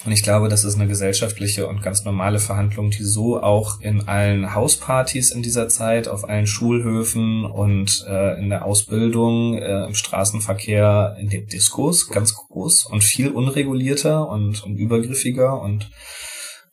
[0.05, 4.09] und ich glaube, das ist eine gesellschaftliche und ganz normale Verhandlung, die so auch in
[4.09, 9.94] allen Hauspartys in dieser Zeit, auf allen Schulhöfen und äh, in der Ausbildung, äh, im
[9.94, 15.90] Straßenverkehr, in den Diskos ganz groß und viel unregulierter und, und übergriffiger und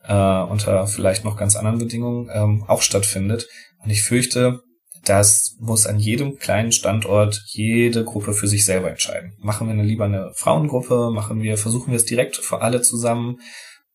[0.09, 3.47] äh, unter vielleicht noch ganz anderen Bedingungen ähm, auch stattfindet.
[3.83, 4.61] Und ich fürchte,
[5.05, 9.33] das muss an jedem kleinen Standort jede Gruppe für sich selber entscheiden.
[9.39, 13.37] Machen wir lieber eine Frauengruppe, machen wir, versuchen wir es direkt für alle zusammen.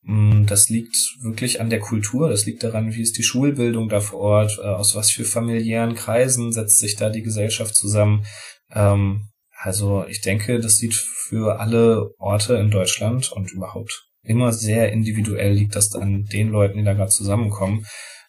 [0.02, 4.00] Mm, das liegt wirklich an der Kultur, das liegt daran, wie ist die Schulbildung da
[4.00, 8.24] vor Ort, äh, aus was für familiären Kreisen setzt sich da die Gesellschaft zusammen.
[8.72, 14.92] Ähm, also ich denke, das sieht für alle Orte in Deutschland und überhaupt immer sehr
[14.92, 17.86] individuell liegt das an den Leuten, die da gerade zusammenkommen.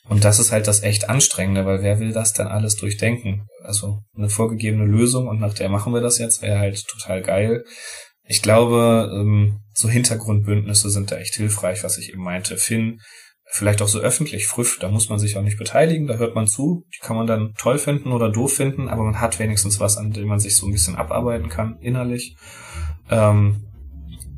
[0.07, 3.47] Und das ist halt das echt Anstrengende, weil wer will das dann alles durchdenken?
[3.63, 7.63] Also eine vorgegebene Lösung und nach der machen wir das jetzt, wäre halt total geil.
[8.27, 12.57] Ich glaube, ähm, so Hintergrundbündnisse sind da echt hilfreich, was ich eben meinte.
[12.57, 12.99] Finn
[13.47, 16.47] vielleicht auch so öffentlich, früh, da muss man sich auch nicht beteiligen, da hört man
[16.47, 19.97] zu, die kann man dann toll finden oder doof finden, aber man hat wenigstens was,
[19.97, 22.35] an dem man sich so ein bisschen abarbeiten kann, innerlich.
[23.09, 23.67] Ähm,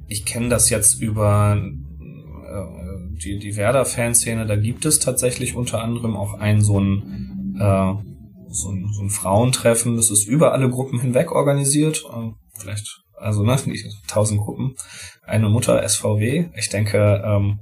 [0.08, 6.16] ich kenne das jetzt über äh, die, die Werder-Fanszene, da gibt es tatsächlich unter anderem
[6.16, 7.94] auch ein so ein, äh,
[8.50, 13.44] so ein, so ein Frauentreffen, das ist über alle Gruppen hinweg organisiert, äh, vielleicht, also
[13.44, 13.58] ne,
[14.08, 14.76] tausend Gruppen,
[15.24, 17.60] eine Mutter SVW, ich denke, ähm,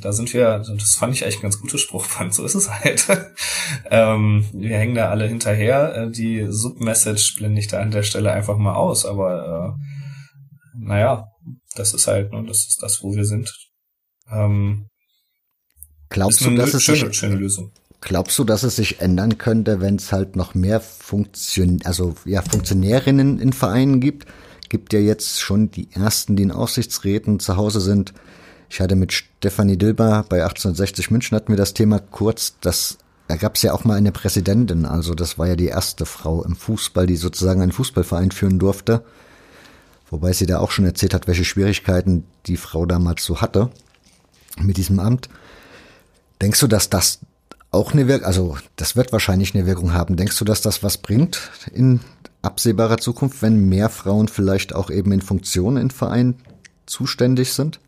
[0.00, 3.06] da sind wir, das fand ich eigentlich ein ganz gutes Spruchband, so ist es halt.
[3.90, 5.94] ähm, wir hängen da alle hinterher.
[5.94, 9.91] Äh, die Submessage blende ich da an der Stelle einfach mal aus, aber äh,
[10.82, 11.28] naja,
[11.74, 13.52] das ist halt, ne, das ist das, wo wir sind.
[14.30, 14.88] Ähm,
[16.08, 17.72] Glaubst du, dass es schöne, sich, schöne Lösung.
[18.00, 22.42] Glaubst du, dass es sich ändern könnte, wenn es halt noch mehr Funktion, also ja,
[22.42, 24.26] Funktionärinnen in Vereinen gibt?
[24.68, 28.12] Gibt ja jetzt schon die ersten, die in Aufsichtsräten zu Hause sind.
[28.68, 32.98] Ich hatte mit Stefanie Dilber bei 1860 München hatten wir das Thema kurz, dass
[33.28, 36.42] da gab es ja auch mal eine Präsidentin, also das war ja die erste Frau
[36.42, 39.04] im Fußball, die sozusagen einen Fußballverein führen durfte.
[40.12, 43.70] Wobei sie da auch schon erzählt hat, welche Schwierigkeiten die Frau damals so hatte
[44.60, 45.30] mit diesem Amt.
[46.42, 47.20] Denkst du, dass das
[47.70, 50.16] auch eine Wirkung, also das wird wahrscheinlich eine Wirkung haben.
[50.16, 52.00] Denkst du, dass das was bringt in
[52.42, 56.34] absehbarer Zukunft, wenn mehr Frauen vielleicht auch eben in Funktionen in Vereinen
[56.84, 57.80] zuständig sind?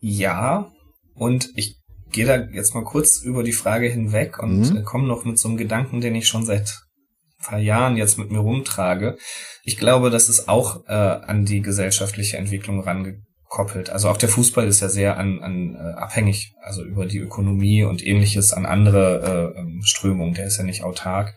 [0.00, 0.72] Ja,
[1.14, 1.76] und ich
[2.10, 4.84] gehe da jetzt mal kurz über die Frage hinweg und mhm.
[4.84, 6.82] komme noch mit so einem Gedanken, den ich schon seit
[7.42, 9.18] paar Jahren jetzt mit mir rumtrage.
[9.62, 13.90] Ich glaube, das ist auch äh, an die gesellschaftliche Entwicklung rangekoppelt.
[13.90, 17.84] Also auch der Fußball ist ja sehr an, an äh, abhängig, also über die Ökonomie
[17.84, 20.34] und ähnliches an andere äh, ähm, Strömungen.
[20.34, 21.36] Der ist ja nicht autark.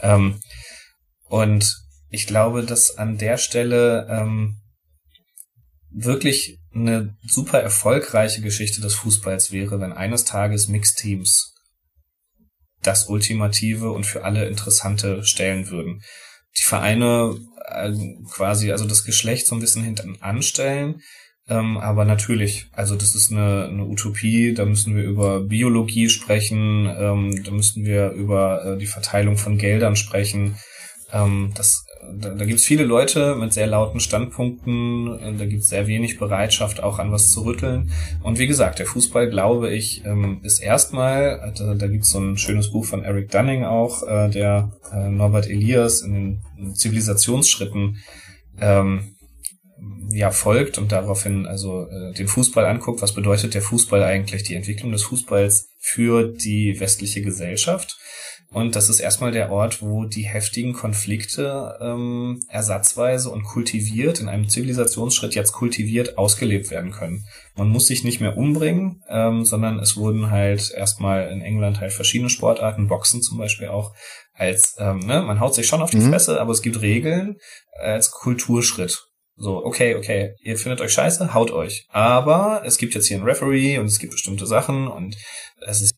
[0.00, 0.40] Ähm,
[1.28, 1.74] und
[2.10, 4.60] ich glaube, dass an der Stelle ähm,
[5.90, 11.53] wirklich eine super erfolgreiche Geschichte des Fußballs wäre, wenn eines Tages Mixteams
[12.86, 16.02] das Ultimative und für alle Interessante stellen würden.
[16.56, 17.36] Die Vereine
[17.66, 17.92] äh,
[18.30, 21.00] quasi, also das Geschlecht so ein bisschen hinten anstellen,
[21.46, 26.86] ähm, aber natürlich, also das ist eine, eine Utopie, da müssen wir über Biologie sprechen,
[26.86, 30.56] ähm, da müssen wir über äh, die Verteilung von Geldern sprechen.
[31.12, 35.62] Ähm, das da, da gibt es viele Leute mit sehr lauten Standpunkten, äh, da gibt
[35.62, 37.90] es sehr wenig Bereitschaft, auch an was zu rütteln.
[38.22, 42.10] Und wie gesagt, der Fußball, glaube ich, ähm, ist erstmal, äh, da, da gibt es
[42.10, 44.72] so ein schönes Buch von Eric Dunning auch, äh, der
[45.10, 47.96] Norbert Elias in den Zivilisationsschritten
[48.60, 49.16] ähm,
[50.10, 54.54] ja folgt und daraufhin also äh, den Fußball anguckt, was bedeutet der Fußball eigentlich, die
[54.54, 57.98] Entwicklung des Fußballs für die westliche Gesellschaft.
[58.50, 64.28] Und das ist erstmal der Ort, wo die heftigen Konflikte ähm, ersatzweise und kultiviert, in
[64.28, 67.24] einem Zivilisationsschritt jetzt kultiviert, ausgelebt werden können.
[67.56, 71.92] Man muss sich nicht mehr umbringen, ähm, sondern es wurden halt erstmal in England halt
[71.92, 73.92] verschiedene Sportarten, Boxen zum Beispiel auch,
[74.32, 76.10] als, ähm, ne, man haut sich schon auf die mhm.
[76.10, 77.36] Fresse, aber es gibt Regeln
[77.72, 79.04] als Kulturschritt.
[79.36, 81.86] So, okay, okay, ihr findet euch scheiße, haut euch.
[81.88, 85.16] Aber es gibt jetzt hier einen Referee und es gibt bestimmte Sachen und
[85.66, 85.93] es ist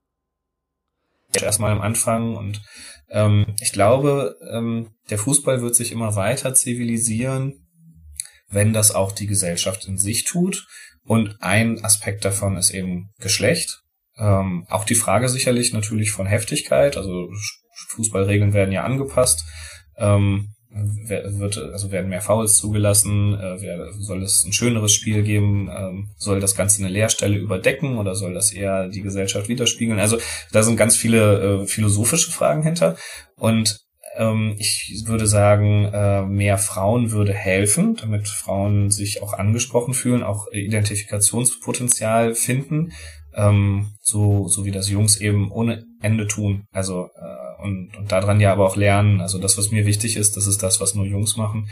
[1.42, 2.62] erstmal am Anfang und
[3.08, 7.66] ähm, ich glaube, ähm, der Fußball wird sich immer weiter zivilisieren,
[8.48, 10.66] wenn das auch die Gesellschaft in sich tut.
[11.04, 13.82] Und ein Aspekt davon ist eben Geschlecht.
[14.18, 16.96] Ähm, auch die Frage sicherlich natürlich von Heftigkeit.
[16.96, 17.28] Also
[17.88, 19.44] Fußballregeln werden ja angepasst.
[19.96, 23.59] Ähm, wird, also werden mehr Fouls zugelassen, äh,
[23.98, 28.35] soll es ein schöneres Spiel geben, ähm, soll das Ganze eine Leerstelle überdecken oder soll
[28.35, 29.98] das eher die Gesellschaft widerspiegeln?
[29.98, 30.19] Also
[30.53, 32.97] da sind ganz viele äh, philosophische Fragen hinter
[33.36, 33.81] und
[34.16, 40.23] ähm, ich würde sagen, äh, mehr Frauen würde helfen, damit Frauen sich auch angesprochen fühlen,
[40.23, 42.93] auch Identifikationspotenzial finden,
[43.35, 46.65] ähm, so, so wie das Jungs eben ohne Ende tun.
[46.73, 49.20] Also äh, und, und daran ja aber auch lernen.
[49.20, 51.69] Also das, was mir wichtig ist, das ist das, was nur Jungs machen.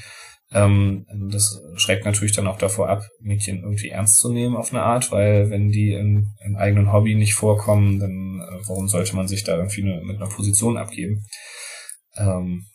[0.52, 4.82] Ähm, das schreckt natürlich dann auch davor ab, Mädchen irgendwie ernst zu nehmen auf eine
[4.82, 9.26] Art, weil wenn die im, im eigenen Hobby nicht vorkommen, dann äh, warum sollte man
[9.26, 11.24] sich da irgendwie eine, mit einer Position abgeben?
[12.16, 12.66] Ähm,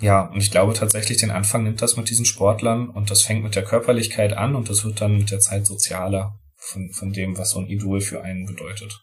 [0.00, 3.44] ja, und ich glaube tatsächlich, den Anfang nimmt das mit diesen Sportlern und das fängt
[3.44, 7.38] mit der Körperlichkeit an und das wird dann mit der Zeit sozialer von, von dem,
[7.38, 9.00] was so ein Idol für einen bedeutet.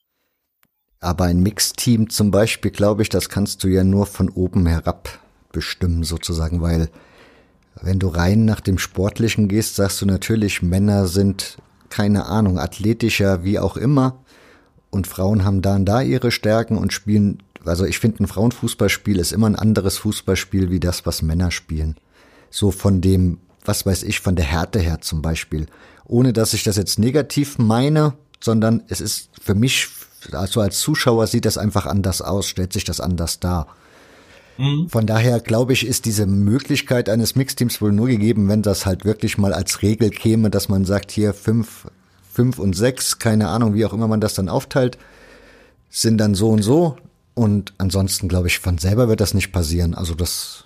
[0.99, 5.19] Aber ein Mixteam zum Beispiel, glaube ich, das kannst du ja nur von oben herab
[5.51, 6.89] bestimmen sozusagen, weil
[7.81, 11.57] wenn du rein nach dem Sportlichen gehst, sagst du natürlich, Männer sind,
[11.89, 14.19] keine Ahnung, athletischer, wie auch immer.
[14.89, 19.19] Und Frauen haben da und da ihre Stärken und spielen, also ich finde, ein Frauenfußballspiel
[19.19, 21.95] ist immer ein anderes Fußballspiel wie das, was Männer spielen.
[22.49, 25.67] So von dem, was weiß ich, von der Härte her zum Beispiel.
[26.05, 29.87] Ohne dass ich das jetzt negativ meine, sondern es ist für mich,
[30.31, 33.67] also als Zuschauer sieht das einfach anders aus, stellt sich das anders dar.
[34.57, 34.89] Mhm.
[34.89, 39.05] Von daher glaube ich, ist diese Möglichkeit eines Mixteams wohl nur gegeben, wenn das halt
[39.05, 41.87] wirklich mal als Regel käme, dass man sagt, hier fünf,
[42.31, 44.97] fünf und sechs, keine Ahnung, wie auch immer man das dann aufteilt,
[45.89, 46.97] sind dann so und so.
[47.33, 49.95] Und ansonsten glaube ich, von selber wird das nicht passieren.
[49.95, 50.65] Also das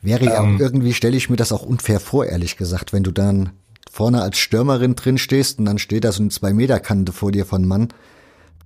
[0.00, 3.10] wäre ja ähm, irgendwie, stelle ich mir das auch unfair vor, ehrlich gesagt, wenn du
[3.10, 3.50] dann
[3.90, 7.32] vorne als Stürmerin drin stehst und dann steht da so eine zwei Meter Kante vor
[7.32, 7.88] dir von Mann,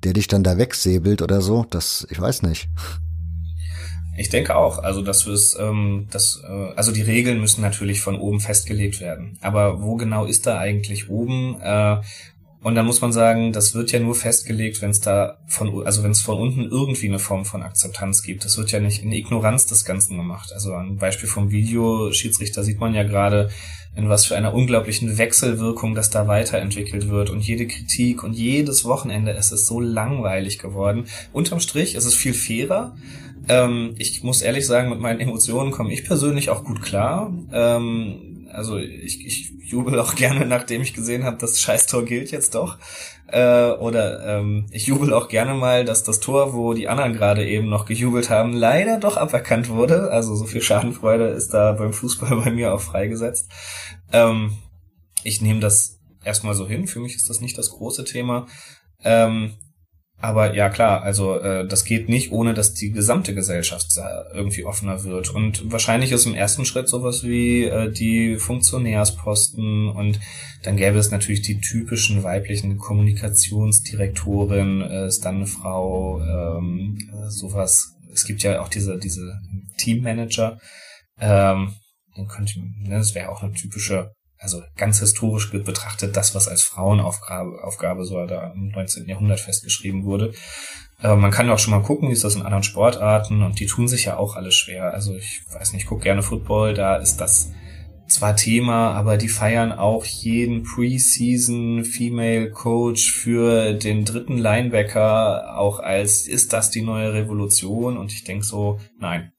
[0.05, 1.67] der dich dann da wegsäbelt oder so.
[1.71, 2.69] Das, ich weiß nicht.
[4.17, 8.01] Ich denke auch, also dass wir es, ähm, das, äh, also die Regeln müssen natürlich
[8.01, 9.39] von oben festgelegt werden.
[9.41, 11.61] Aber wo genau ist da eigentlich oben?
[11.61, 11.97] Äh,
[12.65, 16.03] und dann muss man sagen, das wird ja nur festgelegt, wenn es da von, also
[16.03, 18.45] wenn es von unten irgendwie eine Form von Akzeptanz gibt.
[18.47, 20.51] Das wird ja nicht in Ignoranz des Ganzen gemacht.
[20.53, 23.51] Also ein Beispiel vom Videoschiedsrichter sieht man ja gerade,
[23.95, 28.86] in was für einer unglaublichen Wechselwirkung das da weiterentwickelt wird und jede Kritik und jedes
[28.86, 31.05] Wochenende es ist so langweilig geworden.
[31.35, 32.97] Unterm Strich ist es viel fairer,
[33.49, 37.32] ähm, ich muss ehrlich sagen, mit meinen Emotionen komme ich persönlich auch gut klar.
[37.53, 42.55] Ähm, also ich, ich jubel auch gerne, nachdem ich gesehen habe, das Scheißtor gilt jetzt
[42.55, 42.79] doch.
[43.27, 47.47] Äh, oder ähm, ich jubel auch gerne mal, dass das Tor, wo die anderen gerade
[47.47, 50.11] eben noch gejubelt haben, leider doch aberkannt wurde.
[50.11, 53.51] Also so viel Schadenfreude ist da beim Fußball bei mir auch freigesetzt.
[54.13, 54.57] Ähm,
[55.23, 56.87] ich nehme das erstmal so hin.
[56.87, 58.47] Für mich ist das nicht das große Thema.
[59.03, 59.55] Ähm,
[60.25, 63.89] aber ja klar, also äh, das geht nicht, ohne dass die gesamte Gesellschaft
[64.33, 65.29] irgendwie offener wird.
[65.29, 70.19] Und wahrscheinlich ist im ersten Schritt sowas wie äh, die Funktionärsposten und
[70.63, 77.29] dann gäbe es natürlich die typischen weiblichen Kommunikationsdirektoren, äh, ist dann eine Frau, ähm, äh,
[77.29, 77.93] sowas.
[78.11, 79.39] Es gibt ja auch diese, diese
[79.77, 80.59] Teammanager.
[81.21, 81.75] Ähm,
[82.17, 84.11] dann könnte, ne, das wäre auch eine typische
[84.45, 89.09] also ganz historisch betrachtet, das, was als Frauenaufgabe Aufgabe so da im 19.
[89.09, 90.33] Jahrhundert festgeschrieben wurde.
[90.99, 93.66] Aber man kann auch schon mal gucken, wie ist das in anderen Sportarten und die
[93.66, 94.93] tun sich ja auch alle schwer.
[94.93, 97.51] Also ich weiß nicht, ich gucke gerne Football, da ist das
[98.07, 105.81] zwar Thema, aber die feiern auch jeden Preseason Female Coach für den dritten Linebacker auch
[105.81, 109.33] als ist das die neue Revolution und ich denke so, nein,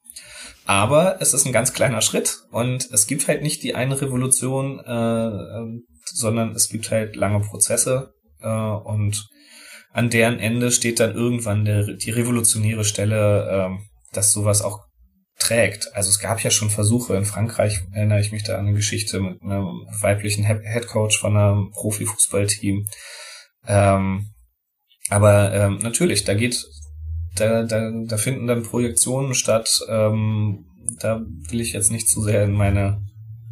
[0.66, 4.80] aber es ist ein ganz kleiner Schritt und es gibt halt nicht die eine Revolution,
[4.80, 9.28] äh, äh, sondern es gibt halt lange Prozesse äh, und
[9.92, 14.80] an deren Ende steht dann irgendwann der, die revolutionäre Stelle, äh, dass sowas auch
[15.38, 15.94] trägt.
[15.94, 19.20] Also es gab ja schon Versuche in Frankreich, erinnere ich mich da an eine Geschichte
[19.20, 22.86] mit einem weiblichen Headcoach von einem Profifußballteam.
[23.68, 24.30] Ähm,
[25.08, 26.64] aber ähm, natürlich, da geht
[27.36, 29.80] da, da, da finden dann Projektionen statt.
[29.88, 30.64] Ähm,
[31.00, 33.00] da will ich jetzt nicht zu sehr in meine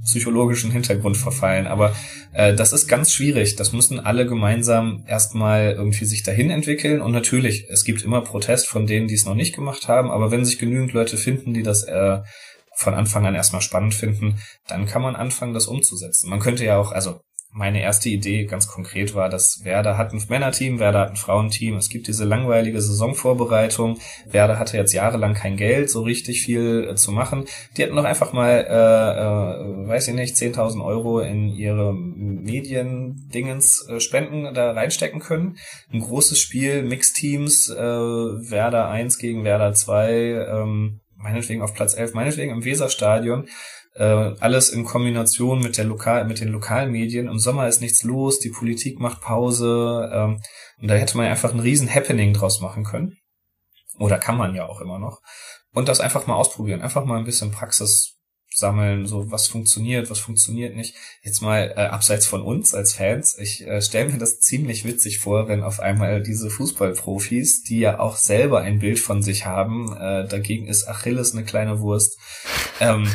[0.05, 1.95] psychologischen Hintergrund verfallen, aber
[2.33, 3.57] äh, das ist ganz schwierig.
[3.57, 8.69] Das müssen alle gemeinsam erstmal irgendwie sich dahin entwickeln und natürlich, es gibt immer Protest
[8.69, 11.63] von denen, die es noch nicht gemacht haben, aber wenn sich genügend Leute finden, die
[11.63, 12.21] das äh,
[12.77, 14.39] von Anfang an erstmal spannend finden,
[14.69, 16.29] dann kann man anfangen, das umzusetzen.
[16.29, 17.21] Man könnte ja auch, also
[17.57, 21.77] meine erste Idee ganz konkret war, dass Werder hat ein Männerteam, Werder hat ein Frauenteam.
[21.77, 24.01] Es gibt diese langweilige Saisonvorbereitung.
[24.27, 27.45] Werder hatte jetzt jahrelang kein Geld, so richtig viel äh, zu machen.
[27.77, 33.89] Die hätten doch einfach mal, äh, äh, weiß ich nicht, 10.000 Euro in ihre Mediendingens
[33.89, 35.57] äh, Spenden da reinstecken können.
[35.93, 42.15] Ein großes Spiel, Mixteams, äh, Werder 1 gegen Werder 2, ähm, meinetwegen auf Platz 11,
[42.15, 43.47] meinetwegen im Weserstadion
[43.95, 47.29] äh, alles in Kombination mit der lokal mit den lokalen Medien.
[47.29, 50.41] Im Sommer ist nichts los, die Politik macht Pause ähm,
[50.81, 53.17] und da hätte man einfach ein riesen Happening draus machen können.
[53.99, 55.21] Oder kann man ja auch immer noch.
[55.73, 58.17] Und das einfach mal ausprobieren, einfach mal ein bisschen Praxis
[58.57, 60.95] sammeln, so was funktioniert, was funktioniert nicht.
[61.23, 65.19] Jetzt mal äh, abseits von uns als Fans, ich äh, stelle mir das ziemlich witzig
[65.19, 69.93] vor, wenn auf einmal diese Fußballprofis, die ja auch selber ein Bild von sich haben,
[69.97, 72.19] äh, dagegen ist Achilles eine kleine Wurst.
[72.81, 73.09] Ähm,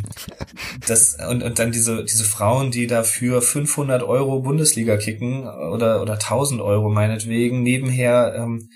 [0.87, 6.13] das und, und dann diese diese Frauen, die dafür 500 Euro Bundesliga kicken oder oder
[6.13, 8.35] 1000 Euro meinetwegen nebenher.
[8.37, 8.69] Ähm,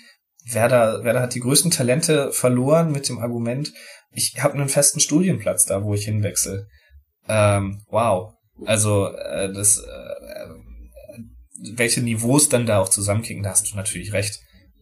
[0.45, 3.71] Werder, Werder hat die größten Talente verloren mit dem Argument,
[4.13, 6.67] ich habe einen festen Studienplatz da, wo ich hinwechsel.
[7.27, 8.33] Ähm, wow.
[8.65, 10.49] Also äh, das, äh,
[11.75, 14.39] welche Niveaus dann da auch zusammenkicken, da hast du natürlich recht.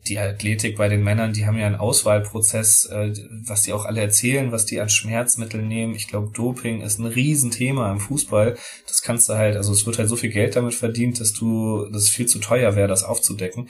[0.08, 3.14] Die Athletik bei den Männern, die haben ja einen Auswahlprozess, äh,
[3.46, 5.94] was die auch alle erzählen, was die an Schmerzmittel nehmen.
[5.94, 8.58] Ich glaube, Doping ist ein Riesenthema im Fußball.
[8.88, 11.86] Das kannst du halt, also es wird halt so viel Geld damit verdient, dass du,
[11.92, 13.70] dass es viel zu teuer wäre, das aufzudecken.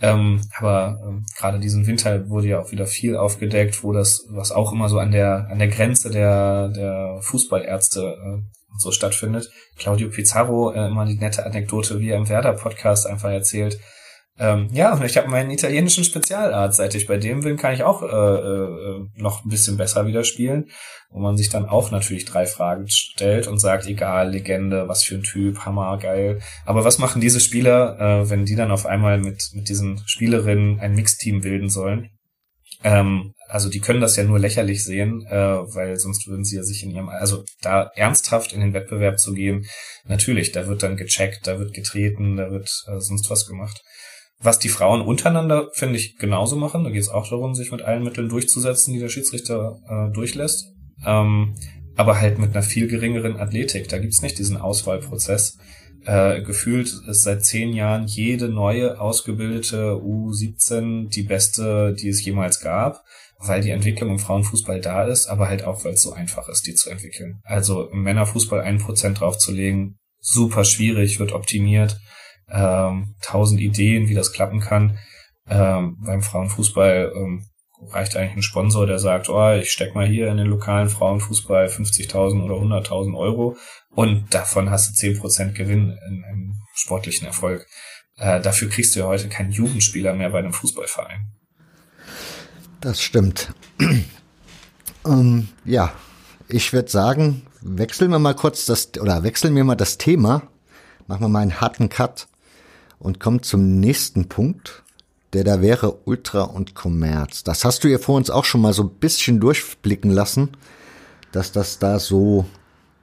[0.00, 4.52] Ähm, aber ähm, gerade diesen Winter wurde ja auch wieder viel aufgedeckt, wo das, was
[4.52, 8.42] auch immer so an der an der Grenze der der Fußballärzte äh,
[8.78, 9.50] so stattfindet.
[9.76, 13.80] Claudio Pizarro äh, immer die nette Anekdote, wie er im Werder Podcast einfach erzählt,
[14.38, 16.74] ähm, ja, ich habe meinen italienischen Spezialart.
[16.74, 20.22] Seit ich bei dem bin, kann ich auch äh, äh, noch ein bisschen besser wieder
[20.22, 20.70] spielen,
[21.10, 25.16] wo man sich dann auch natürlich drei Fragen stellt und sagt, egal, Legende, was für
[25.16, 26.40] ein Typ, Hammer, geil.
[26.64, 30.78] Aber was machen diese Spieler, äh, wenn die dann auf einmal mit, mit diesen Spielerinnen
[30.78, 32.10] ein Mixteam bilden sollen?
[32.84, 36.62] Ähm, also die können das ja nur lächerlich sehen, äh, weil sonst würden sie ja
[36.62, 39.66] sich in ihrem, also da ernsthaft in den Wettbewerb zu gehen,
[40.04, 43.82] natürlich, da wird dann gecheckt, da wird getreten, da wird äh, sonst was gemacht.
[44.40, 46.84] Was die Frauen untereinander, finde ich, genauso machen.
[46.84, 50.72] Da geht es auch darum, sich mit allen Mitteln durchzusetzen, die der Schiedsrichter äh, durchlässt.
[51.04, 51.54] Ähm,
[51.96, 53.88] aber halt mit einer viel geringeren Athletik.
[53.88, 55.58] Da gibt's nicht diesen Auswahlprozess.
[56.04, 62.60] Äh, gefühlt ist seit zehn Jahren jede neue ausgebildete U17 die beste, die es jemals
[62.60, 63.02] gab,
[63.40, 66.66] weil die Entwicklung im Frauenfußball da ist, aber halt auch, weil es so einfach ist,
[66.68, 67.40] die zu entwickeln.
[67.42, 71.98] Also im Männerfußball ein Prozent draufzulegen, super schwierig, wird optimiert
[72.50, 74.98] ähm, tausend Ideen, wie das klappen kann.
[75.48, 77.46] Ähm, beim Frauenfußball ähm,
[77.90, 81.66] reicht eigentlich ein Sponsor, der sagt, oh, ich steck mal hier in den lokalen Frauenfußball
[81.66, 83.56] 50.000 oder 100.000 Euro
[83.90, 87.66] und davon hast du 10% Gewinn in, im sportlichen Erfolg.
[88.16, 91.32] Äh, dafür kriegst du ja heute keinen Jugendspieler mehr bei einem Fußballverein.
[92.80, 93.52] Das stimmt.
[95.06, 95.92] ähm, ja,
[96.48, 100.42] ich würde sagen, wechseln wir mal kurz das, oder wechseln wir mal das Thema.
[101.06, 102.28] Machen wir mal einen harten Cut
[102.98, 104.82] und kommt zum nächsten Punkt,
[105.32, 107.44] der da wäre Ultra und Kommerz.
[107.44, 110.50] Das hast du ja vor uns auch schon mal so ein bisschen durchblicken lassen,
[111.32, 112.46] dass das da so,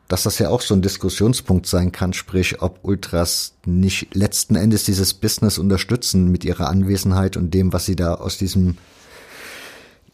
[0.08, 4.84] dass das ja auch so ein Diskussionspunkt sein kann, sprich, ob Ultras nicht letzten Endes
[4.86, 8.78] dieses Business unterstützen mit ihrer Anwesenheit und dem, was sie da aus diesem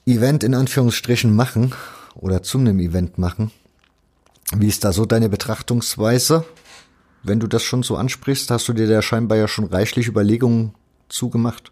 [0.05, 1.73] Event in Anführungsstrichen machen
[2.15, 3.51] oder zu einem Event machen.
[4.53, 6.43] Wie ist da so deine Betrachtungsweise?
[7.23, 10.73] Wenn du das schon so ansprichst, hast du dir da scheinbar ja schon reichlich Überlegungen
[11.10, 11.72] zugemacht.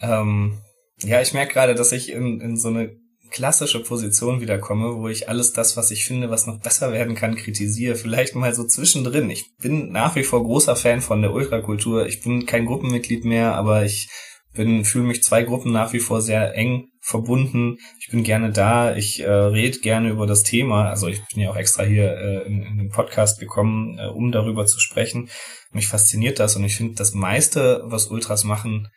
[0.00, 0.58] Ähm,
[0.98, 2.96] ja, ich merke gerade, dass ich in, in so eine
[3.30, 7.34] klassische Position wiederkomme, wo ich alles das, was ich finde, was noch besser werden kann,
[7.34, 7.96] kritisiere.
[7.96, 9.30] Vielleicht mal so zwischendrin.
[9.30, 12.06] Ich bin nach wie vor großer Fan von der Ultrakultur.
[12.06, 14.10] Ich bin kein Gruppenmitglied mehr, aber ich
[14.52, 17.78] bin, fühle mich zwei Gruppen nach wie vor sehr eng verbunden.
[18.00, 18.94] Ich bin gerne da.
[18.94, 20.88] Ich äh, rede gerne über das Thema.
[20.88, 24.30] Also ich bin ja auch extra hier äh, in, in den Podcast gekommen, äh, um
[24.30, 25.28] darüber zu sprechen.
[25.72, 28.88] Mich fasziniert das und ich finde das meiste, was Ultras machen,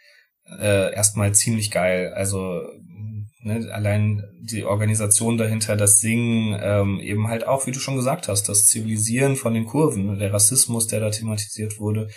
[0.59, 2.13] äh, erstmal ziemlich geil.
[2.13, 2.61] Also
[3.45, 8.27] ne, allein die Organisation dahinter, das Singen, ähm, eben halt auch, wie du schon gesagt
[8.27, 12.09] hast, das Zivilisieren von den Kurven, der Rassismus, der da thematisiert wurde.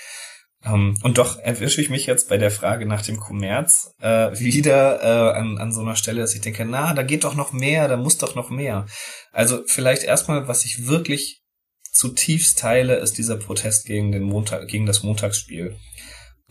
[0.64, 4.36] Um, ähm, und doch erwische ich mich jetzt bei der Frage nach dem Kommerz äh,
[4.40, 7.52] wieder äh, an, an so einer Stelle, dass ich denke, na, da geht doch noch
[7.52, 8.86] mehr, da muss doch noch mehr.
[9.30, 11.42] Also vielleicht erstmal, was ich wirklich
[11.92, 15.76] zutiefst teile, ist dieser Protest gegen den Montag, gegen das Montagsspiel.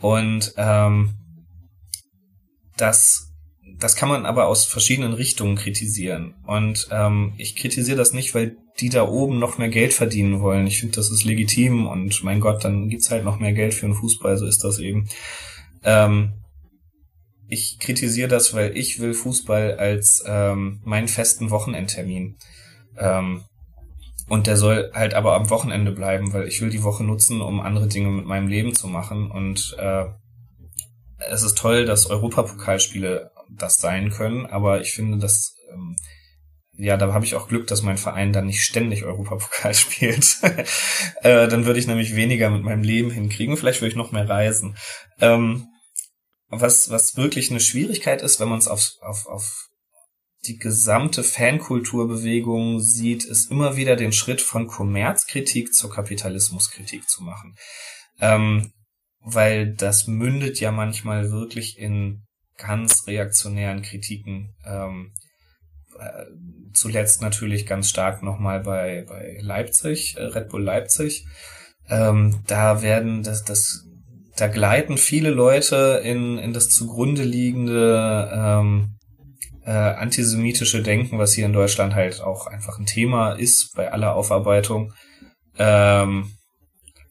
[0.00, 1.18] Und ähm,
[2.76, 3.27] das
[3.78, 6.34] das kann man aber aus verschiedenen Richtungen kritisieren.
[6.46, 10.66] Und ähm, ich kritisiere das nicht, weil die da oben noch mehr Geld verdienen wollen.
[10.66, 13.86] Ich finde, das ist legitim und mein Gott, dann gibt's halt noch mehr Geld für
[13.86, 15.08] den Fußball, so ist das eben.
[15.84, 16.34] Ähm,
[17.48, 22.36] ich kritisiere das, weil ich will Fußball als ähm, meinen festen Wochenendtermin.
[22.98, 23.42] Ähm,
[24.28, 27.60] und der soll halt aber am Wochenende bleiben, weil ich will die Woche nutzen, um
[27.60, 29.30] andere Dinge mit meinem Leben zu machen.
[29.30, 30.04] Und äh,
[31.30, 35.96] es ist toll, dass Europapokalspiele das sein können, aber ich finde, dass ähm,
[36.80, 40.38] ja, da habe ich auch Glück, dass mein Verein dann nicht ständig Europapokal spielt.
[41.22, 43.56] äh, dann würde ich nämlich weniger mit meinem Leben hinkriegen.
[43.56, 44.76] Vielleicht würde ich noch mehr reisen.
[45.20, 45.66] Ähm,
[46.46, 49.68] was, was wirklich eine Schwierigkeit ist, wenn man es auf, auf, auf
[50.46, 57.56] die gesamte Fankulturbewegung sieht, ist immer wieder den Schritt von Kommerzkritik zur Kapitalismuskritik zu machen.
[58.20, 58.72] Ähm,
[59.20, 62.22] weil das mündet ja manchmal wirklich in
[62.58, 64.54] ganz reaktionären Kritiken.
[64.66, 65.12] Ähm,
[65.98, 66.26] äh,
[66.74, 71.24] zuletzt natürlich ganz stark nochmal bei, bei Leipzig, äh, Red Bull Leipzig.
[71.88, 73.84] Ähm, da werden das, das,
[74.36, 78.98] da gleiten viele Leute in, in das zugrunde liegende ähm,
[79.64, 84.14] äh, antisemitische Denken, was hier in Deutschland halt auch einfach ein Thema ist bei aller
[84.14, 84.92] Aufarbeitung.
[85.58, 86.32] Ähm,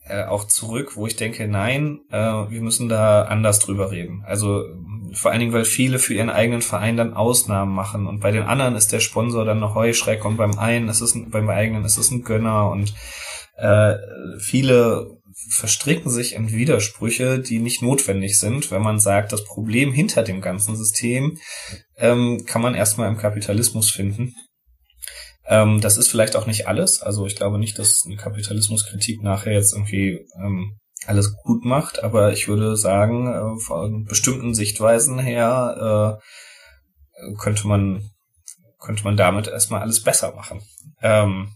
[0.06, 4.24] äh, auch zurück, wo ich denke, nein, äh, wir müssen da anders drüber reden.
[4.26, 4.64] Also
[5.14, 8.44] vor allen Dingen, weil viele für ihren eigenen Verein dann Ausnahmen machen und bei den
[8.44, 11.86] anderen ist der Sponsor dann eine Heuschreck und beim einen ist es ein, beim eigenen
[11.86, 12.94] ist es ein Gönner und
[13.58, 13.96] äh,
[14.40, 15.18] viele
[15.50, 20.42] verstricken sich in Widersprüche, die nicht notwendig sind, wenn man sagt, das Problem hinter dem
[20.42, 21.38] ganzen System
[21.98, 24.34] ähm, kann man erstmal im Kapitalismus finden.
[25.48, 27.02] Ähm, das ist vielleicht auch nicht alles.
[27.02, 32.34] Also ich glaube nicht, dass eine Kapitalismuskritik nachher jetzt irgendwie ähm, alles gut macht, aber
[32.34, 36.20] ich würde sagen, äh, von bestimmten Sichtweisen her
[37.22, 38.10] äh, könnte man
[38.80, 40.62] könnte man damit erstmal alles besser machen.
[41.02, 41.50] Ähm,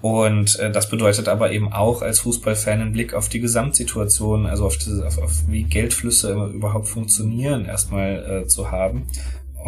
[0.00, 4.66] und äh, das bedeutet aber eben auch als Fußballfan einen Blick auf die Gesamtsituation, also
[4.66, 9.08] auf, die, auf, auf wie Geldflüsse überhaupt funktionieren, erstmal äh, zu haben.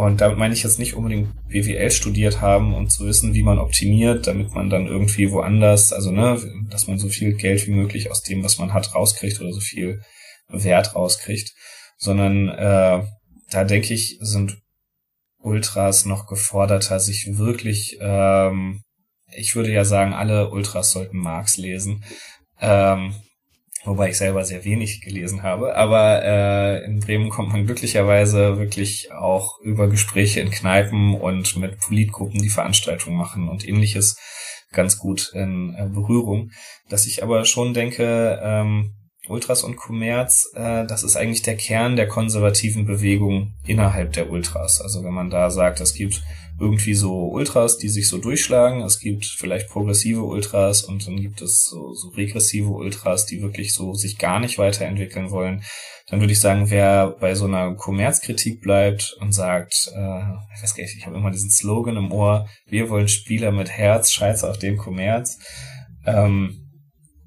[0.01, 3.59] Und damit meine ich jetzt nicht unbedingt BWL studiert haben und zu wissen, wie man
[3.59, 6.41] optimiert, damit man dann irgendwie woanders, also ne,
[6.71, 9.61] dass man so viel Geld wie möglich aus dem, was man hat, rauskriegt oder so
[9.61, 10.01] viel
[10.49, 11.53] Wert rauskriegt,
[11.99, 13.05] sondern äh,
[13.51, 14.59] da denke ich, sind
[15.39, 18.83] Ultras noch geforderter, sich wirklich ähm,
[19.33, 22.05] ich würde ja sagen, alle Ultras sollten Marx lesen.
[22.61, 23.15] Ähm,
[23.85, 25.77] wobei ich selber sehr wenig gelesen habe.
[25.77, 31.79] Aber äh, in Bremen kommt man glücklicherweise wirklich auch über Gespräche in Kneipen und mit
[31.81, 34.19] Politgruppen, die Veranstaltungen machen und ähnliches
[34.73, 36.51] ganz gut in äh, Berührung.
[36.89, 38.95] Dass ich aber schon denke, ähm,
[39.31, 44.81] Ultras und Kommerz, äh, das ist eigentlich der Kern der konservativen Bewegung innerhalb der Ultras.
[44.81, 46.23] Also wenn man da sagt, es gibt
[46.61, 48.83] irgendwie so Ultras, die sich so durchschlagen.
[48.83, 53.73] Es gibt vielleicht progressive Ultras und dann gibt es so, so regressive Ultras, die wirklich
[53.73, 55.63] so sich gar nicht weiterentwickeln wollen.
[56.09, 60.21] Dann würde ich sagen, wer bei so einer Kommerzkritik bleibt und sagt, äh,
[60.55, 63.71] ich weiß gar nicht, ich habe immer diesen Slogan im Ohr, wir wollen Spieler mit
[63.71, 65.39] Herz, scheiße auf den Kommerz.
[66.05, 66.71] Ähm,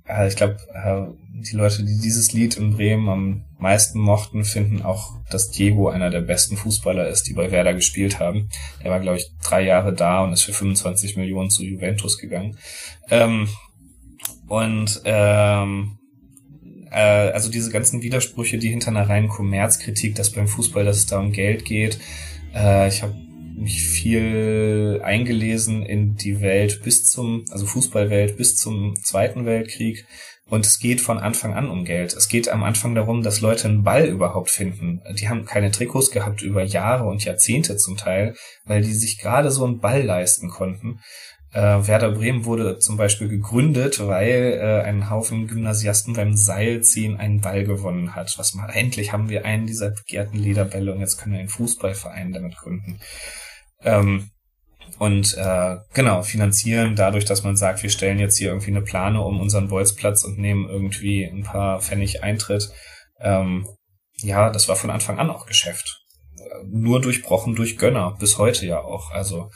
[0.07, 4.81] äh, ich glaube, äh, die Leute, die dieses Lied in Bremen am meisten mochten, finden
[4.81, 8.49] auch, dass Diego einer der besten Fußballer ist, die bei Werder gespielt haben.
[8.81, 12.57] Er war, glaube ich, drei Jahre da und ist für 25 Millionen zu Juventus gegangen.
[13.09, 13.47] Ähm,
[14.47, 15.97] und ähm,
[16.91, 21.05] äh, also diese ganzen Widersprüche, die hinter einer reinen Kommerzkritik, dass beim Fußball, dass es
[21.07, 21.99] da um Geld geht.
[22.53, 23.15] Äh, ich habe
[23.55, 30.05] mich viel eingelesen in die Welt bis zum, also Fußballwelt bis zum Zweiten Weltkrieg
[30.49, 32.13] und es geht von Anfang an um Geld.
[32.13, 35.01] Es geht am Anfang darum, dass Leute einen Ball überhaupt finden.
[35.17, 39.51] Die haben keine Trikots gehabt über Jahre und Jahrzehnte zum Teil, weil die sich gerade
[39.51, 40.99] so einen Ball leisten konnten.
[41.53, 47.41] Äh, Werder Bremen wurde zum Beispiel gegründet, weil äh, ein Haufen Gymnasiasten beim Seilziehen einen
[47.41, 48.37] Ball gewonnen hat.
[48.37, 52.33] Was mal endlich haben wir einen dieser begehrten Lederbälle und jetzt können wir einen Fußballverein
[52.33, 52.99] damit gründen.
[53.81, 54.31] Ähm,
[54.99, 59.21] und äh, genau, finanzieren dadurch, dass man sagt, wir stellen jetzt hier irgendwie eine Plane
[59.21, 62.69] um unseren Bolzplatz und nehmen irgendwie ein paar Pfennig Eintritt.
[63.19, 63.67] Ähm,
[64.21, 65.99] ja, das war von Anfang an auch Geschäft.
[66.65, 69.11] Nur durchbrochen durch Gönner, bis heute ja auch.
[69.11, 69.49] Also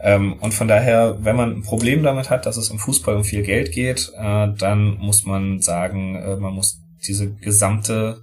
[0.00, 3.24] ähm, und von daher, wenn man ein Problem damit hat, dass es im Fußball um
[3.24, 8.22] viel Geld geht, äh, dann muss man sagen, äh, man muss diese gesamte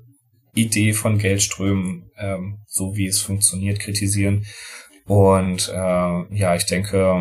[0.54, 4.46] Idee von Geldströmen, ähm, so wie es funktioniert, kritisieren
[5.10, 7.18] und äh, ja, ich denke,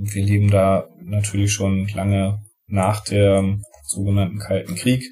[0.00, 2.38] wir leben da natürlich schon lange
[2.68, 5.04] nach dem sogenannten Kalten Krieg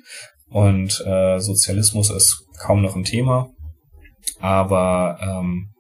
[0.48, 3.50] und äh, Sozialismus ist kaum noch ein Thema.
[4.38, 5.70] Aber ähm,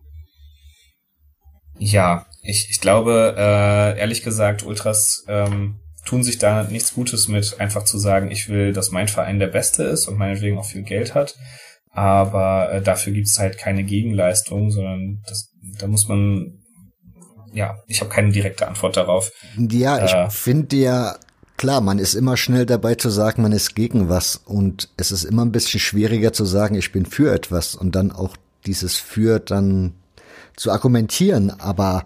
[1.78, 7.60] ja, ich, ich glaube, äh, ehrlich gesagt, Ultras ähm, tun sich da nichts Gutes mit,
[7.60, 10.82] einfach zu sagen, ich will, dass mein Verein der Beste ist und meinetwegen auch viel
[10.82, 11.36] Geld hat.
[11.92, 16.58] Aber äh, dafür gibt es halt keine Gegenleistung, sondern das da muss man,
[17.52, 19.32] ja, ich habe keine direkte Antwort darauf.
[19.56, 21.16] Ja, ich äh, finde ja,
[21.56, 25.24] klar, man ist immer schnell dabei zu sagen, man ist gegen was und es ist
[25.24, 28.36] immer ein bisschen schwieriger zu sagen, ich bin für etwas und dann auch
[28.66, 29.94] dieses für dann
[30.56, 31.50] zu argumentieren.
[31.50, 32.04] Aber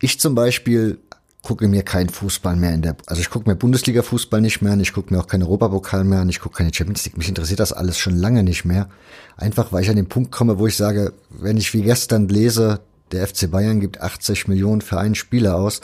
[0.00, 0.98] ich zum Beispiel
[1.42, 4.80] gucke mir keinen Fußball mehr in der, also ich gucke mir Bundesliga-Fußball nicht mehr an,
[4.80, 7.60] ich gucke mir auch keinen Europapokal mehr an, ich gucke keine Champions League, mich interessiert
[7.60, 8.88] das alles schon lange nicht mehr.
[9.36, 12.80] Einfach weil ich an den Punkt komme, wo ich sage, wenn ich wie gestern lese,
[13.12, 15.80] der FC Bayern gibt 80 Millionen für einen Spieler aus,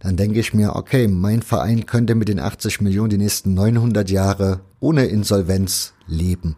[0.00, 4.10] dann denke ich mir, okay, mein Verein könnte mit den 80 Millionen die nächsten 900
[4.10, 6.56] Jahre ohne Insolvenz leben.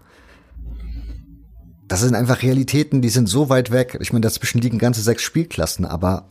[1.86, 3.98] Das sind einfach Realitäten, die sind so weit weg.
[4.00, 6.28] Ich meine, dazwischen liegen ganze sechs Spielklassen, aber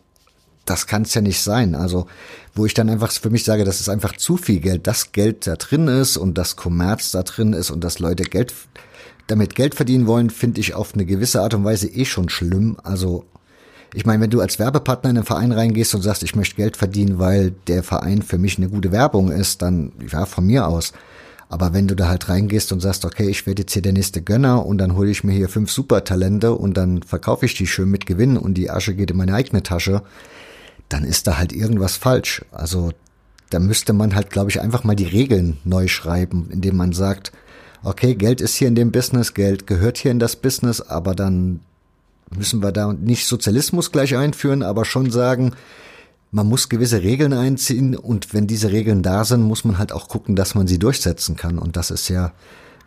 [0.66, 1.76] das kann es ja nicht sein.
[1.76, 2.08] Also,
[2.54, 4.88] wo ich dann einfach für mich sage, das ist einfach zu viel Geld.
[4.88, 8.54] Das Geld da drin ist und das Kommerz da drin ist und dass Leute Geld
[9.28, 12.78] damit Geld verdienen wollen, finde ich auf eine gewisse Art und Weise eh schon schlimm.
[12.84, 13.26] Also,
[13.94, 16.78] ich meine, wenn du als Werbepartner in einen Verein reingehst und sagst, ich möchte Geld
[16.78, 20.94] verdienen, weil der Verein für mich eine gute Werbung ist, dann ja, von mir aus.
[21.48, 24.22] Aber wenn du da halt reingehst und sagst, okay, ich werde jetzt hier der nächste
[24.22, 27.90] Gönner und dann hole ich mir hier fünf Supertalente und dann verkaufe ich die schön
[27.90, 30.02] mit Gewinn und die Asche geht in meine eigene Tasche,
[30.90, 32.44] dann ist da halt irgendwas falsch.
[32.52, 32.92] Also
[33.50, 37.32] da müsste man halt, glaube ich, einfach mal die Regeln neu schreiben, indem man sagt,
[37.84, 41.62] okay, Geld ist hier in dem Business, Geld gehört hier in das Business, aber dann
[42.36, 45.54] müssen wir da nicht Sozialismus gleich einführen, aber schon sagen,
[46.32, 50.10] man muss gewisse Regeln einziehen und wenn diese Regeln da sind, muss man halt auch
[50.10, 51.60] gucken, dass man sie durchsetzen kann.
[51.60, 52.34] Und das ist ja,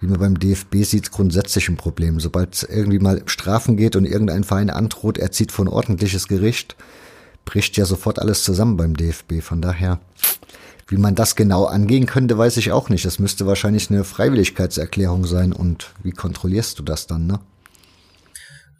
[0.01, 2.21] wie man beim DFB sieht, grundsätzlich ein Problem.
[2.21, 6.29] Sobald es irgendwie mal Strafen geht und irgendein Verein androht, er zieht vor ein ordentliches
[6.29, 6.77] Gericht,
[7.49, 9.41] bricht ja sofort alles zusammen beim DFB.
[9.41, 10.01] Von daher,
[10.87, 13.07] wie man das genau angehen könnte, weiß ich auch nicht.
[13.07, 15.55] Das müsste wahrscheinlich eine Freiwilligkeitserklärung sein.
[15.55, 17.41] Und wie kontrollierst du das dann, ne?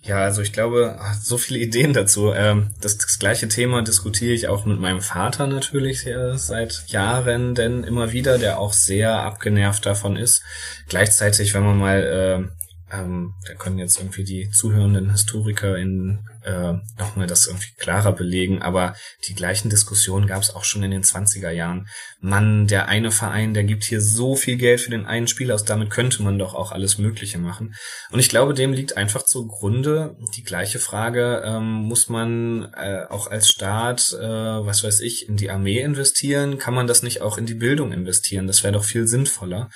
[0.03, 2.33] Ja, also ich glaube, so viele Ideen dazu.
[2.35, 7.85] Ähm, das, das gleiche Thema diskutiere ich auch mit meinem Vater natürlich seit Jahren, denn
[7.85, 10.43] immer wieder, der auch sehr abgenervt davon ist.
[10.89, 12.58] Gleichzeitig, wenn man mal äh,
[12.91, 18.63] ähm, da können jetzt irgendwie die zuhörenden Historiker in äh, nochmal das irgendwie klarer belegen,
[18.63, 18.95] aber
[19.27, 21.89] die gleichen Diskussionen gab es auch schon in den 20er Jahren.
[22.21, 25.65] Mann, der eine Verein, der gibt hier so viel Geld für den einen Spieler aus,
[25.65, 27.75] damit könnte man doch auch alles Mögliche machen.
[28.11, 33.27] Und ich glaube, dem liegt einfach zugrunde die gleiche Frage, ähm, muss man äh, auch
[33.27, 36.59] als Staat, äh, was weiß ich, in die Armee investieren?
[36.59, 38.47] Kann man das nicht auch in die Bildung investieren?
[38.47, 39.69] Das wäre doch viel sinnvoller.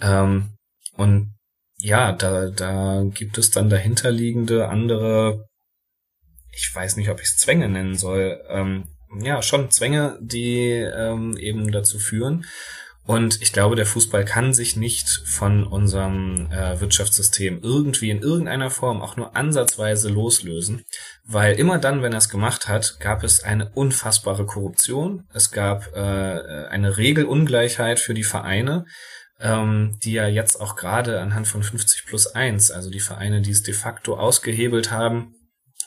[0.00, 0.56] Ähm,
[0.96, 1.34] und
[1.80, 5.48] ja, da, da gibt es dann dahinterliegende andere,
[6.52, 8.84] ich weiß nicht, ob ich es Zwänge nennen soll, ähm,
[9.18, 12.44] ja, schon Zwänge, die ähm, eben dazu führen.
[13.06, 18.70] Und ich glaube, der Fußball kann sich nicht von unserem äh, Wirtschaftssystem irgendwie in irgendeiner
[18.70, 20.84] Form auch nur ansatzweise loslösen,
[21.24, 25.92] weil immer dann, wenn er es gemacht hat, gab es eine unfassbare Korruption, es gab
[25.96, 28.84] äh, eine Regelungleichheit für die Vereine,
[29.40, 33.50] ähm, die ja jetzt auch gerade anhand von 50 plus 1, also die Vereine, die
[33.50, 35.34] es de facto ausgehebelt haben,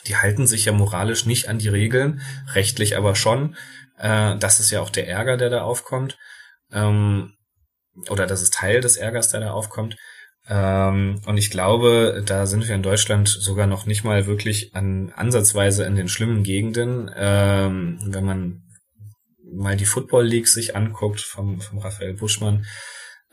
[0.07, 2.21] die halten sich ja moralisch nicht an die Regeln,
[2.53, 3.55] rechtlich aber schon.
[3.97, 6.17] Äh, das ist ja auch der Ärger, der da aufkommt.
[6.71, 7.33] Ähm,
[8.09, 9.97] oder das ist Teil des Ärgers, der da aufkommt.
[10.49, 15.13] Ähm, und ich glaube, da sind wir in Deutschland sogar noch nicht mal wirklich an
[15.15, 17.09] ansatzweise in den schlimmen Gegenden.
[17.15, 18.63] Ähm, wenn man
[19.53, 22.65] mal die Football Leagues sich anguckt vom, vom Raphael Buschmann,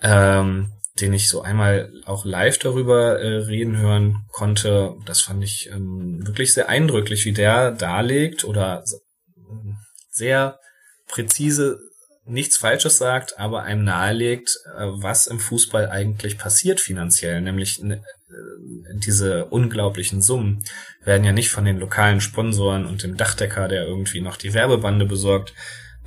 [0.02, 4.96] ähm, den ich so einmal auch live darüber äh, reden hören konnte.
[5.06, 8.84] Das fand ich ähm, wirklich sehr eindrücklich, wie der darlegt oder
[10.10, 10.58] sehr
[11.06, 11.78] präzise
[12.24, 18.00] nichts Falsches sagt, aber einem nahelegt, äh, was im Fußball eigentlich passiert finanziell, nämlich äh,
[19.04, 20.62] diese unglaublichen Summen
[21.02, 25.06] werden ja nicht von den lokalen Sponsoren und dem Dachdecker, der irgendwie noch die Werbebande
[25.06, 25.54] besorgt,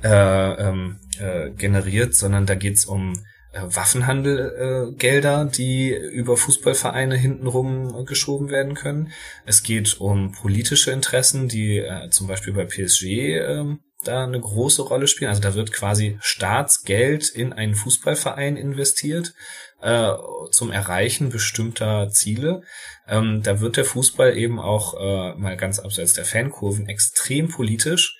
[0.02, 3.24] äh, ähm, äh, generiert, sondern da geht's um
[3.62, 9.12] Waffenhandelgelder, äh, die über Fußballvereine hintenrum äh, geschoben werden können.
[9.46, 14.82] Es geht um politische Interessen, die äh, zum Beispiel bei PSG äh, da eine große
[14.82, 15.30] Rolle spielen.
[15.30, 19.34] Also da wird quasi Staatsgeld in einen Fußballverein investiert
[19.80, 20.12] äh,
[20.50, 22.62] zum Erreichen bestimmter Ziele.
[23.08, 28.16] Ähm, da wird der Fußball eben auch äh, mal ganz abseits der Fankurven extrem politisch.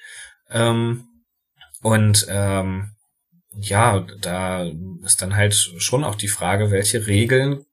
[0.51, 1.09] Ähm,
[1.83, 2.93] und ähm,
[3.59, 4.71] ja, da
[5.05, 7.65] ist dann halt schon auch die Frage, welche Regeln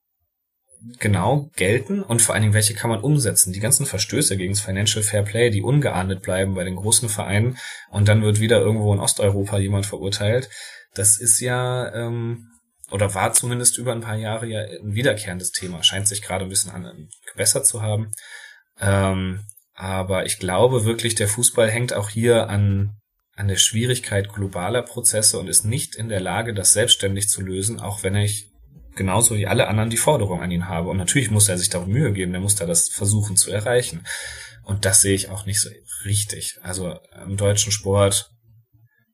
[0.98, 3.52] genau gelten und vor allen Dingen, welche kann man umsetzen.
[3.52, 7.56] Die ganzen Verstöße gegen das Financial Fair Play, die ungeahndet bleiben bei den großen Vereinen
[7.90, 10.50] und dann wird wieder irgendwo in Osteuropa jemand verurteilt,
[10.94, 12.48] das ist ja, ähm,
[12.90, 16.50] oder war zumindest über ein paar Jahre ja ein wiederkehrendes Thema, scheint sich gerade ein
[16.50, 18.12] bisschen an, gebessert zu haben.
[18.80, 19.44] Ähm,
[19.74, 22.98] aber ich glaube wirklich, der Fußball hängt auch hier an
[23.42, 27.80] an der Schwierigkeit globaler Prozesse und ist nicht in der Lage, das selbstständig zu lösen,
[27.80, 28.52] auch wenn ich
[28.94, 30.90] genauso wie alle anderen die Forderung an ihn habe.
[30.90, 34.04] Und natürlich muss er sich darum Mühe geben, der muss da das versuchen zu erreichen.
[34.62, 35.70] Und das sehe ich auch nicht so
[36.04, 36.58] richtig.
[36.62, 38.30] Also im deutschen Sport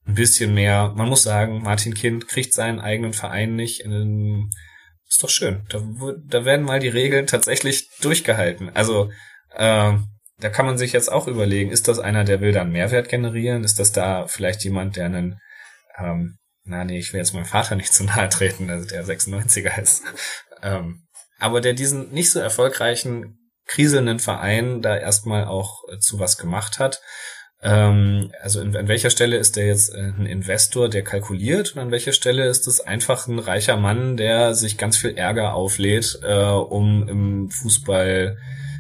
[0.07, 0.93] ein bisschen mehr.
[0.95, 3.81] Man muss sagen, Martin Kind kriegt seinen eigenen Verein nicht.
[3.81, 4.51] In,
[5.09, 5.63] ist doch schön.
[5.71, 5.83] Da,
[6.27, 8.69] da werden mal die Regeln tatsächlich durchgehalten.
[8.75, 9.11] Also
[9.55, 9.95] äh,
[10.41, 13.65] da kann man sich jetzt auch überlegen, ist das einer, der will dann Mehrwert generieren?
[13.65, 15.41] Ist das da vielleicht jemand, der einen,
[15.99, 19.81] ähm, na nee, ich will jetzt meinem Vater nicht zu nahe treten, also der 96er
[19.81, 20.05] ist,
[20.63, 21.03] ähm,
[21.39, 26.79] aber der diesen nicht so erfolgreichen, kriselnden Verein da erstmal auch äh, zu was gemacht
[26.79, 27.01] hat.
[27.61, 31.83] Ähm, also in, an welcher Stelle ist der jetzt äh, ein Investor, der kalkuliert und
[31.83, 36.21] an welcher Stelle ist es einfach ein reicher Mann, der sich ganz viel Ärger auflädt,
[36.23, 38.39] äh, um im Fußball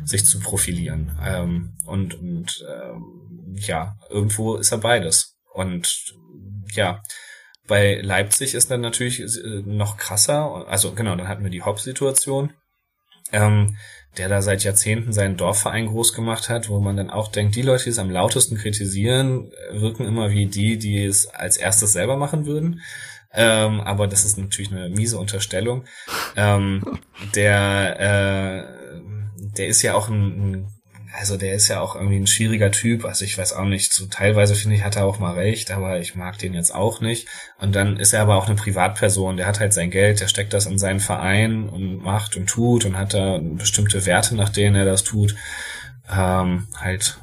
[0.08, 1.18] sich zu profilieren.
[1.24, 5.36] Ähm, und und ähm, ja, irgendwo ist er beides.
[5.52, 6.14] Und
[6.72, 7.02] ja,
[7.66, 10.66] bei Leipzig ist dann natürlich äh, noch krasser.
[10.68, 12.52] Also genau, dann hatten wir die Hop-Situation.
[13.32, 13.76] ähm,
[14.16, 17.62] der da seit Jahrzehnten seinen Dorfverein groß gemacht hat, wo man dann auch denkt, die
[17.62, 22.16] Leute, die es am lautesten kritisieren, wirken immer wie die, die es als erstes selber
[22.16, 22.80] machen würden.
[23.32, 25.84] Ähm, aber das ist natürlich eine miese Unterstellung.
[26.36, 26.82] Ähm,
[27.34, 28.77] der, äh,
[29.58, 30.78] der ist ja auch ein, ein
[31.18, 33.04] also der ist ja auch irgendwie ein schwieriger Typ.
[33.04, 35.98] Also ich weiß auch nicht, so teilweise finde ich, hat er auch mal recht, aber
[36.00, 37.26] ich mag den jetzt auch nicht.
[37.58, 40.52] Und dann ist er aber auch eine Privatperson, der hat halt sein Geld, der steckt
[40.52, 44.76] das in seinen Verein und macht und tut und hat da bestimmte Werte, nach denen
[44.76, 45.34] er das tut.
[46.10, 47.18] Ähm, halt,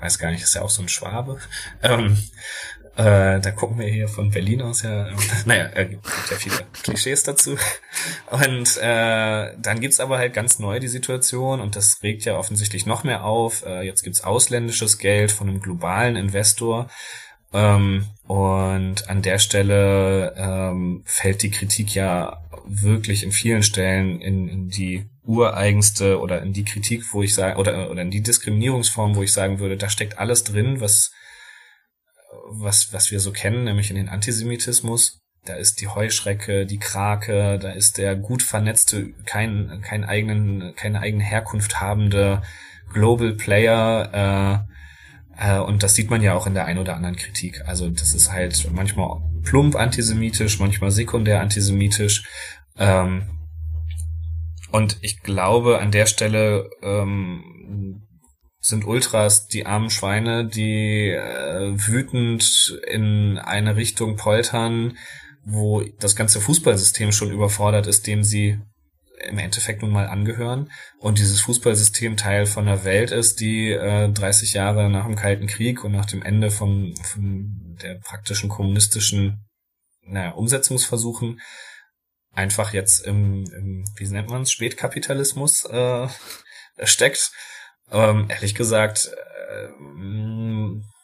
[0.00, 1.38] weiß gar nicht, ist ja auch so ein Schwabe.
[1.82, 2.18] Ähm,
[2.96, 5.12] äh, da gucken wir hier von Berlin aus ja, äh,
[5.46, 7.56] naja, äh, gibt ja viele Klischees dazu.
[8.30, 12.86] Und äh, dann gibt's aber halt ganz neu die Situation und das regt ja offensichtlich
[12.86, 13.64] noch mehr auf.
[13.64, 16.88] Äh, jetzt gibt's ausländisches Geld von einem globalen Investor.
[17.52, 24.48] Ähm, und an der Stelle ähm, fällt die Kritik ja wirklich in vielen Stellen in,
[24.48, 29.16] in die ureigenste oder in die Kritik, wo ich sage, oder, oder in die Diskriminierungsform,
[29.16, 31.12] wo ich sagen würde, da steckt alles drin, was
[32.48, 35.20] was, was wir so kennen, nämlich in den Antisemitismus.
[35.44, 41.00] Da ist die Heuschrecke, die Krake, da ist der gut vernetzte, kein, kein eigenen, keine
[41.00, 42.42] eigene Herkunft habende
[42.92, 44.70] Global Player, äh,
[45.40, 47.62] äh, und das sieht man ja auch in der ein oder anderen Kritik.
[47.66, 52.24] Also das ist halt manchmal plump antisemitisch, manchmal sekundär antisemitisch.
[52.76, 53.22] Ähm,
[54.70, 58.02] und ich glaube, an der Stelle ähm,
[58.60, 64.98] sind Ultras die armen Schweine, die äh, wütend in eine Richtung poltern,
[65.44, 68.60] wo das ganze Fußballsystem schon überfordert ist, dem sie
[69.26, 70.70] im Endeffekt nun mal angehören.
[70.98, 75.46] Und dieses Fußballsystem Teil von der Welt ist, die äh, 30 Jahre nach dem Kalten
[75.46, 79.46] Krieg und nach dem Ende von, von der praktischen kommunistischen
[80.02, 81.40] naja, Umsetzungsversuchen
[82.32, 86.08] einfach jetzt im, im wie nennt man es, Spätkapitalismus äh,
[86.84, 87.32] steckt
[87.92, 89.10] ähm, ehrlich gesagt
[89.50, 89.68] äh,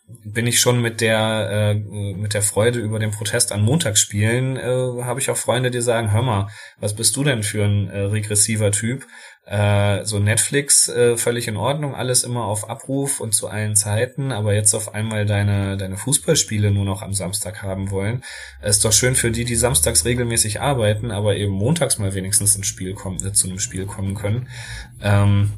[0.09, 5.03] bin ich schon mit der äh, mit der Freude über den Protest an Montagsspielen äh,
[5.03, 6.49] habe ich auch Freunde, die sagen, hör mal,
[6.79, 9.05] was bist du denn für ein äh, regressiver Typ?
[9.45, 14.31] Äh, so Netflix äh, völlig in Ordnung, alles immer auf Abruf und zu allen Zeiten,
[14.31, 18.23] aber jetzt auf einmal deine deine Fußballspiele nur noch am Samstag haben wollen,
[18.63, 22.67] ist doch schön für die, die samstags regelmäßig arbeiten, aber eben montags mal wenigstens ins
[22.69, 24.49] Spiel kommen, äh, zu einem Spiel kommen können.
[25.03, 25.53] Ähm,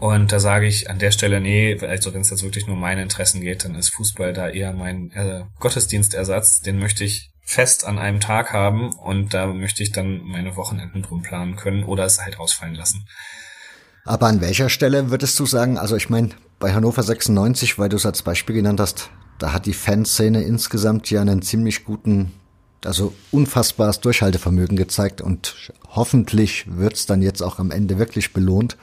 [0.00, 3.02] und da sage ich an der Stelle, nee, also wenn es jetzt wirklich nur meine
[3.02, 6.60] Interessen geht, dann ist Fußball da eher mein äh, Gottesdienstersatz.
[6.60, 11.02] Den möchte ich fest an einem Tag haben und da möchte ich dann meine Wochenenden
[11.02, 13.06] drum planen können oder es halt ausfallen lassen.
[14.04, 17.96] Aber an welcher Stelle würdest du sagen, also ich meine, bei Hannover 96, weil du
[17.96, 22.32] es als Beispiel genannt hast, da hat die Fanszene insgesamt ja einen ziemlich guten,
[22.84, 28.76] also unfassbares Durchhaltevermögen gezeigt und hoffentlich wird's dann jetzt auch am Ende wirklich belohnt.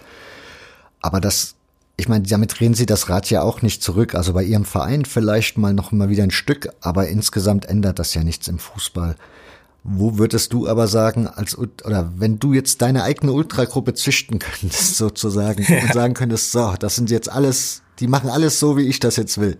[1.06, 1.53] Aber das,
[1.98, 4.15] ich meine, damit drehen sie das Rad ja auch nicht zurück.
[4.15, 8.15] Also bei ihrem Verein vielleicht mal noch mal wieder ein Stück, aber insgesamt ändert das
[8.15, 9.15] ja nichts im Fußball.
[9.84, 14.98] Wo würdest du aber sagen, als oder wenn du jetzt deine eigene Ultragruppe züchten könntest,
[14.98, 15.84] sozusagen, ja.
[15.84, 19.15] und sagen könntest, so, das sind jetzt alles, die machen alles so, wie ich das
[19.15, 19.60] jetzt will.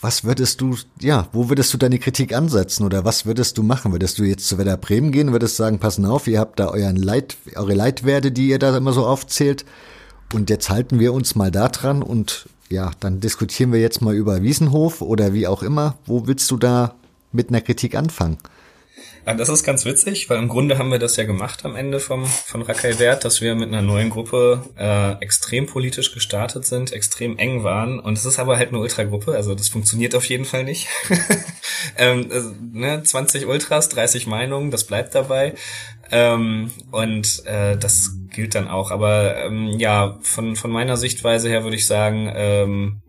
[0.00, 3.92] Was würdest du, ja, wo würdest du deine Kritik ansetzen oder was würdest du machen?
[3.92, 6.96] Würdest du jetzt zu Werder Bremen gehen, würdest sagen, passen auf, ihr habt da euren
[6.96, 9.64] Leit, eure Leitwerte, die ihr da immer so aufzählt
[10.32, 14.14] und jetzt halten wir uns mal da dran und ja, dann diskutieren wir jetzt mal
[14.14, 15.96] über Wiesenhof oder wie auch immer.
[16.04, 16.94] Wo willst du da
[17.32, 18.38] mit einer Kritik anfangen?
[19.26, 21.98] Ja, das ist ganz witzig, weil im Grunde haben wir das ja gemacht am Ende
[21.98, 26.92] vom, von Rakai Wert, dass wir mit einer neuen Gruppe äh, extrem politisch gestartet sind,
[26.92, 27.98] extrem eng waren.
[27.98, 30.86] Und es ist aber halt eine Ultragruppe, also das funktioniert auf jeden Fall nicht.
[31.98, 35.54] ähm, also, ne, 20 Ultras, 30 Meinungen, das bleibt dabei.
[36.12, 38.92] Ähm, und äh, das gilt dann auch.
[38.92, 43.00] Aber ähm, ja, von, von meiner Sichtweise her würde ich sagen, ähm,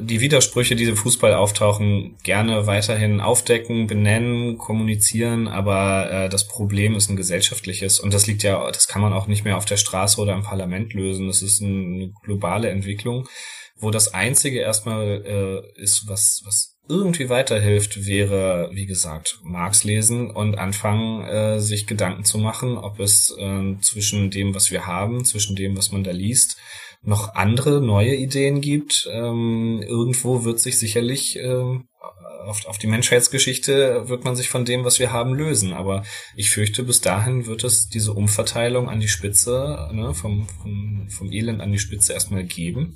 [0.00, 6.94] die Widersprüche, die im Fußball auftauchen, gerne weiterhin aufdecken, benennen, kommunizieren, aber äh, das Problem
[6.94, 9.76] ist ein gesellschaftliches und das liegt ja, das kann man auch nicht mehr auf der
[9.76, 11.26] Straße oder im Parlament lösen.
[11.26, 13.28] Das ist eine globale Entwicklung,
[13.76, 20.30] wo das einzige erstmal äh, ist, was, was irgendwie weiterhilft, wäre, wie gesagt, Marx lesen
[20.30, 25.24] und anfangen, äh, sich Gedanken zu machen, ob es äh, zwischen dem, was wir haben,
[25.24, 26.56] zwischen dem, was man da liest,
[27.06, 29.08] noch andere neue Ideen gibt.
[29.10, 31.78] Ähm, irgendwo wird sich sicherlich äh,
[32.46, 35.72] auf, auf die Menschheitsgeschichte wird man sich von dem, was wir haben, lösen.
[35.72, 36.04] Aber
[36.36, 41.32] ich fürchte, bis dahin wird es diese Umverteilung an die Spitze, ne, vom, vom, vom
[41.32, 42.94] Elend an die Spitze erstmal geben.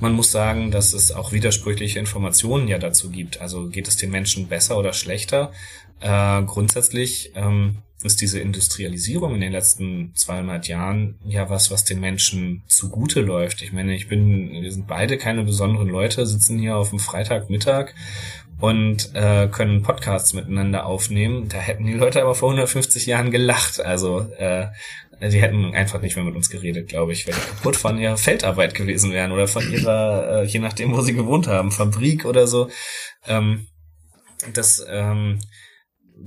[0.00, 3.40] Man muss sagen, dass es auch widersprüchliche Informationen ja dazu gibt.
[3.40, 5.52] Also geht es den Menschen besser oder schlechter?
[6.00, 12.00] Äh, grundsätzlich ähm, ist diese Industrialisierung in den letzten 200 Jahren ja was, was den
[12.00, 13.62] Menschen zugute läuft.
[13.62, 17.94] Ich meine, ich bin, wir sind beide keine besonderen Leute, sitzen hier auf dem Freitagmittag
[18.60, 21.48] und äh, können Podcasts miteinander aufnehmen.
[21.48, 23.80] Da hätten die Leute aber vor 150 Jahren gelacht.
[23.80, 24.66] Also äh,
[25.20, 28.16] die hätten einfach nicht mehr mit uns geredet, glaube ich, weil die kaputt von ihrer
[28.16, 32.46] Feldarbeit gewesen wären oder von ihrer, äh, je nachdem, wo sie gewohnt haben, Fabrik oder
[32.46, 32.68] so.
[33.26, 33.66] Ähm,
[34.52, 35.38] das ähm,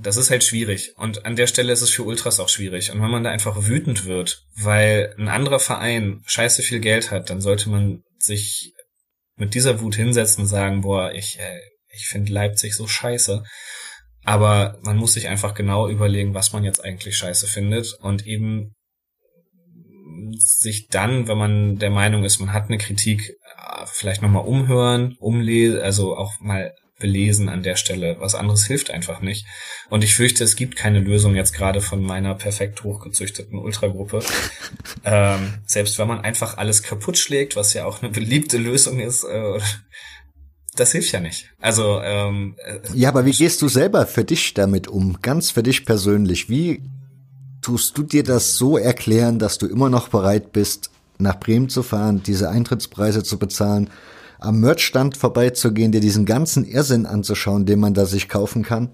[0.00, 0.92] das ist halt schwierig.
[0.96, 2.90] Und an der Stelle ist es für Ultras auch schwierig.
[2.90, 7.30] Und wenn man da einfach wütend wird, weil ein anderer Verein scheiße viel Geld hat,
[7.30, 8.72] dann sollte man sich
[9.36, 11.60] mit dieser Wut hinsetzen und sagen, boah, ich, äh,
[11.92, 13.42] ich finde Leipzig so scheiße.
[14.24, 18.74] Aber man muss sich einfach genau überlegen, was man jetzt eigentlich scheiße findet und eben
[20.36, 25.16] sich dann, wenn man der Meinung ist, man hat eine Kritik, äh, vielleicht nochmal umhören,
[25.18, 28.16] umlesen, also auch mal belesen an der Stelle.
[28.18, 29.46] Was anderes hilft einfach nicht.
[29.88, 34.20] Und ich fürchte, es gibt keine Lösung jetzt gerade von meiner perfekt hochgezüchteten Ultragruppe.
[35.04, 39.24] ähm, selbst wenn man einfach alles kaputt schlägt, was ja auch eine beliebte Lösung ist,
[39.24, 39.60] äh,
[40.74, 41.50] das hilft ja nicht.
[41.60, 45.18] Also ähm, äh, ja, aber wie gehst du selber für dich damit um?
[45.22, 46.48] Ganz für dich persönlich.
[46.48, 46.82] Wie
[47.62, 51.82] tust du dir das so erklären, dass du immer noch bereit bist, nach Bremen zu
[51.82, 53.90] fahren, diese Eintrittspreise zu bezahlen?
[54.38, 58.90] Am Merchstand vorbeizugehen, dir diesen ganzen Irrsinn anzuschauen, den man da sich kaufen kann.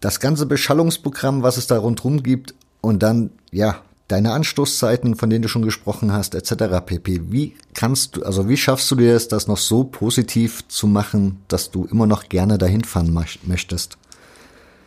[0.00, 5.42] Das ganze Beschallungsprogramm, was es da rundherum gibt und dann, ja, deine Anstoßzeiten, von denen
[5.42, 6.84] du schon gesprochen hast, etc.
[6.84, 7.20] pp.
[7.30, 11.42] Wie kannst du, also wie schaffst du dir es, das noch so positiv zu machen,
[11.48, 13.98] dass du immer noch gerne dahin fahren möchtest?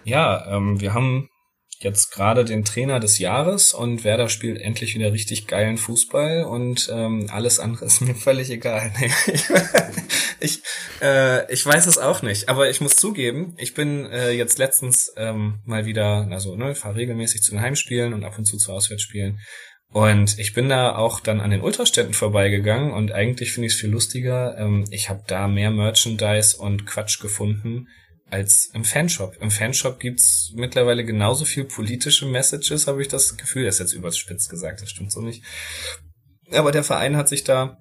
[0.03, 1.29] Ja, ähm, wir haben
[1.83, 6.89] jetzt gerade den Trainer des Jahres und Werder spielt endlich wieder richtig geilen Fußball und
[6.91, 8.91] ähm, alles andere ist mir völlig egal.
[10.39, 10.61] ich,
[11.01, 15.13] äh, ich weiß es auch nicht, aber ich muss zugeben, ich bin äh, jetzt letztens
[15.17, 18.71] ähm, mal wieder, also ne, fahre regelmäßig zu den Heimspielen und ab und zu zu
[18.71, 19.39] Auswärtsspielen
[19.93, 23.79] und ich bin da auch dann an den Ultrastädten vorbeigegangen und eigentlich finde ich es
[23.79, 24.57] viel lustiger.
[24.57, 27.87] Ähm, ich habe da mehr Merchandise und Quatsch gefunden,
[28.33, 29.37] als im Fanshop.
[29.39, 33.65] Im Fanshop gibt's mittlerweile genauso viel politische Messages, habe ich das Gefühl.
[33.65, 35.43] Das ist jetzt überspitzt gesagt, das stimmt so nicht.
[36.51, 37.77] Aber der Verein hat sich da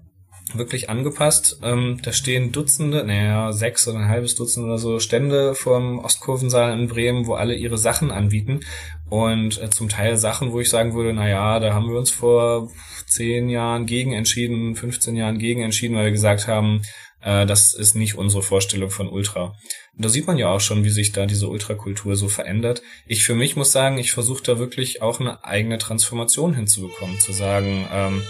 [0.54, 1.58] wirklich angepasst.
[1.62, 6.78] Ähm, da stehen Dutzende, naja, sechs oder ein halbes Dutzend oder so Stände vorm Ostkurvensaal
[6.78, 8.60] in Bremen, wo alle ihre Sachen anbieten.
[9.08, 12.70] Und äh, zum Teil Sachen, wo ich sagen würde, naja, da haben wir uns vor
[13.06, 16.82] zehn Jahren gegen entschieden, 15 Jahren gegen entschieden, weil wir gesagt haben,
[17.22, 19.54] äh, das ist nicht unsere Vorstellung von Ultra.
[19.94, 22.82] Da sieht man ja auch schon, wie sich da diese Ultrakultur so verändert.
[23.06, 27.32] Ich für mich muss sagen, ich versuche da wirklich auch eine eigene Transformation hinzubekommen, zu
[27.32, 28.22] sagen, ähm,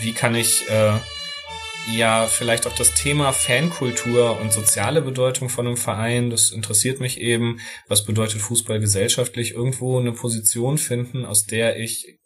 [0.00, 0.92] wie kann ich äh,
[1.96, 7.20] ja vielleicht auch das Thema Fankultur und soziale Bedeutung von einem Verein, das interessiert mich
[7.20, 7.58] eben,
[7.88, 12.18] was bedeutet Fußball gesellschaftlich, irgendwo eine Position finden, aus der ich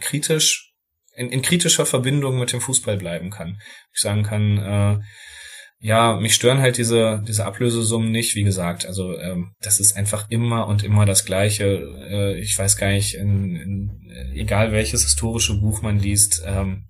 [0.00, 0.74] kritisch
[1.14, 3.58] in, in kritischer Verbindung mit dem Fußball bleiben kann.
[3.94, 4.98] Ich sagen kann, äh,
[5.78, 8.86] ja, mich stören halt diese, diese Ablösesummen nicht, wie gesagt.
[8.86, 11.64] Also ähm, das ist einfach immer und immer das Gleiche.
[12.10, 16.86] Äh, ich weiß gar nicht, in, in, äh, egal welches historische Buch man liest, ähm,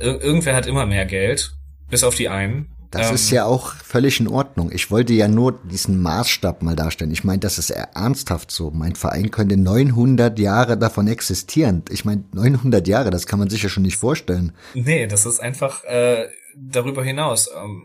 [0.00, 1.52] ir irgendwer hat immer mehr Geld,
[1.90, 2.68] bis auf die einen.
[2.92, 4.70] Das ähm, ist ja auch völlig in Ordnung.
[4.72, 7.10] Ich wollte ja nur diesen Maßstab mal darstellen.
[7.10, 8.70] Ich meine, das ist ernsthaft so.
[8.70, 11.82] Mein Verein könnte 900 Jahre davon existieren.
[11.90, 14.52] Ich meine, 900 Jahre, das kann man sich ja schon nicht vorstellen.
[14.74, 16.26] Nee, das ist einfach äh,
[16.56, 17.50] darüber hinaus.
[17.56, 17.82] Ähm,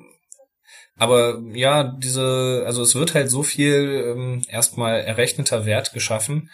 [0.97, 6.49] aber ja, diese, also es wird halt so viel ähm, erstmal errechneter Wert geschaffen,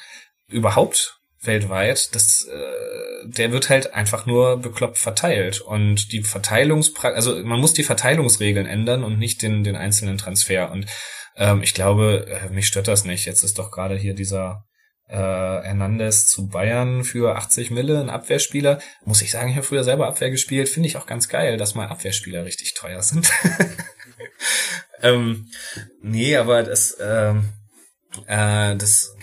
[0.49, 5.61] überhaupt weltweit, dass äh, der wird halt einfach nur bekloppt verteilt.
[5.61, 10.71] Und die Verteilungspra also man muss die Verteilungsregeln ändern und nicht den, den einzelnen Transfer.
[10.71, 10.85] Und
[11.35, 13.25] ähm, ich glaube, äh, mich stört das nicht.
[13.25, 14.65] Jetzt ist doch gerade hier dieser
[15.07, 18.79] äh, Hernandez zu Bayern für 80 Mille, ein Abwehrspieler.
[19.05, 20.69] Muss ich sagen, ich habe früher selber Abwehr gespielt.
[20.69, 23.31] Finde ich auch ganz geil, dass mal Abwehrspieler richtig teuer sind.
[25.01, 25.49] ähm,
[26.01, 27.49] nee, aber das, ähm,
[28.27, 29.15] äh, das,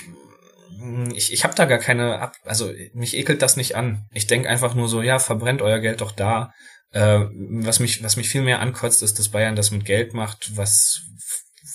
[1.15, 4.07] ich, ich habe da gar keine, Ab also mich ekelt das nicht an.
[4.13, 6.53] Ich denk einfach nur so, ja, verbrennt euer Geld doch da.
[6.93, 10.57] Äh, was mich, was mich viel mehr ankotzt, ist, dass Bayern das mit Geld macht,
[10.57, 11.03] was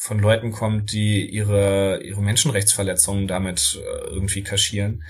[0.05, 5.03] von Leuten kommt, die ihre, ihre Menschenrechtsverletzungen damit äh, irgendwie kaschieren.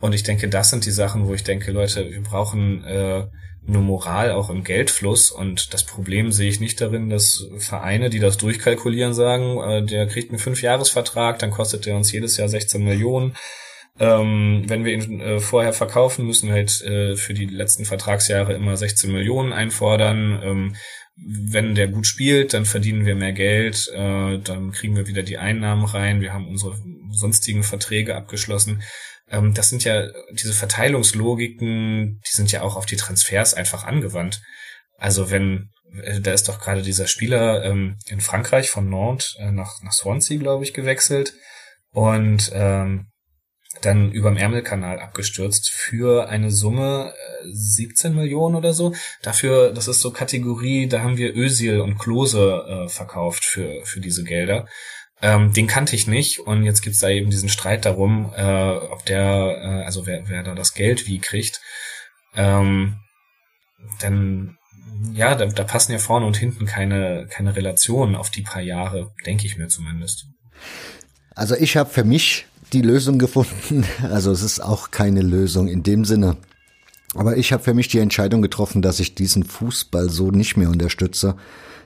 [0.00, 3.26] Und ich denke, das sind die Sachen, wo ich denke, Leute, wir brauchen äh,
[3.70, 8.18] eine Moral auch im Geldfluss und das Problem sehe ich nicht darin, dass Vereine, die
[8.18, 12.82] das durchkalkulieren, sagen, äh, der kriegt einen Fünfjahresvertrag, dann kostet der uns jedes Jahr 16
[12.84, 13.36] Millionen.
[13.98, 18.54] Ähm, wenn wir ihn äh, vorher verkaufen, müssen wir halt äh, für die letzten Vertragsjahre
[18.54, 20.40] immer 16 Millionen einfordern.
[20.42, 20.76] Ähm,
[21.16, 25.38] wenn der gut spielt, dann verdienen wir mehr Geld, äh, dann kriegen wir wieder die
[25.38, 26.78] Einnahmen rein, wir haben unsere
[27.10, 28.82] sonstigen Verträge abgeschlossen.
[29.30, 34.40] Ähm, das sind ja diese Verteilungslogiken, die sind ja auch auf die Transfers einfach angewandt.
[34.98, 35.70] Also wenn
[36.02, 39.92] äh, da ist doch gerade dieser Spieler ähm, in Frankreich von Nantes äh, nach, nach
[39.92, 41.34] Swansea, glaube ich, gewechselt
[41.92, 43.06] und ähm,
[43.82, 48.94] dann überm Ärmelkanal abgestürzt für eine Summe äh, 17 Millionen oder so.
[49.22, 54.00] Dafür, das ist so Kategorie, da haben wir Özil und Klose äh, verkauft für, für
[54.00, 54.66] diese Gelder.
[55.22, 59.04] Ähm, den kannte ich nicht und jetzt gibt's da eben diesen Streit darum, äh, ob
[59.04, 61.60] der, äh, also wer, wer da das Geld wie kriegt.
[62.34, 62.96] Ähm,
[64.00, 64.56] dann
[65.12, 69.12] ja, da, da passen ja vorne und hinten keine, keine Relationen auf die paar Jahre,
[69.24, 70.26] denke ich mir zumindest.
[71.34, 73.84] Also ich habe für mich die Lösung gefunden.
[74.02, 76.36] Also es ist auch keine Lösung in dem Sinne.
[77.14, 80.68] Aber ich habe für mich die Entscheidung getroffen, dass ich diesen Fußball so nicht mehr
[80.68, 81.36] unterstütze.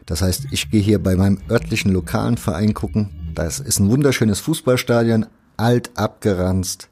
[0.07, 3.11] Das heißt, ich gehe hier bei meinem örtlichen lokalen Verein gucken.
[3.35, 5.27] Das ist ein wunderschönes Fußballstadion,
[5.57, 6.89] alt abgeranzt,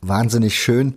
[0.00, 0.94] wahnsinnig schön.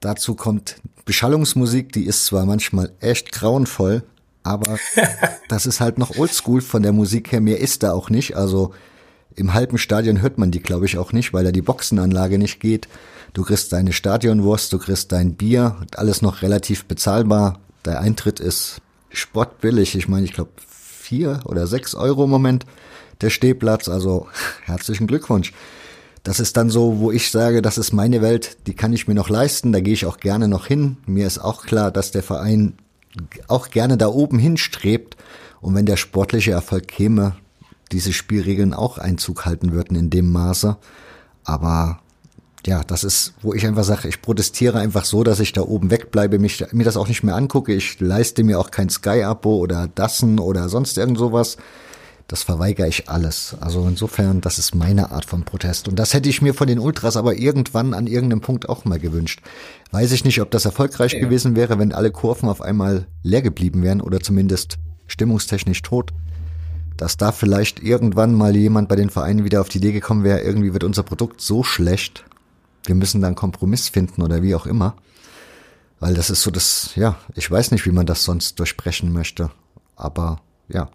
[0.00, 4.02] Dazu kommt Beschallungsmusik, die ist zwar manchmal echt grauenvoll,
[4.42, 4.78] aber
[5.48, 7.40] das ist halt noch oldschool von der Musik her.
[7.40, 8.36] Mehr ist da auch nicht.
[8.36, 8.72] Also
[9.34, 12.60] im halben Stadion hört man die, glaube ich, auch nicht, weil da die Boxenanlage nicht
[12.60, 12.88] geht.
[13.32, 17.58] Du kriegst deine Stadionwurst, du kriegst dein Bier, alles noch relativ bezahlbar.
[17.84, 18.80] Der Eintritt ist
[19.12, 19.94] sportbillig.
[19.94, 22.66] Ich meine, ich glaube vier oder sechs Euro im Moment
[23.20, 23.88] der Stehplatz.
[23.88, 24.26] Also
[24.64, 25.52] herzlichen Glückwunsch.
[26.22, 29.14] Das ist dann so, wo ich sage, das ist meine Welt, die kann ich mir
[29.14, 30.98] noch leisten, da gehe ich auch gerne noch hin.
[31.04, 32.74] Mir ist auch klar, dass der Verein
[33.48, 35.16] auch gerne da oben hinstrebt.
[35.60, 37.36] Und wenn der sportliche Erfolg käme,
[37.90, 40.76] diese Spielregeln auch Einzug halten würden in dem Maße.
[41.44, 42.00] Aber
[42.66, 45.90] ja, das ist, wo ich einfach sage, ich protestiere einfach so, dass ich da oben
[45.90, 47.74] wegbleibe, mich, mir das auch nicht mehr angucke.
[47.74, 51.56] Ich leiste mir auch kein Sky-Abo oder Dassen oder sonst irgend sowas.
[52.28, 53.56] Das verweigere ich alles.
[53.60, 55.88] Also insofern, das ist meine Art von Protest.
[55.88, 59.00] Und das hätte ich mir von den Ultras aber irgendwann an irgendeinem Punkt auch mal
[59.00, 59.42] gewünscht.
[59.90, 61.18] Weiß ich nicht, ob das erfolgreich ja.
[61.20, 64.78] gewesen wäre, wenn alle Kurven auf einmal leer geblieben wären oder zumindest
[65.08, 66.12] stimmungstechnisch tot
[66.96, 70.42] dass da vielleicht irgendwann mal jemand bei den Vereinen wieder auf die Idee gekommen wäre,
[70.42, 72.24] irgendwie wird unser Produkt so schlecht,
[72.84, 74.96] wir müssen da einen Kompromiss finden oder wie auch immer.
[76.00, 79.50] Weil das ist so das, ja, ich weiß nicht, wie man das sonst durchbrechen möchte.
[79.94, 80.90] Aber ja.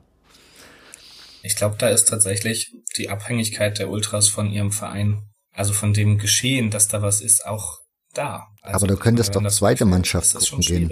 [1.43, 5.21] Ich glaube, da ist tatsächlich die Abhängigkeit der Ultras von ihrem Verein,
[5.53, 7.79] also von dem Geschehen, dass da was ist, auch
[8.13, 8.47] da.
[8.61, 10.91] Also, Aber du könntest doch zweite Mannschaft gucken gehen.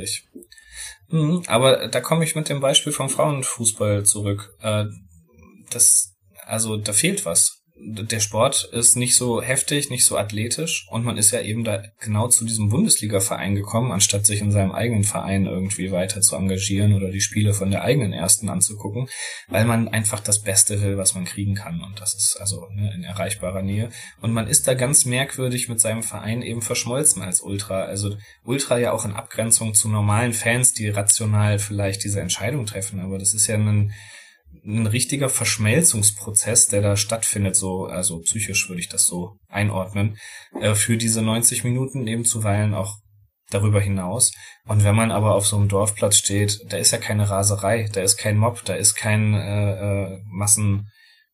[1.09, 4.55] Mhm, aber da komme ich mit dem Beispiel vom Frauenfußball zurück.
[4.61, 4.85] Äh,
[5.71, 6.13] das,
[6.45, 11.17] also da fehlt was der Sport ist nicht so heftig, nicht so athletisch und man
[11.17, 15.45] ist ja eben da genau zu diesem Bundesliga-Verein gekommen, anstatt sich in seinem eigenen Verein
[15.45, 19.09] irgendwie weiter zu engagieren oder die Spiele von der eigenen ersten anzugucken,
[19.49, 22.93] weil man einfach das Beste will, was man kriegen kann und das ist also ne,
[22.95, 23.89] in erreichbarer Nähe.
[24.21, 28.15] Und man ist da ganz merkwürdig mit seinem Verein eben verschmolzen als Ultra, also
[28.45, 33.19] Ultra ja auch in Abgrenzung zu normalen Fans, die rational vielleicht diese Entscheidung treffen, aber
[33.19, 33.91] das ist ja ein
[34.65, 40.17] ein richtiger Verschmelzungsprozess, der da stattfindet, so, also psychisch würde ich das so einordnen,
[40.59, 42.97] äh, für diese 90 Minuten eben zuweilen auch
[43.49, 44.31] darüber hinaus.
[44.65, 48.01] Und wenn man aber auf so einem Dorfplatz steht, da ist ja keine Raserei, da
[48.01, 50.89] ist kein Mob, da ist kein äh, äh, Massen,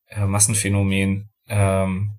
[0.08, 2.18] äh, Massenphänomen, ähm,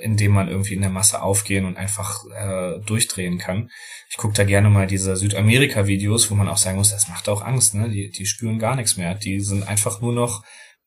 [0.00, 3.70] in dem man irgendwie in der Masse aufgehen und einfach äh, durchdrehen kann.
[4.10, 7.42] Ich gucke da gerne mal diese Südamerika-Videos, wo man auch sagen muss, das macht auch
[7.42, 7.88] Angst, ne?
[7.88, 9.14] Die, die spüren gar nichts mehr.
[9.14, 10.44] Die sind einfach nur noch,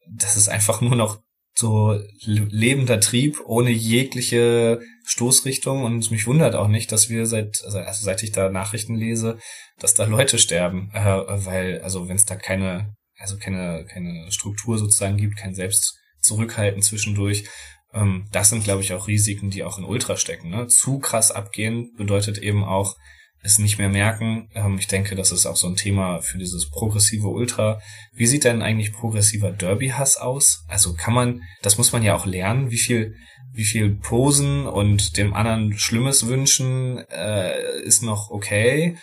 [0.08, 1.20] das ist einfach nur noch
[1.60, 8.04] so lebender Trieb ohne jegliche Stoßrichtung und mich wundert auch nicht, dass wir seit also
[8.04, 9.38] seit ich da Nachrichten lese,
[9.78, 14.78] dass da Leute sterben, äh, weil also wenn es da keine also keine keine Struktur
[14.78, 17.46] sozusagen gibt, kein Selbstzurückhalten zwischendurch,
[17.94, 20.50] ähm, das sind, glaube ich, auch Risiken, die auch in Ultra stecken.
[20.50, 20.68] Ne?
[20.68, 22.96] Zu krass abgehen bedeutet eben auch,
[23.42, 24.50] es nicht mehr merken.
[24.54, 27.82] Ähm, ich denke, das ist auch so ein Thema für dieses progressive Ultra.
[28.14, 30.66] Wie sieht denn eigentlich progressiver Derby-Hass aus?
[30.68, 33.16] Also kann man, das muss man ja auch lernen, wie viel,
[33.54, 38.98] wie viel Posen und dem anderen Schlimmes wünschen äh, ist noch okay.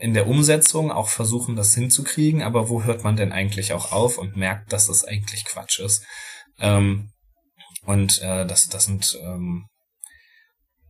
[0.00, 4.18] In der Umsetzung auch versuchen, das hinzukriegen, aber wo hört man denn eigentlich auch auf
[4.18, 6.04] und merkt, dass das eigentlich Quatsch ist?
[6.58, 7.10] Ähm,
[7.84, 9.66] und äh, das, das sind ähm,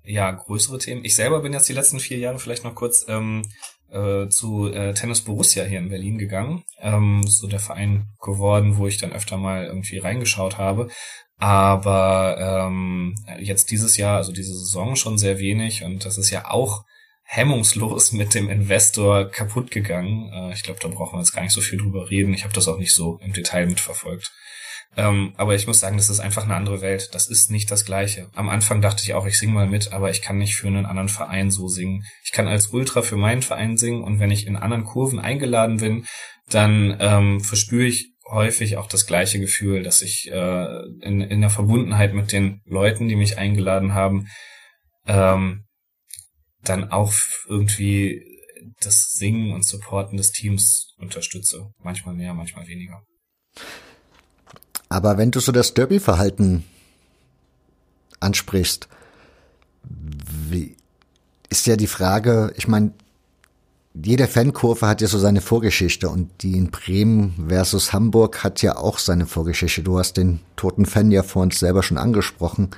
[0.03, 1.05] ja größere Themen.
[1.05, 3.43] Ich selber bin jetzt die letzten vier Jahre vielleicht noch kurz ähm,
[3.91, 6.65] äh, zu äh, Tennis Borussia hier in Berlin gegangen.
[6.81, 10.89] Ähm, so der Verein geworden, wo ich dann öfter mal irgendwie reingeschaut habe.
[11.37, 16.51] Aber ähm, jetzt dieses Jahr, also diese Saison schon sehr wenig und das ist ja
[16.51, 16.85] auch
[17.23, 20.33] hemmungslos mit dem Investor kaputt gegangen.
[20.33, 22.35] Äh, ich glaube, da brauchen wir jetzt gar nicht so viel drüber reden.
[22.35, 24.33] Ich habe das auch nicht so im Detail mitverfolgt.
[24.97, 27.11] Ähm, aber ich muss sagen, das ist einfach eine andere Welt.
[27.13, 28.29] Das ist nicht das Gleiche.
[28.35, 30.87] Am Anfang dachte ich auch, ich singe mal mit, aber ich kann nicht für einen
[30.87, 32.05] anderen Verein so singen.
[32.25, 35.77] Ich kann als Ultra für meinen Verein singen und wenn ich in anderen Kurven eingeladen
[35.77, 36.07] bin,
[36.51, 41.51] dann ähm, verspüre ich häufig auch das gleiche Gefühl, dass ich äh, in, in der
[41.51, 44.29] Verbundenheit mit den Leuten, die mich eingeladen haben,
[45.07, 45.65] ähm,
[46.63, 47.13] dann auch
[47.47, 48.23] irgendwie
[48.81, 51.71] das Singen und Supporten des Teams unterstütze.
[51.79, 53.03] Manchmal mehr, manchmal weniger.
[54.89, 56.65] Aber wenn du so das Derby-Verhalten
[58.21, 58.89] ansprichst,
[59.83, 60.77] wie,
[61.51, 62.93] ist ja die Frage, ich meine,
[63.95, 68.77] jede Fankurve hat ja so seine Vorgeschichte und die in Bremen versus Hamburg hat ja
[68.77, 69.83] auch seine Vorgeschichte.
[69.83, 72.71] Du hast den toten Fan ja vor uns selber schon angesprochen.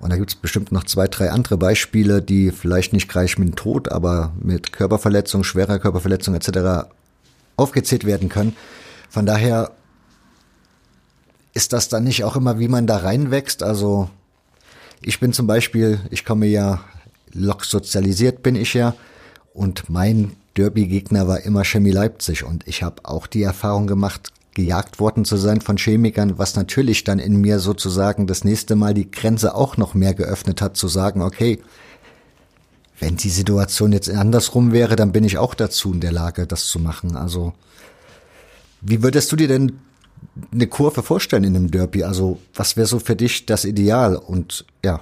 [0.00, 3.90] Und da gibt's bestimmt noch zwei, drei andere Beispiele, die vielleicht nicht gleich mit Tod,
[3.90, 6.88] aber mit Körperverletzung, schwerer Körperverletzung etc.
[7.56, 8.56] aufgezählt werden können.
[9.08, 9.72] Von daher
[11.54, 13.62] ist das dann nicht auch immer, wie man da reinwächst?
[13.62, 14.10] Also
[15.00, 16.80] ich bin zum Beispiel, ich komme ja
[17.32, 18.94] lok sozialisiert bin ich ja
[19.52, 25.00] und mein Derby-Gegner war immer Chemie Leipzig und ich habe auch die Erfahrung gemacht, gejagt
[25.00, 29.10] worden zu sein von Chemikern, was natürlich dann in mir sozusagen das nächste Mal die
[29.10, 31.60] Grenze auch noch mehr geöffnet hat, zu sagen, okay,
[33.00, 36.66] wenn die Situation jetzt andersrum wäre, dann bin ich auch dazu in der Lage, das
[36.66, 37.16] zu machen.
[37.16, 37.52] Also,
[38.80, 39.80] wie würdest du dir denn
[40.52, 42.04] eine Kurve vorstellen in einem Derby?
[42.04, 44.16] Also, was wäre so für dich das Ideal?
[44.16, 45.00] Und ja,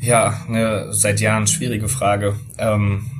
[0.00, 2.34] ja, eine seit Jahren schwierige Frage.
[2.56, 3.10] Ähm,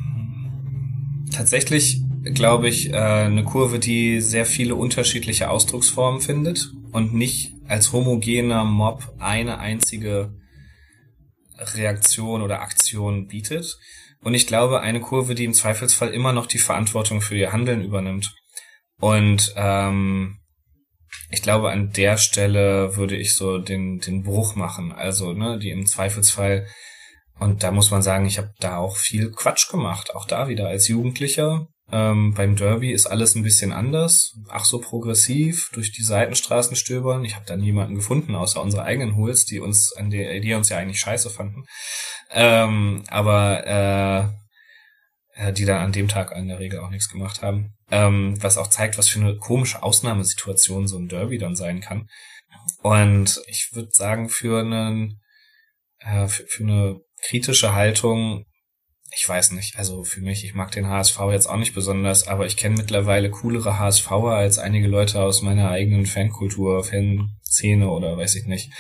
[1.31, 7.93] tatsächlich glaube ich, äh, eine Kurve, die sehr viele unterschiedliche Ausdrucksformen findet und nicht als
[7.93, 10.33] homogener Mob eine einzige
[11.75, 13.79] Reaktion oder Aktion bietet.
[14.23, 17.83] Und ich glaube, eine Kurve, die im Zweifelsfall immer noch die Verantwortung für ihr Handeln
[17.83, 18.35] übernimmt.
[19.01, 20.39] Und ähm,
[21.31, 24.93] ich glaube, an der Stelle würde ich so den, den Bruch machen.
[24.93, 26.67] Also, ne, die im Zweifelsfall,
[27.39, 30.15] und da muss man sagen, ich habe da auch viel Quatsch gemacht.
[30.15, 31.69] Auch da wieder als Jugendlicher.
[31.91, 34.35] Ähm, beim Derby ist alles ein bisschen anders.
[34.51, 37.25] Ach so progressiv, durch die Seitenstraßen stöbern.
[37.25, 40.69] Ich habe da niemanden gefunden, außer unsere eigenen Hools, die uns, an der, die uns
[40.69, 41.65] ja eigentlich scheiße fanden.
[42.31, 44.37] Ähm, aber
[45.37, 48.37] äh, äh, die dann an dem Tag in der Regel auch nichts gemacht haben ähm,
[48.41, 52.09] was auch zeigt, was für eine komische Ausnahmesituation so ein Derby dann sein kann.
[52.83, 55.21] Und ich würde sagen, für einen
[56.01, 58.47] äh, für, für eine kritische Haltung,
[59.13, 62.47] ich weiß nicht, also für mich, ich mag den HSV jetzt auch nicht besonders, aber
[62.47, 68.37] ich kenne mittlerweile coolere HSVer als einige Leute aus meiner eigenen Fankultur, Fanszene oder weiß
[68.37, 68.73] ich nicht.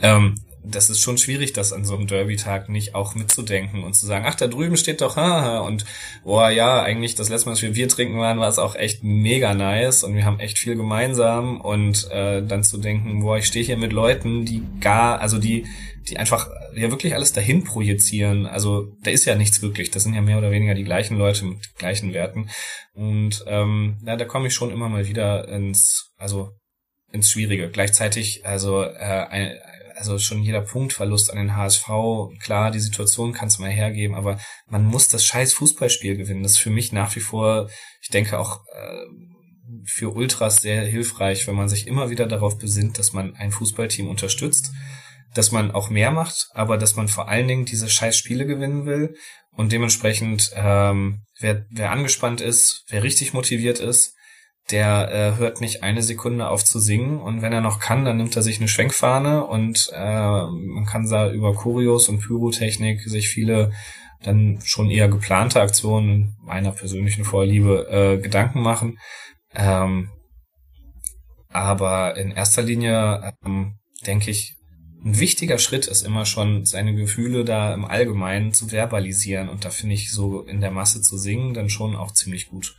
[0.00, 4.06] Ähm, das ist schon schwierig, das an so einem Derby-Tag nicht auch mitzudenken und zu
[4.06, 5.84] sagen, ach, da drüben steht doch, haha, und
[6.24, 9.02] boah, ja, eigentlich das letzte Mal, als wir Bier trinken waren, war es auch echt
[9.02, 13.46] mega nice und wir haben echt viel gemeinsam und äh, dann zu denken, boah, ich
[13.46, 15.66] stehe hier mit Leuten, die gar, also die,
[16.08, 18.46] die einfach ja wirklich alles dahin projizieren.
[18.46, 19.90] Also da ist ja nichts wirklich.
[19.90, 22.48] Das sind ja mehr oder weniger die gleichen Leute mit gleichen Werten.
[22.94, 26.50] Und ähm, ja, da komme ich schon immer mal wieder ins, also
[27.12, 27.70] ins Schwierige.
[27.70, 29.56] Gleichzeitig, also äh,
[29.98, 31.88] also schon jeder Punktverlust an den HSV,
[32.40, 36.42] klar, die Situation kann es mal hergeben, aber man muss das scheiß Fußballspiel gewinnen.
[36.42, 37.68] Das ist für mich nach wie vor,
[38.00, 39.06] ich denke auch äh,
[39.84, 44.08] für Ultras sehr hilfreich, wenn man sich immer wieder darauf besinnt, dass man ein Fußballteam
[44.08, 44.72] unterstützt,
[45.34, 48.86] dass man auch mehr macht, aber dass man vor allen Dingen diese scheiß Spiele gewinnen
[48.86, 49.16] will
[49.50, 54.14] und dementsprechend ähm, wer, wer angespannt ist, wer richtig motiviert ist,
[54.70, 58.18] der äh, hört nicht eine Sekunde auf zu singen und wenn er noch kann, dann
[58.18, 63.28] nimmt er sich eine Schwenkfahne und äh, man kann da über Kurios und Pyrotechnik sich
[63.28, 63.72] viele
[64.22, 68.98] dann schon eher geplante Aktionen meiner persönlichen Vorliebe äh, Gedanken machen.
[69.54, 70.10] Ähm,
[71.50, 74.56] aber in erster Linie ähm, denke ich,
[75.04, 79.48] ein wichtiger Schritt ist immer schon, seine Gefühle da im Allgemeinen zu verbalisieren.
[79.48, 82.76] Und da finde ich so in der Masse zu singen dann schon auch ziemlich gut.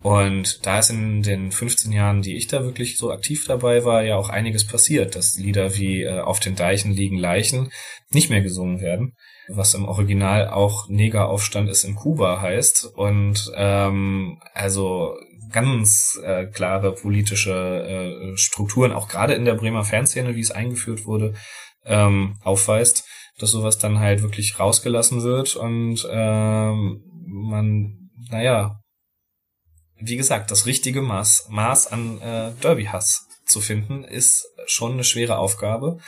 [0.00, 4.02] Und da ist in den 15 Jahren, die ich da wirklich so aktiv dabei war,
[4.04, 7.70] ja auch einiges passiert, dass Lieder wie äh, Auf den Deichen liegen Leichen
[8.10, 9.14] nicht mehr gesungen werden,
[9.48, 12.92] was im Original auch Negeraufstand ist in Kuba heißt.
[12.94, 15.16] Und ähm, also
[15.50, 21.06] ganz äh, klare politische äh, Strukturen, auch gerade in der Bremer Fanszene, wie es eingeführt
[21.06, 21.34] wurde,
[21.84, 23.04] ähm, aufweist,
[23.38, 28.80] dass sowas dann halt wirklich rausgelassen wird und ähm, man, naja,
[30.00, 35.38] wie gesagt, das richtige Maß, Maß an äh, Derby-Hass zu finden, ist schon eine schwere
[35.38, 35.98] Aufgabe.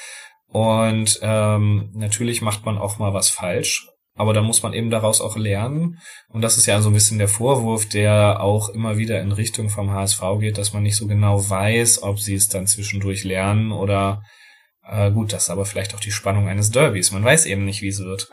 [0.48, 3.86] Und ähm, natürlich macht man auch mal was falsch.
[4.16, 5.98] aber da muss man eben daraus auch lernen.
[6.28, 9.70] Und das ist ja so ein bisschen der Vorwurf, der auch immer wieder in Richtung
[9.70, 13.72] vom HSV geht, dass man nicht so genau weiß, ob sie es dann zwischendurch lernen
[13.72, 14.22] oder
[14.86, 17.12] äh, gut, das ist aber vielleicht auch die Spannung eines Derbys.
[17.12, 18.28] Man weiß eben nicht, wie es wird.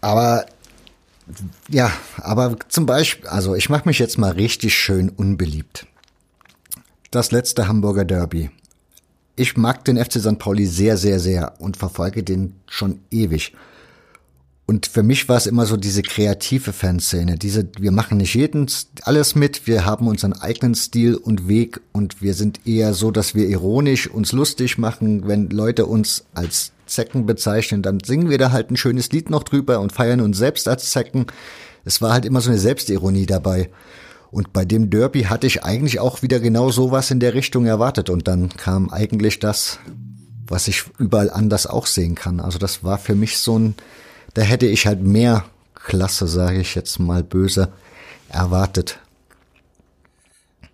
[0.00, 0.46] Aber
[1.68, 5.86] ja, aber zum Beispiel, also ich mache mich jetzt mal richtig schön unbeliebt.
[7.10, 8.50] Das letzte Hamburger Derby.
[9.36, 10.38] Ich mag den FC St.
[10.38, 13.54] Pauli sehr, sehr, sehr und verfolge den schon ewig.
[14.66, 18.66] Und für mich war es immer so diese kreative Fanszene, diese, wir machen nicht jeden
[19.02, 23.34] alles mit, wir haben unseren eigenen Stil und Weg und wir sind eher so, dass
[23.34, 28.52] wir ironisch uns lustig machen, wenn Leute uns als Zecken bezeichnen, dann singen wir da
[28.52, 31.26] halt ein schönes Lied noch drüber und feiern uns selbst als Zecken.
[31.84, 33.70] Es war halt immer so eine Selbstironie dabei.
[34.30, 38.10] Und bei dem Derby hatte ich eigentlich auch wieder genau sowas in der Richtung erwartet.
[38.10, 39.78] Und dann kam eigentlich das,
[40.46, 42.40] was ich überall anders auch sehen kann.
[42.40, 43.74] Also das war für mich so ein,
[44.34, 45.44] da hätte ich halt mehr
[45.74, 47.72] Klasse, sage ich jetzt mal böse,
[48.28, 48.98] erwartet.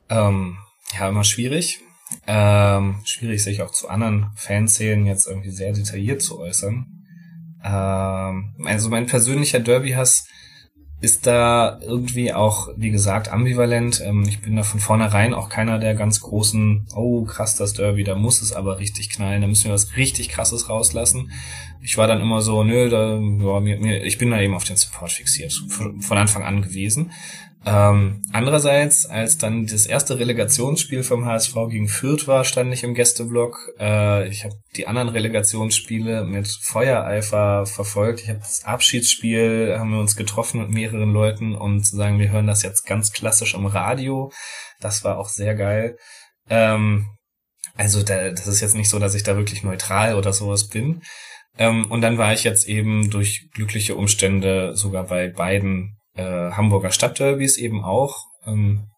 [0.08, 0.56] Ähm,
[0.98, 1.80] ja, immer schwierig.
[2.26, 6.86] Ähm, schwierig, sich auch zu anderen Fanszenen jetzt irgendwie sehr detailliert zu äußern.
[7.64, 10.26] Ähm, also mein persönlicher Derby-Hass
[11.02, 14.02] ist da irgendwie auch, wie gesagt, ambivalent.
[14.04, 18.04] Ähm, ich bin da von vornherein auch keiner der ganz großen, oh krass, das Derby,
[18.04, 21.32] da muss es aber richtig knallen, da müssen wir was richtig krasses rauslassen.
[21.82, 24.64] Ich war dann immer so, nö, da, ja, mir, mir, ich bin da eben auf
[24.64, 27.12] den Support fixiert, von Anfang an gewesen.
[27.66, 32.94] Ähm, andererseits, als dann das erste Relegationsspiel vom HSV gegen Fürth war, stand ich im
[32.94, 33.72] Gästeblock.
[33.78, 38.20] Äh, ich habe die anderen Relegationsspiele mit Feuereifer verfolgt.
[38.20, 42.46] Ich habe das Abschiedsspiel, haben wir uns getroffen mit mehreren Leuten, zu sagen, wir hören
[42.46, 44.32] das jetzt ganz klassisch im Radio.
[44.80, 45.98] Das war auch sehr geil.
[46.48, 47.08] Ähm,
[47.76, 51.02] also da, das ist jetzt nicht so, dass ich da wirklich neutral oder sowas bin.
[51.58, 56.92] Ähm, und dann war ich jetzt eben durch glückliche Umstände sogar bei beiden äh, Hamburger
[56.92, 58.26] Stadtderbys eben auch.
[58.46, 58.90] Ähm,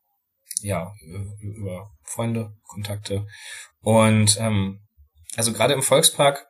[0.63, 0.93] ja,
[1.41, 3.27] über Freunde, Kontakte.
[3.81, 4.81] Und ähm,
[5.37, 6.47] also gerade im Volkspark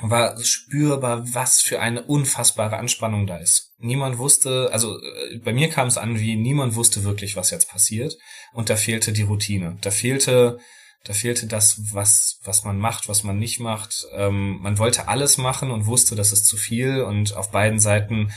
[0.00, 3.72] war spürbar, was für eine unfassbare Anspannung da ist.
[3.78, 7.68] Niemand wusste, also äh, bei mir kam es an, wie niemand wusste wirklich, was jetzt
[7.68, 8.16] passiert.
[8.52, 9.76] Und da fehlte die Routine.
[9.82, 10.58] Da fehlte,
[11.04, 14.06] da fehlte das, was, was man macht, was man nicht macht.
[14.12, 17.02] Ähm, man wollte alles machen und wusste, das ist zu viel.
[17.02, 18.32] Und auf beiden Seiten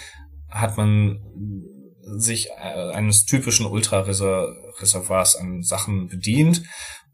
[0.53, 1.19] hat man
[2.05, 6.63] sich äh, eines typischen Ultrareservoirs an Sachen bedient.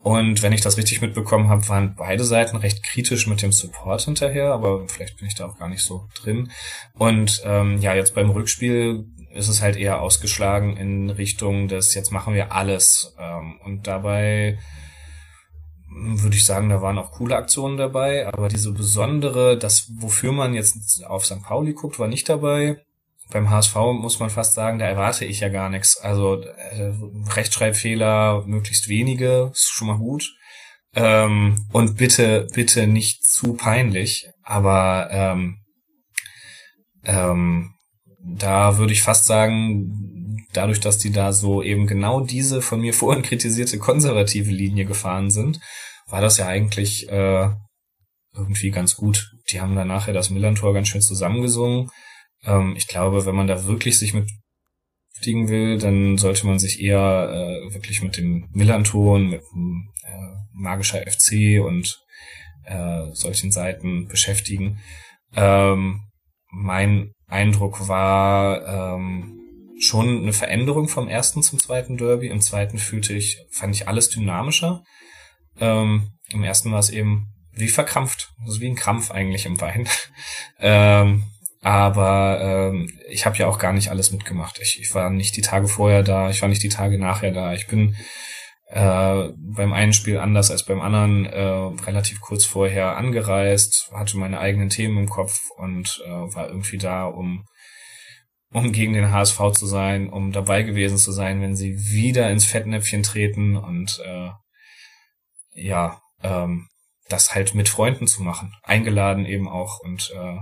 [0.02, 4.04] Und wenn ich das richtig mitbekommen habe, waren beide Seiten recht kritisch mit dem Support
[4.04, 6.52] hinterher, aber vielleicht bin ich da auch gar nicht so drin.
[6.94, 12.12] Und ähm, ja, jetzt beim Rückspiel ist es halt eher ausgeschlagen in Richtung des, jetzt
[12.12, 13.14] machen wir alles.
[13.20, 14.58] Ähm, und dabei
[15.92, 20.54] würde ich sagen, da waren auch coole Aktionen dabei, aber diese besondere, das, wofür man
[20.54, 21.44] jetzt auf St.
[21.44, 22.78] Pauli guckt, war nicht dabei
[23.30, 25.98] beim HSV muss man fast sagen, da erwarte ich ja gar nichts.
[25.98, 26.94] Also äh,
[27.36, 30.36] Rechtschreibfehler möglichst wenige, ist schon mal gut.
[30.96, 34.28] Ähm, und bitte, bitte nicht zu peinlich.
[34.44, 35.60] Aber ähm,
[37.04, 37.76] ähm,
[38.24, 42.94] da würde ich fast sagen, dadurch, dass die da so eben genau diese von mir
[42.96, 45.60] vorhin kritisierte konservative Linie gefahren sind,
[46.08, 47.50] war das ja eigentlich äh,
[48.34, 49.32] irgendwie ganz gut.
[49.52, 51.90] Die haben dann nachher das Millantor ganz schön zusammengesungen.
[52.44, 54.30] Ähm, ich glaube, wenn man da wirklich sich mit
[55.20, 60.36] beschäftigen will, dann sollte man sich eher äh, wirklich mit dem Millanton, mit dem äh,
[60.54, 62.00] magischer FC und
[62.64, 64.80] äh, solchen Seiten beschäftigen.
[65.36, 66.02] Ähm,
[66.52, 69.40] mein Eindruck war ähm,
[69.80, 72.28] schon eine Veränderung vom ersten zum zweiten Derby.
[72.28, 74.84] Im zweiten fühlte ich, fand ich alles dynamischer.
[75.60, 79.88] Ähm, Im ersten war es eben wie verkrampft, also wie ein Krampf eigentlich im Bein.
[80.60, 81.24] ähm,
[81.62, 84.60] aber ähm, ich habe ja auch gar nicht alles mitgemacht.
[84.62, 87.54] Ich, ich war nicht die Tage vorher da, ich war nicht die Tage nachher da.
[87.54, 87.96] Ich bin
[88.68, 91.42] äh, beim einen Spiel anders als beim anderen äh,
[91.86, 97.06] relativ kurz vorher angereist, hatte meine eigenen Themen im Kopf und äh, war irgendwie da,
[97.06, 97.46] um
[98.52, 102.46] um gegen den HSV zu sein, um dabei gewesen zu sein, wenn sie wieder ins
[102.46, 104.30] Fettnäpfchen treten und äh,
[105.54, 106.68] ja, ähm,
[107.10, 108.54] das halt mit Freunden zu machen.
[108.64, 110.38] Eingeladen eben auch und äh,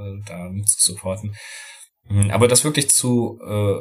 [0.00, 1.34] äh, da mit zu supporten.
[2.08, 3.74] Mhm, aber das wirklich zu äh,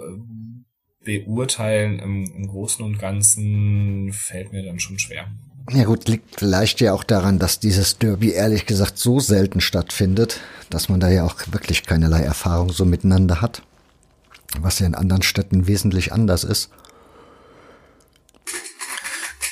[1.04, 5.28] beurteilen im, im Großen und Ganzen fällt mir dann schon schwer.
[5.72, 10.40] Ja gut, liegt vielleicht ja auch daran, dass dieses Derby ehrlich gesagt so selten stattfindet,
[10.70, 13.62] dass man da ja auch wirklich keinerlei Erfahrung so miteinander hat,
[14.60, 16.72] was ja in anderen Städten wesentlich anders ist.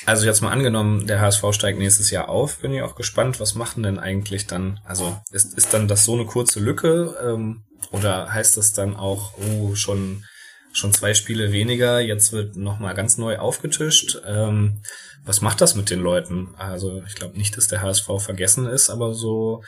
[0.08, 3.54] Also jetzt mal angenommen, der HSV steigt nächstes Jahr auf, bin ich auch gespannt, was
[3.54, 4.80] machen denn eigentlich dann?
[4.86, 9.34] Also ist, ist dann das so eine kurze Lücke ähm, oder heißt das dann auch,
[9.36, 10.24] oh, schon
[10.72, 14.22] schon zwei Spiele weniger, jetzt wird nochmal ganz neu aufgetischt.
[14.26, 14.80] Ähm,
[15.26, 16.54] was macht das mit den Leuten?
[16.56, 19.62] Also ich glaube nicht, dass der HSV vergessen ist, aber so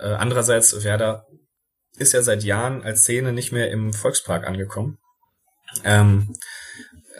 [0.00, 1.26] äh, andererseits Werder
[1.98, 4.96] ist ja seit Jahren als Szene nicht mehr im Volkspark angekommen.
[5.84, 6.34] Ähm,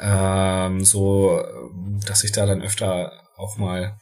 [0.01, 1.43] ähm, so,
[2.07, 3.99] dass ich da dann öfter auch mal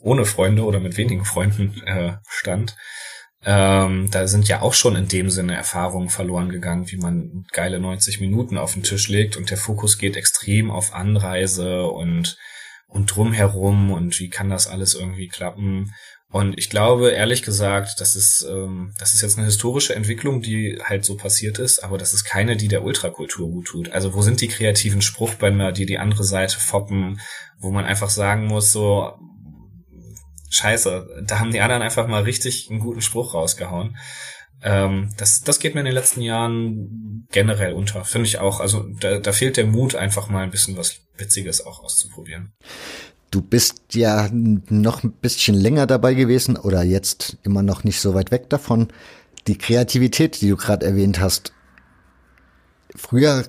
[0.00, 2.76] ohne Freunde oder mit wenigen Freunden äh, stand.
[3.46, 7.78] Ähm, da sind ja auch schon in dem Sinne Erfahrungen verloren gegangen, wie man geile
[7.78, 12.38] 90 Minuten auf den Tisch legt und der Fokus geht extrem auf Anreise und
[12.94, 15.92] und drumherum und wie kann das alles irgendwie klappen.
[16.34, 20.80] Und ich glaube, ehrlich gesagt, das ist, ähm, das ist jetzt eine historische Entwicklung, die
[20.82, 23.92] halt so passiert ist, aber das ist keine, die der Ultrakultur gut tut.
[23.92, 27.20] Also wo sind die kreativen Spruchbänder, die die andere Seite foppen,
[27.60, 29.12] wo man einfach sagen muss, so,
[30.50, 33.96] scheiße, da haben die anderen einfach mal richtig einen guten Spruch rausgehauen.
[34.60, 38.58] Ähm, das, das geht mir in den letzten Jahren generell unter, finde ich auch.
[38.58, 42.54] Also da, da fehlt der Mut, einfach mal ein bisschen was Witziges auch auszuprobieren.
[43.34, 48.14] Du bist ja noch ein bisschen länger dabei gewesen oder jetzt immer noch nicht so
[48.14, 48.86] weit weg davon.
[49.48, 51.52] Die Kreativität, die du gerade erwähnt hast.
[52.94, 53.42] Früher,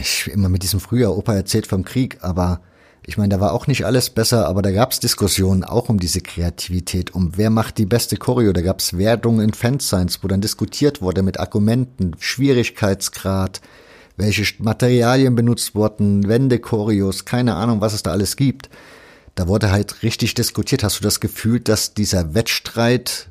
[0.00, 2.62] ich immer mit diesem früher, Opa erzählt vom Krieg, aber
[3.04, 6.22] ich meine, da war auch nicht alles besser, aber da gab's Diskussionen auch um diese
[6.22, 8.54] Kreativität, um wer macht die beste Choreo.
[8.54, 13.60] Da gab's Wertungen in Fanscience, wo dann diskutiert wurde mit Argumenten, Schwierigkeitsgrad,
[14.16, 18.70] welche Materialien benutzt wurden, Wände, Choreos, keine Ahnung, was es da alles gibt.
[19.38, 20.82] Da wurde halt richtig diskutiert.
[20.82, 23.28] Hast du das Gefühl, dass dieser Wettstreit,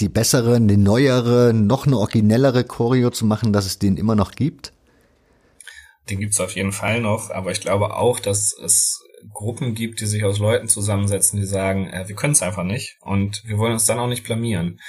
[0.00, 4.32] die bessere, eine neuere, noch eine originellere Choreo zu machen, dass es den immer noch
[4.32, 4.72] gibt?
[6.10, 10.06] Den gibt's auf jeden Fall noch, aber ich glaube auch, dass es Gruppen gibt, die
[10.06, 13.74] sich aus Leuten zusammensetzen, die sagen, äh, wir können es einfach nicht und wir wollen
[13.74, 14.80] uns dann auch nicht blamieren.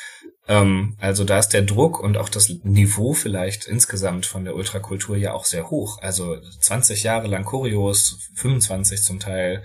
[0.47, 5.17] Ähm, also da ist der Druck und auch das Niveau vielleicht insgesamt von der Ultrakultur
[5.17, 5.99] ja auch sehr hoch.
[6.01, 9.63] Also 20 Jahre lang Choreos, 25 zum Teil.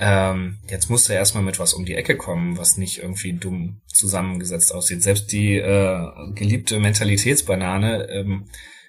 [0.00, 3.80] Ähm, jetzt musste er erstmal mit was um die Ecke kommen, was nicht irgendwie dumm
[3.86, 5.02] zusammengesetzt aussieht.
[5.02, 8.48] Selbst die äh, geliebte Mentalitätsbanane ähm,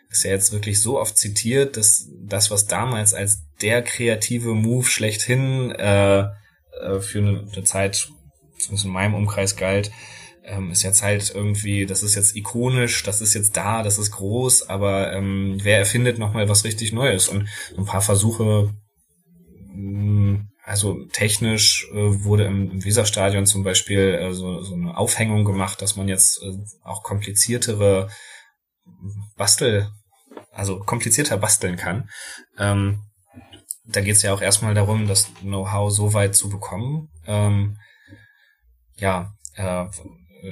[0.09, 4.85] ist ja jetzt wirklich so oft zitiert, dass das, was damals als der kreative Move
[4.85, 8.09] schlechthin äh, äh, für eine, eine Zeit,
[8.57, 9.91] zumindest in meinem Umkreis galt,
[10.43, 14.11] ähm, ist jetzt halt irgendwie, das ist jetzt ikonisch, das ist jetzt da, das ist
[14.11, 17.27] groß, aber ähm, wer erfindet nochmal was richtig Neues?
[17.29, 18.73] Und ein paar Versuche,
[19.73, 24.97] mh, mm, also technisch äh, wurde im, im Weserstadion zum Beispiel äh, so, so eine
[24.97, 28.09] Aufhängung gemacht, dass man jetzt äh, auch kompliziertere
[29.37, 29.91] Bastel,
[30.51, 32.09] also komplizierter basteln kann.
[32.57, 33.03] Ähm,
[33.85, 37.77] da geht es ja auch erstmal darum, das Know-how so weit zu bekommen, ähm,
[38.95, 39.85] ja, äh,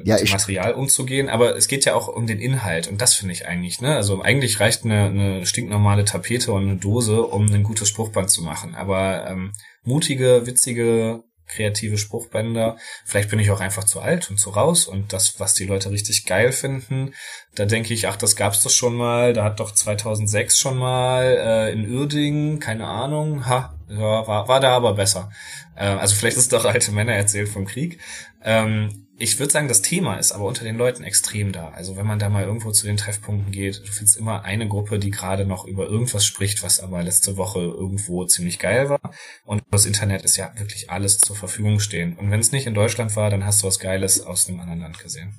[0.04, 3.34] ja, mit Material umzugehen, aber es geht ja auch um den Inhalt und das finde
[3.34, 3.96] ich eigentlich, ne?
[3.96, 8.42] Also eigentlich reicht eine, eine stinknormale Tapete und eine Dose, um ein gutes Spruchband zu
[8.42, 8.76] machen.
[8.76, 9.54] Aber ähm,
[9.84, 12.78] mutige, witzige kreative Spruchbänder.
[13.06, 15.92] Vielleicht bin ich auch einfach zu alt und zu raus und das, was die Leute
[15.92, 17.14] richtig geil finden,
[17.56, 21.24] da denke ich, ach, das gab's doch schon mal, da hat doch 2006 schon mal
[21.24, 25.32] äh, in Uerdingen, keine Ahnung, ha, ja, war, war da aber besser.
[25.76, 28.00] Äh, also vielleicht ist doch alte Männer erzählt vom Krieg.
[28.44, 31.70] Ähm, ich würde sagen, das Thema ist aber unter den Leuten extrem da.
[31.70, 35.00] Also wenn man da mal irgendwo zu den Treffpunkten geht, du findest immer eine Gruppe,
[35.00, 39.00] die gerade noch über irgendwas spricht, was aber letzte Woche irgendwo ziemlich geil war.
[39.46, 42.18] Und das Internet ist ja wirklich alles zur Verfügung stehen.
[42.18, 44.82] Und wenn es nicht in Deutschland war, dann hast du was Geiles aus einem anderen
[44.82, 45.34] Land gesehen.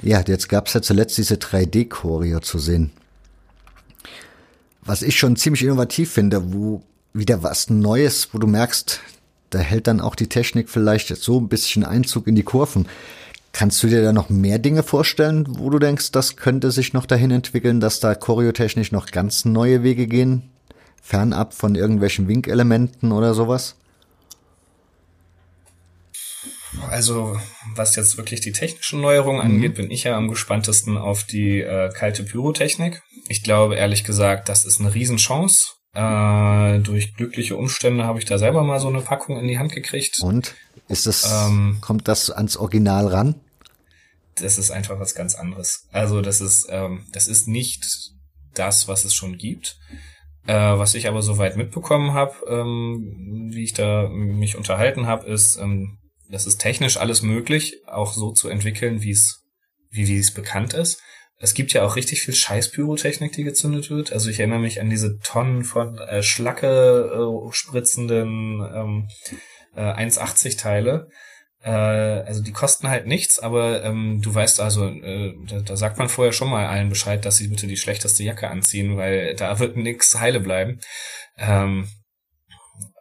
[0.00, 2.92] Ja, jetzt gab es ja zuletzt diese 3D-Choreo zu sehen.
[4.82, 9.00] Was ich schon ziemlich innovativ finde, wo wieder was Neues, wo du merkst,
[9.56, 12.86] da hält dann auch die Technik vielleicht so ein bisschen Einzug in die Kurven.
[13.52, 17.06] Kannst du dir da noch mehr Dinge vorstellen, wo du denkst, das könnte sich noch
[17.06, 20.50] dahin entwickeln, dass da choreotechnisch noch ganz neue Wege gehen?
[21.00, 23.76] Fernab von irgendwelchen Winkelementen oder sowas?
[26.90, 27.40] Also,
[27.74, 29.54] was jetzt wirklich die technischen Neuerungen mhm.
[29.54, 33.02] angeht, bin ich ja am gespanntesten auf die äh, kalte Pyrotechnik.
[33.28, 35.75] Ich glaube, ehrlich gesagt, das ist eine Riesenchance.
[35.96, 39.72] Äh, durch glückliche Umstände habe ich da selber mal so eine Packung in die Hand
[39.72, 40.20] gekriegt.
[40.20, 40.54] Und
[40.88, 43.34] ist das, ähm, kommt das ans Original ran?
[44.34, 45.88] Das ist einfach was ganz anderes.
[45.92, 48.12] Also das ist, ähm, das ist nicht
[48.52, 49.78] das, was es schon gibt.
[50.46, 55.56] Äh, was ich aber soweit mitbekommen habe, ähm, wie ich da mich unterhalten habe, ist,
[55.56, 55.96] ähm,
[56.28, 59.46] das ist technisch alles möglich, auch so zu entwickeln, wie es
[59.90, 61.00] wie wie es bekannt ist.
[61.38, 64.12] Es gibt ja auch richtig viel Scheiß-Pyrotechnik, die gezündet wird.
[64.12, 69.08] Also ich erinnere mich an diese Tonnen von äh, Schlacke äh, spritzenden ähm,
[69.74, 71.08] äh, 1,80 Teile.
[71.62, 75.98] Äh, also die kosten halt nichts, aber ähm, du weißt also, äh, da, da sagt
[75.98, 79.58] man vorher schon mal allen Bescheid, dass sie bitte die schlechteste Jacke anziehen, weil da
[79.58, 80.80] wird nix heile bleiben.
[81.36, 81.86] Ähm,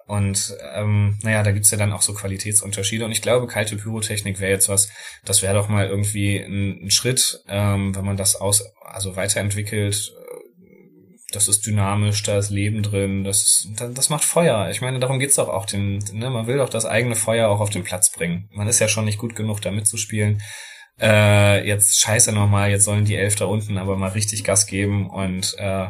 [0.07, 3.05] und ähm, naja, da gibt's ja dann auch so Qualitätsunterschiede.
[3.05, 4.89] Und ich glaube, kalte Pyrotechnik wäre jetzt was,
[5.23, 10.13] das wäre doch mal irgendwie ein, ein Schritt, ähm, wenn man das aus, also weiterentwickelt.
[11.31, 14.69] Das ist dynamisch, da ist Leben drin, das, das macht Feuer.
[14.69, 15.65] Ich meine, darum geht's doch auch.
[15.65, 18.47] Den, ne, man will doch das eigene Feuer auch auf den Platz bringen.
[18.53, 20.41] Man ist ja schon nicht gut genug, da mitzuspielen.
[21.01, 25.09] Äh, jetzt scheiße nochmal, jetzt sollen die Elf da unten aber mal richtig Gas geben
[25.09, 25.87] und äh,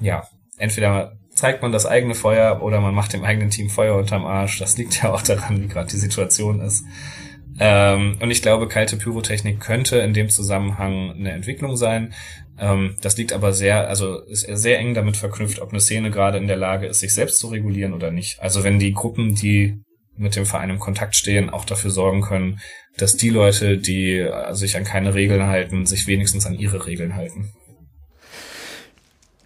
[0.00, 0.26] ja,
[0.56, 1.12] entweder
[1.42, 4.60] zeigt man das eigene Feuer oder man macht dem eigenen Team Feuer unterm Arsch.
[4.60, 6.84] Das liegt ja auch daran, wie gerade die Situation ist.
[7.58, 12.14] Ähm, und ich glaube, kalte Pyrotechnik könnte in dem Zusammenhang eine Entwicklung sein.
[12.60, 16.38] Ähm, das liegt aber sehr, also ist sehr eng damit verknüpft, ob eine Szene gerade
[16.38, 18.40] in der Lage ist, sich selbst zu regulieren oder nicht.
[18.40, 19.80] Also wenn die Gruppen, die
[20.16, 22.60] mit dem Verein im Kontakt stehen, auch dafür sorgen können,
[22.98, 27.52] dass die Leute, die sich an keine Regeln halten, sich wenigstens an ihre Regeln halten.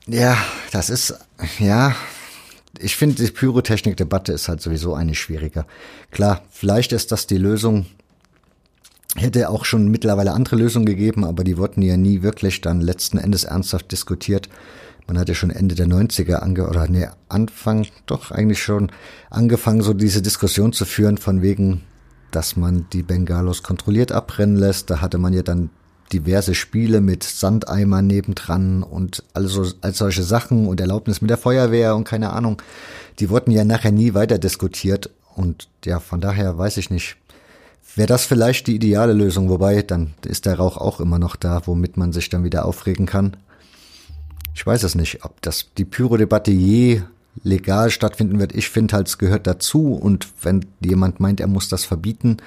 [0.08, 0.36] Ja,
[0.70, 1.18] das ist,
[1.58, 1.94] ja,
[2.78, 5.66] ich finde, die Pyrotechnik-Debatte ist halt sowieso eine schwieriger.
[6.12, 7.86] Klar, vielleicht ist das die Lösung,
[9.16, 13.18] hätte auch schon mittlerweile andere Lösungen gegeben, aber die wurden ja nie wirklich dann letzten
[13.18, 14.48] Endes ernsthaft diskutiert.
[15.08, 18.92] Man hatte schon Ende der 90er ange oder nee, Anfang doch eigentlich schon
[19.30, 21.82] angefangen, so diese Diskussion zu führen von wegen,
[22.30, 24.88] dass man die Bengalos kontrolliert abbrennen lässt.
[24.90, 25.70] Da hatte man ja dann
[26.12, 31.96] diverse Spiele mit Sandeimern nebendran und also als solche Sachen und Erlaubnis mit der Feuerwehr
[31.96, 32.62] und keine Ahnung.
[33.18, 37.16] Die wurden ja nachher nie weiter diskutiert und ja, von daher weiß ich nicht.
[37.94, 41.62] Wäre das vielleicht die ideale Lösung, wobei dann ist der Rauch auch immer noch da,
[41.66, 43.36] womit man sich dann wieder aufregen kann.
[44.54, 47.02] Ich weiß es nicht, ob das die Pyro-Debatte je
[47.42, 48.54] legal stattfinden wird.
[48.54, 52.38] Ich finde halt, es gehört dazu und wenn jemand meint, er muss das verbieten,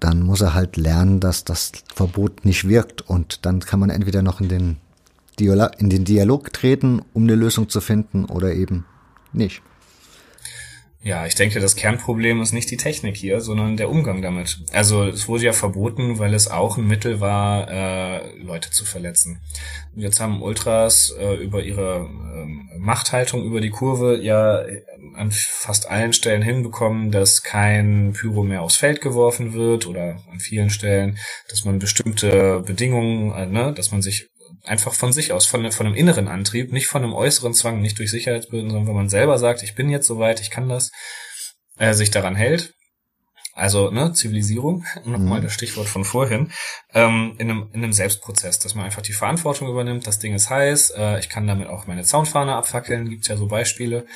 [0.00, 4.22] dann muss er halt lernen, dass das Verbot nicht wirkt und dann kann man entweder
[4.22, 4.76] noch in den,
[5.38, 8.84] Dialog, in den Dialog treten, um eine Lösung zu finden oder eben
[9.32, 9.62] nicht.
[11.04, 14.60] Ja, ich denke, das Kernproblem ist nicht die Technik hier, sondern der Umgang damit.
[14.72, 19.42] Also es wurde ja verboten, weil es auch ein Mittel war, äh, Leute zu verletzen.
[19.94, 24.64] Jetzt haben Ultras äh, über ihre äh, Machthaltung über die Kurve ja
[25.14, 30.40] an fast allen Stellen hinbekommen, dass kein Pyro mehr aufs Feld geworfen wird oder an
[30.40, 31.18] vielen Stellen,
[31.50, 34.28] dass man bestimmte Bedingungen, äh, ne, dass man sich
[34.64, 37.98] einfach von sich aus, von, von einem inneren Antrieb, nicht von einem äußeren Zwang, nicht
[37.98, 40.90] durch Sicherheitsböden, sondern wenn man selber sagt, ich bin jetzt soweit, ich kann das,
[41.78, 42.74] äh, sich daran hält.
[43.56, 45.44] Also, ne, Zivilisierung, nochmal mhm.
[45.44, 46.50] das Stichwort von vorhin,
[46.92, 50.50] ähm, in, einem, in einem Selbstprozess, dass man einfach die Verantwortung übernimmt, das Ding ist
[50.50, 54.06] heiß, äh, ich kann damit auch meine Zaunfahne abfackeln, gibt's ja so Beispiele.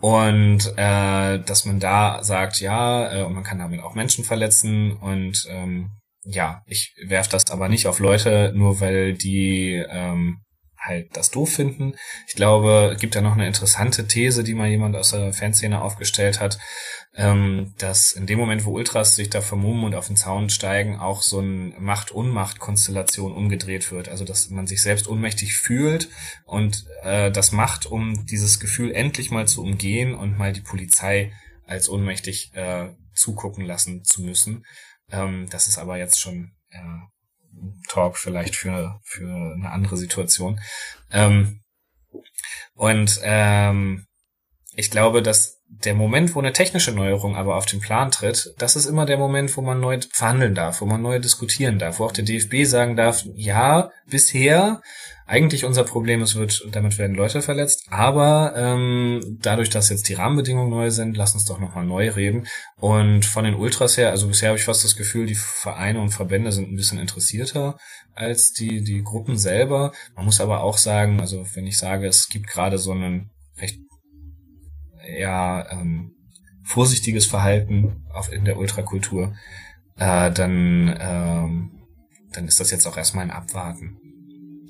[0.00, 4.92] Und äh, dass man da sagt, ja, äh, und man kann damit auch Menschen verletzen
[4.92, 5.90] und ähm,
[6.24, 10.44] ja, ich werf das aber nicht auf Leute, nur weil die ähm,
[10.84, 11.94] halt das doof finden.
[12.28, 15.80] Ich glaube, es gibt da noch eine interessante These, die mal jemand aus der Fanszene
[15.80, 16.58] aufgestellt hat,
[17.14, 20.98] ähm, dass in dem Moment, wo Ultras sich da vermummen und auf den Zaun steigen,
[20.98, 24.08] auch so ein Macht-Unmacht-Konstellation umgedreht wird.
[24.08, 26.08] Also dass man sich selbst ohnmächtig fühlt
[26.44, 31.32] und äh, das macht, um dieses Gefühl endlich mal zu umgehen und mal die Polizei
[31.66, 34.64] als ohnmächtig äh, zugucken lassen zu müssen.
[35.10, 36.78] Ähm, das ist aber jetzt schon äh,
[37.88, 40.60] Talk vielleicht für, für eine andere Situation.
[41.10, 41.62] Ähm,
[42.74, 44.06] und ähm,
[44.76, 48.76] ich glaube, dass der Moment, wo eine technische Neuerung aber auf den Plan tritt, das
[48.76, 52.04] ist immer der Moment, wo man neu verhandeln darf, wo man neu diskutieren darf, wo
[52.04, 54.82] auch der DFB sagen darf, ja, bisher
[55.26, 60.14] eigentlich unser Problem ist, wird, damit werden Leute verletzt, aber ähm, dadurch, dass jetzt die
[60.14, 62.46] Rahmenbedingungen neu sind, lass uns doch nochmal neu reden.
[62.76, 66.10] Und von den Ultras her, also bisher habe ich fast das Gefühl, die Vereine und
[66.10, 67.78] Verbände sind ein bisschen interessierter
[68.14, 69.92] als die, die Gruppen selber.
[70.14, 73.78] Man muss aber auch sagen, also wenn ich sage, es gibt gerade so einen recht
[75.18, 76.14] ja ähm,
[76.64, 79.34] vorsichtiges Verhalten auf, in der Ultrakultur,
[79.96, 81.70] äh, dann, ähm,
[82.32, 83.98] dann ist das jetzt auch erstmal ein Abwarten.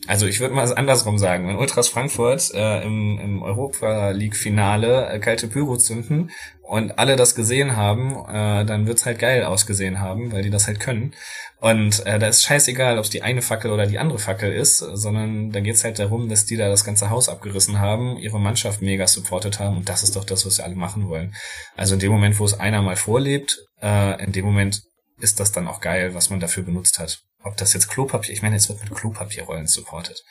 [0.07, 5.09] Also ich würde mal andersrum sagen, wenn Ultras Frankfurt äh, im, im Europa League Finale
[5.09, 6.31] äh, kalte Pyro zünden
[6.63, 10.67] und alle das gesehen haben, äh, dann wird's halt geil ausgesehen haben, weil die das
[10.67, 11.15] halt können.
[11.59, 14.79] Und äh, da ist scheißegal, ob es die eine Fackel oder die andere Fackel ist,
[14.79, 18.83] sondern da geht's halt darum, dass die da das ganze Haus abgerissen haben, ihre Mannschaft
[18.83, 21.35] mega supportet haben und das ist doch das, was wir alle machen wollen.
[21.77, 24.83] Also in dem Moment, wo es einer mal vorlebt, äh, in dem Moment
[25.19, 27.21] ist das dann auch geil, was man dafür benutzt hat.
[27.45, 30.23] Ob das jetzt Klopapier, ich meine, es wird mit Klopapierrollen supported.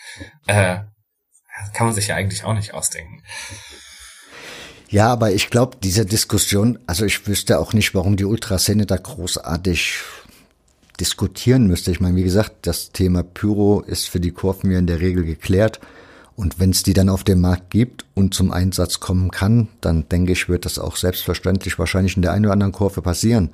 [0.47, 0.79] Äh,
[1.73, 3.23] kann man sich ja eigentlich auch nicht ausdenken.
[4.89, 8.97] Ja, aber ich glaube, diese Diskussion, also ich wüsste auch nicht, warum die Ultraszene da
[8.97, 9.99] großartig
[10.99, 11.91] diskutieren müsste.
[11.91, 15.23] Ich meine, wie gesagt, das Thema Pyro ist für die Kurven ja in der Regel
[15.23, 15.79] geklärt.
[16.35, 20.09] Und wenn es die dann auf dem Markt gibt und zum Einsatz kommen kann, dann
[20.09, 23.51] denke ich, wird das auch selbstverständlich wahrscheinlich in der einen oder anderen Kurve passieren.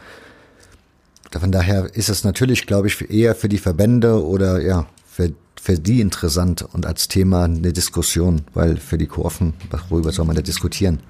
[1.32, 5.32] Von daher ist es natürlich, glaube ich, eher für die Verbände oder ja, für,
[5.62, 9.54] für die interessant und als Thema eine Diskussion, weil für die Kurven,
[9.90, 11.02] worüber soll man da diskutieren?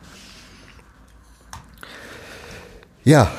[3.05, 3.31] Ja,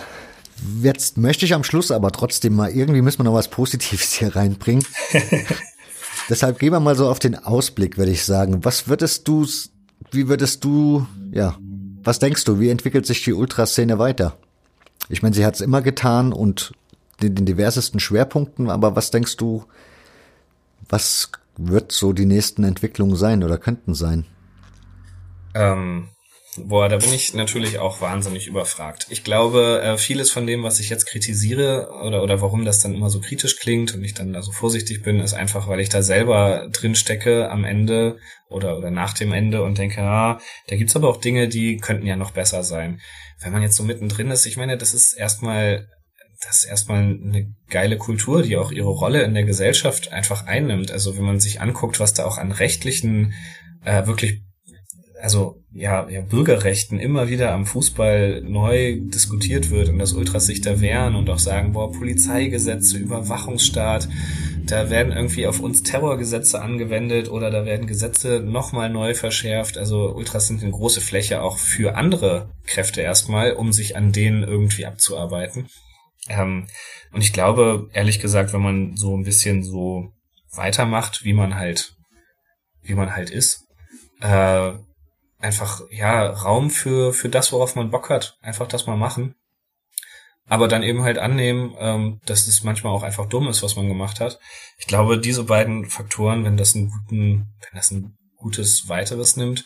[0.82, 4.34] jetzt möchte ich am Schluss aber trotzdem mal, irgendwie müssen wir noch was Positives hier
[4.34, 4.84] reinbringen.
[6.30, 8.64] Deshalb gehen wir mal so auf den Ausblick, würde ich sagen.
[8.64, 9.46] Was würdest du,
[10.12, 11.58] wie würdest du, ja,
[12.02, 14.38] was denkst du, wie entwickelt sich die Ultraszene weiter?
[15.10, 16.72] Ich meine, sie hat es immer getan und
[17.20, 19.64] in den diversesten Schwerpunkten, aber was denkst du,
[20.88, 24.24] was wird so die nächsten Entwicklungen sein oder könnten sein?
[25.54, 26.08] Ähm,
[26.56, 29.06] Boah, da bin ich natürlich auch wahnsinnig überfragt.
[29.08, 32.92] Ich glaube, äh, vieles von dem, was ich jetzt kritisiere oder, oder warum das dann
[32.92, 35.90] immer so kritisch klingt und ich dann da so vorsichtig bin, ist einfach, weil ich
[35.90, 38.18] da selber drin stecke am Ende
[38.48, 42.06] oder, oder nach dem Ende und denke, ah, da gibt's aber auch Dinge, die könnten
[42.06, 43.00] ja noch besser sein.
[43.40, 45.88] Wenn man jetzt so mittendrin ist, ich meine, das ist erstmal
[46.40, 50.90] das ist erstmal eine geile Kultur, die auch ihre Rolle in der Gesellschaft einfach einnimmt.
[50.90, 53.34] Also wenn man sich anguckt, was da auch an rechtlichen,
[53.84, 54.42] äh, wirklich
[55.22, 60.60] also ja, ja, Bürgerrechten immer wieder am Fußball neu diskutiert wird und dass Ultras sich
[60.60, 64.08] da wehren und auch sagen, boah, Polizeigesetze, Überwachungsstaat,
[64.66, 69.78] da werden irgendwie auf uns Terrorgesetze angewendet oder da werden Gesetze nochmal neu verschärft.
[69.78, 74.42] Also Ultras sind eine große Fläche auch für andere Kräfte erstmal, um sich an denen
[74.42, 75.68] irgendwie abzuarbeiten.
[76.28, 76.66] Ähm,
[77.12, 80.12] und ich glaube, ehrlich gesagt, wenn man so ein bisschen so
[80.52, 81.94] weitermacht, wie man halt,
[82.82, 83.66] wie man halt ist,
[84.20, 84.72] äh,
[85.40, 88.38] einfach, ja, Raum für, für das, worauf man Bock hat.
[88.42, 89.34] Einfach das mal machen.
[90.46, 93.88] Aber dann eben halt annehmen, ähm, dass es manchmal auch einfach dumm ist, was man
[93.88, 94.40] gemacht hat.
[94.78, 99.64] Ich glaube, diese beiden Faktoren, wenn das einen guten, wenn das ein gutes weiteres nimmt,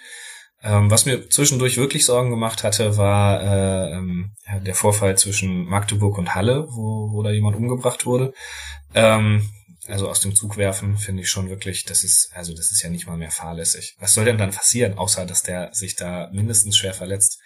[0.63, 4.33] ähm, was mir zwischendurch wirklich Sorgen gemacht hatte, war äh, ähm,
[4.65, 8.33] der Vorfall zwischen Magdeburg und Halle, wo, wo da jemand umgebracht wurde.
[8.95, 9.49] Ähm,
[9.89, 12.91] also aus dem Zug werfen, finde ich schon wirklich, das ist, also das ist ja
[12.91, 13.95] nicht mal mehr fahrlässig.
[13.99, 17.39] Was soll denn dann passieren, außer dass der sich da mindestens schwer verletzt?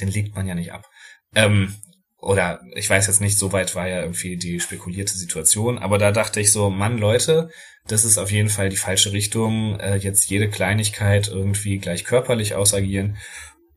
[0.00, 0.86] Den legt man ja nicht ab.
[1.34, 1.74] Ähm,
[2.18, 6.10] oder ich weiß jetzt nicht, so weit war ja irgendwie die spekulierte Situation, aber da
[6.10, 7.50] dachte ich so, Mann, Leute,
[7.86, 12.54] das ist auf jeden Fall die falsche Richtung, äh, jetzt jede Kleinigkeit irgendwie gleich körperlich
[12.54, 13.18] ausagieren.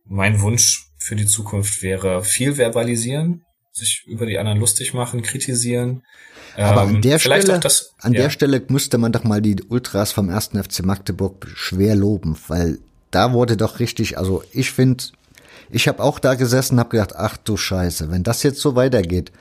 [0.06, 3.44] Mein Wunsch für die Zukunft wäre viel verbalisieren,
[3.74, 6.04] sich über die anderen lustig machen, kritisieren,
[6.66, 8.24] aber an ähm, der Stelle, das, an ja.
[8.24, 12.80] der Stelle müsste man doch mal die Ultras vom ersten FC Magdeburg schwer loben, weil
[13.12, 15.04] da wurde doch richtig, also ich finde,
[15.70, 19.32] ich habe auch da gesessen, habe gedacht, ach du Scheiße, wenn das jetzt so weitergeht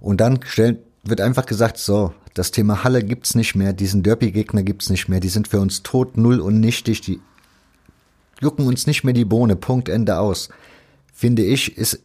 [0.00, 4.62] und dann stellt, wird einfach gesagt, so, das Thema Halle gibt's nicht mehr, diesen Derby-Gegner
[4.62, 7.20] gibt's nicht mehr, die sind für uns tot, null und nichtig, die
[8.40, 10.48] jucken uns nicht mehr die Bohne, Punkt, Ende aus.
[11.12, 12.00] Finde ich, ist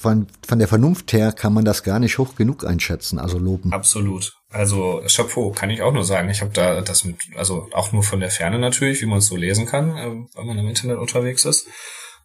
[0.00, 3.72] von, von der Vernunft her kann man das gar nicht hoch genug einschätzen, also loben.
[3.72, 4.34] Absolut.
[4.50, 6.30] Also Chapeau, kann ich auch nur sagen.
[6.30, 9.26] Ich habe da das mit, also auch nur von der Ferne natürlich, wie man es
[9.26, 11.66] so lesen kann, äh, wenn man im Internet unterwegs ist.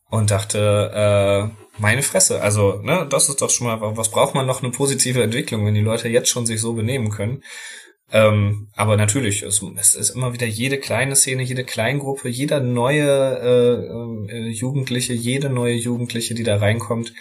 [0.09, 4.45] Und dachte, äh, meine Fresse, also, ne, das ist doch schon mal, was braucht man
[4.45, 7.41] noch eine positive Entwicklung, wenn die Leute jetzt schon sich so benehmen können.
[8.11, 13.09] Ähm, aber natürlich, es, es, ist immer wieder jede kleine Szene, jede Kleingruppe, jeder neue
[13.09, 17.13] äh, äh, Jugendliche, jede neue Jugendliche, die da reinkommt,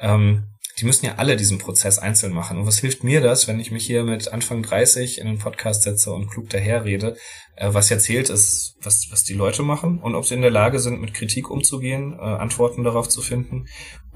[0.00, 0.46] ähm,
[0.78, 2.58] die müssen ja alle diesen Prozess einzeln machen.
[2.58, 5.82] Und was hilft mir das, wenn ich mich hier mit Anfang 30 in einen Podcast
[5.82, 7.16] setze und klug daherrede?
[7.56, 10.50] Äh, was ja zählt, ist, was, was die Leute machen und ob sie in der
[10.50, 13.66] Lage sind, mit Kritik umzugehen, äh, Antworten darauf zu finden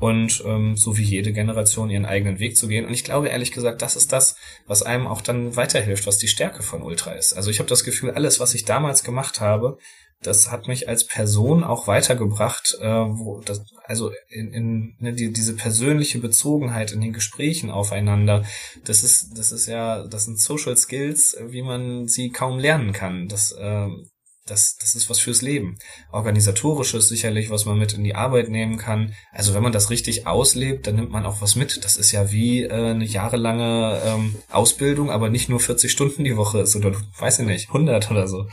[0.01, 2.87] und ähm, so wie jede Generation ihren eigenen Weg zu gehen.
[2.87, 4.37] Und ich glaube ehrlich gesagt, das ist das,
[4.67, 7.35] was einem auch dann weiterhilft, was die Stärke von Ultra ist.
[7.35, 9.79] Also ich habe das Gefühl, alles, was ich damals gemacht habe,
[10.25, 15.33] das hat mich als Person auch weitergebracht, äh, wo das, also in, in ne, die,
[15.33, 18.45] diese persönliche Bezogenheit in den Gesprächen aufeinander,
[18.85, 23.29] das ist, das ist ja, das sind Social Skills, wie man sie kaum lernen kann.
[23.29, 23.89] Das, äh,
[24.47, 25.79] das, das ist was fürs Leben.
[26.13, 29.15] Organisatorisches sicherlich, was man mit in die Arbeit nehmen kann.
[29.33, 31.85] Also wenn man das richtig auslebt, dann nimmt man auch was mit.
[31.85, 36.37] Das ist ja wie äh, eine jahrelange ähm, Ausbildung, aber nicht nur 40 Stunden die
[36.37, 38.47] Woche ist oder weiß ich nicht, 100 oder so.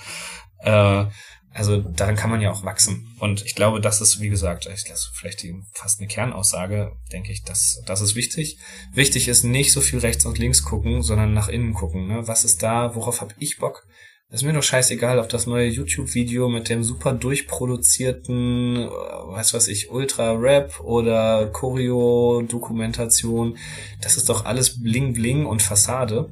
[0.60, 1.06] Äh,
[1.53, 3.14] Also daran kann man ja auch wachsen.
[3.19, 4.69] Und ich glaube, das ist, wie gesagt,
[5.14, 8.57] vielleicht die, fast eine Kernaussage, denke ich, dass das ist wichtig.
[8.94, 12.07] Wichtig ist nicht so viel rechts und links gucken, sondern nach innen gucken.
[12.07, 12.28] Ne?
[12.28, 12.95] Was ist da?
[12.95, 13.86] Worauf habe ich Bock?
[14.32, 19.68] Ist mir doch scheißegal, ob das neue YouTube-Video mit dem super durchproduzierten, äh, weiß was
[19.68, 23.57] ich, Ultra-Rap oder Choreo-Dokumentation,
[23.99, 26.30] das ist doch alles Bling Bling und Fassade.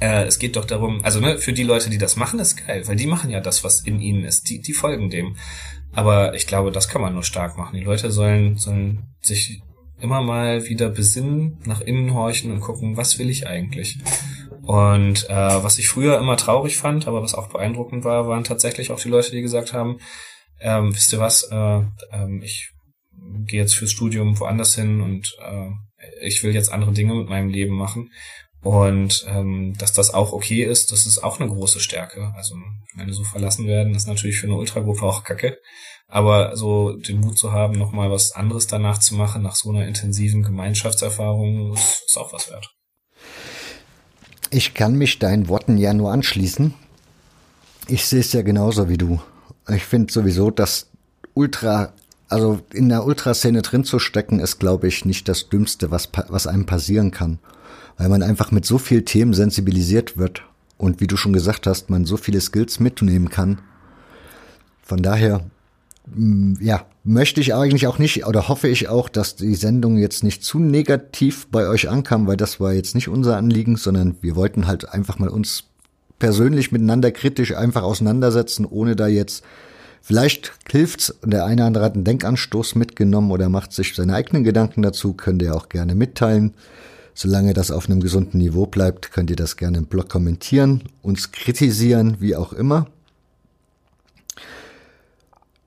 [0.00, 2.86] Äh, es geht doch darum, also ne, für die Leute, die das machen, ist geil,
[2.86, 4.48] weil die machen ja das, was in ihnen ist.
[4.48, 5.36] Die, die folgen dem.
[5.92, 7.76] Aber ich glaube, das kann man nur stark machen.
[7.76, 9.60] Die Leute sollen, sollen sich
[10.00, 13.98] immer mal wieder besinnen, nach innen horchen und gucken, was will ich eigentlich?
[14.62, 18.90] Und äh, was ich früher immer traurig fand, aber was auch beeindruckend war, waren tatsächlich
[18.90, 19.98] auch die Leute, die gesagt haben,
[20.60, 22.70] ähm, wisst ihr was, äh, äh, ich
[23.46, 25.70] gehe jetzt fürs Studium woanders hin und äh,
[26.22, 28.10] ich will jetzt andere Dinge mit meinem Leben machen.
[28.62, 32.32] Und ähm, dass das auch okay ist, das ist auch eine große Stärke.
[32.36, 32.56] Also
[32.94, 35.58] wenn so verlassen werden, ist natürlich für eine Ultragruppe auch kacke.
[36.08, 39.86] Aber so den Mut zu haben, nochmal was anderes danach zu machen, nach so einer
[39.86, 42.74] intensiven Gemeinschaftserfahrung, ist, ist auch was wert.
[44.50, 46.74] Ich kann mich deinen Worten ja nur anschließen.
[47.86, 49.20] Ich sehe es ja genauso wie du.
[49.68, 50.90] Ich finde sowieso, dass
[51.34, 51.92] Ultra,
[52.28, 56.48] also in der Ultraszene drin zu stecken, ist, glaube ich, nicht das Dümmste, was, was
[56.48, 57.38] einem passieren kann.
[58.00, 60.42] Weil man einfach mit so vielen Themen sensibilisiert wird
[60.78, 63.60] und wie du schon gesagt hast, man so viele Skills mitnehmen kann.
[64.82, 65.44] Von daher
[66.14, 70.24] Mm, ja, möchte ich eigentlich auch nicht oder hoffe ich auch, dass die Sendung jetzt
[70.24, 74.36] nicht zu negativ bei euch ankam, weil das war jetzt nicht unser Anliegen, sondern wir
[74.36, 75.64] wollten halt einfach mal uns
[76.18, 79.44] persönlich miteinander kritisch einfach auseinandersetzen, ohne da jetzt
[80.02, 84.44] Vielleicht hilft's der eine oder andere hat einen Denkanstoß mitgenommen oder macht sich seine eigenen
[84.44, 86.54] Gedanken dazu, könnt ihr auch gerne mitteilen.
[87.14, 91.32] Solange das auf einem gesunden Niveau bleibt, könnt ihr das gerne im Blog kommentieren, uns
[91.32, 92.86] kritisieren, wie auch immer.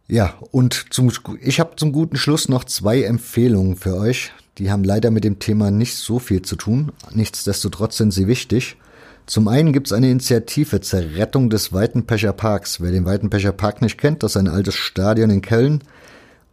[0.07, 1.11] Ja, und zum,
[1.41, 4.31] ich habe zum guten Schluss noch zwei Empfehlungen für euch.
[4.57, 6.91] Die haben leider mit dem Thema nicht so viel zu tun.
[7.11, 8.77] Nichtsdestotrotz sind sie wichtig.
[9.25, 12.81] Zum einen gibt es eine Initiative zur Rettung des Weitenpecher Parks.
[12.81, 15.81] Wer den Weitenpecher Park nicht kennt, das ist ein altes Stadion in Köln,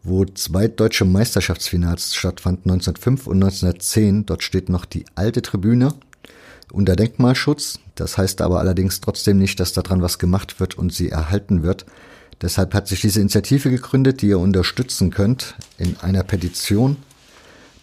[0.03, 4.27] wo zwei deutsche Meisterschaftsfinals stattfanden, 1905 und 1910.
[4.27, 5.95] Dort steht noch die alte Tribüne
[6.73, 7.79] unter Denkmalschutz.
[7.95, 11.87] Das heißt aber allerdings trotzdem nicht, dass daran was gemacht wird und sie erhalten wird.
[12.41, 16.97] Deshalb hat sich diese Initiative gegründet, die ihr unterstützen könnt in einer Petition.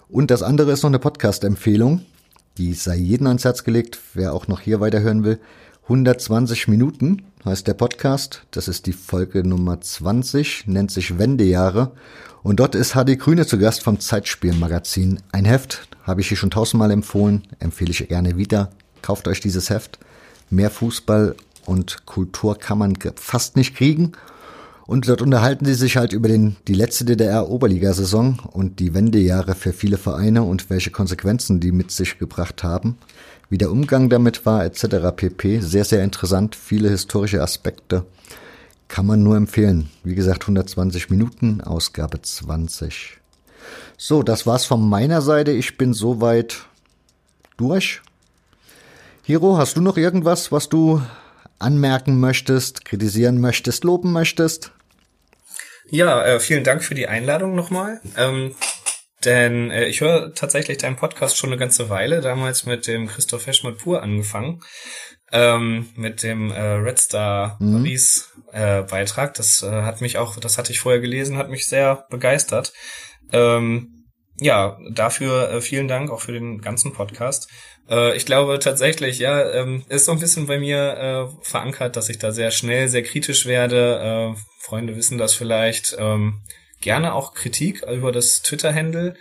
[0.08, 2.00] Und das andere ist noch eine Podcast-Empfehlung.
[2.58, 5.38] Die sei jedem ans Herz gelegt, wer auch noch hier weiterhören will.
[5.84, 8.46] 120 Minuten heißt der Podcast.
[8.50, 11.92] Das ist die Folge Nummer 20, nennt sich Wendejahre.
[12.42, 15.20] Und dort ist HD Grüne zu Gast vom Zeitspielmagazin.
[15.32, 18.70] Ein Heft, habe ich hier schon tausendmal empfohlen, empfehle ich gerne wieder.
[19.02, 19.98] Kauft euch dieses Heft.
[20.48, 24.12] Mehr Fußball und Kultur kann man fast nicht kriegen.
[24.86, 29.72] Und dort unterhalten sie sich halt über den, die letzte DDR-Oberligasaison und die Wendejahre für
[29.72, 32.96] viele Vereine und welche Konsequenzen die mit sich gebracht haben,
[33.50, 35.14] wie der Umgang damit war, etc.
[35.14, 35.60] pp.
[35.60, 38.06] Sehr, sehr interessant, viele historische Aspekte.
[38.86, 39.90] Kann man nur empfehlen.
[40.04, 43.18] Wie gesagt, 120 Minuten, Ausgabe 20.
[43.96, 45.50] So, das war's von meiner Seite.
[45.50, 46.66] Ich bin soweit
[47.56, 48.02] durch.
[49.24, 51.02] Hiro, hast du noch irgendwas, was du
[51.58, 54.70] anmerken möchtest, kritisieren möchtest, loben möchtest?
[55.88, 58.00] Ja, äh, vielen Dank für die Einladung nochmal.
[58.16, 58.54] Ähm,
[59.24, 63.46] denn äh, ich höre tatsächlich deinen Podcast schon eine ganze Weile, damals mit dem Christoph
[63.46, 64.60] Heschmidt Pur angefangen,
[65.32, 67.78] ähm, mit dem äh, Red Star mhm.
[67.78, 69.34] Paris äh, Beitrag.
[69.34, 72.72] Das äh, hat mich auch, das hatte ich vorher gelesen, hat mich sehr begeistert.
[73.32, 73.95] Ähm,
[74.38, 77.48] ja, dafür äh, vielen Dank auch für den ganzen Podcast.
[77.88, 82.08] Äh, ich glaube tatsächlich, ja, ähm, ist so ein bisschen bei mir äh, verankert, dass
[82.08, 84.34] ich da sehr schnell, sehr kritisch werde.
[84.34, 85.96] Äh, Freunde wissen das vielleicht.
[85.98, 86.42] Ähm,
[86.80, 89.14] gerne auch Kritik über das Twitter-Handle.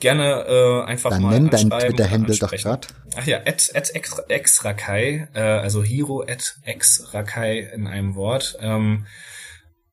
[0.00, 2.88] Gerne äh, einfach Dann mal nenn dein Twitter-Handle doch grad.
[3.16, 3.90] Ach ja, at, at
[4.28, 8.56] exrakai, äh, also Hiro at exrakai in einem Wort.
[8.60, 9.06] Ähm,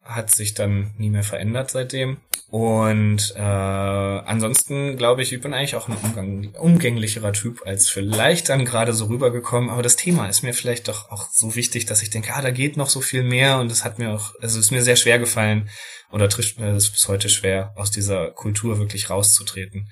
[0.04, 2.18] hat sich dann nie mehr verändert seitdem.
[2.50, 8.48] Und äh, ansonsten glaube ich, ich bin eigentlich auch ein umgang, umgänglicherer Typ als vielleicht
[8.48, 9.70] dann gerade so rübergekommen.
[9.70, 12.52] Aber das Thema ist mir vielleicht doch auch so wichtig, dass ich denke, ah, da
[12.52, 14.96] geht noch so viel mehr und es hat mir auch, also es ist mir sehr
[14.96, 15.70] schwer gefallen
[16.10, 19.90] oder trifft mir das bis heute schwer, aus dieser Kultur wirklich rauszutreten.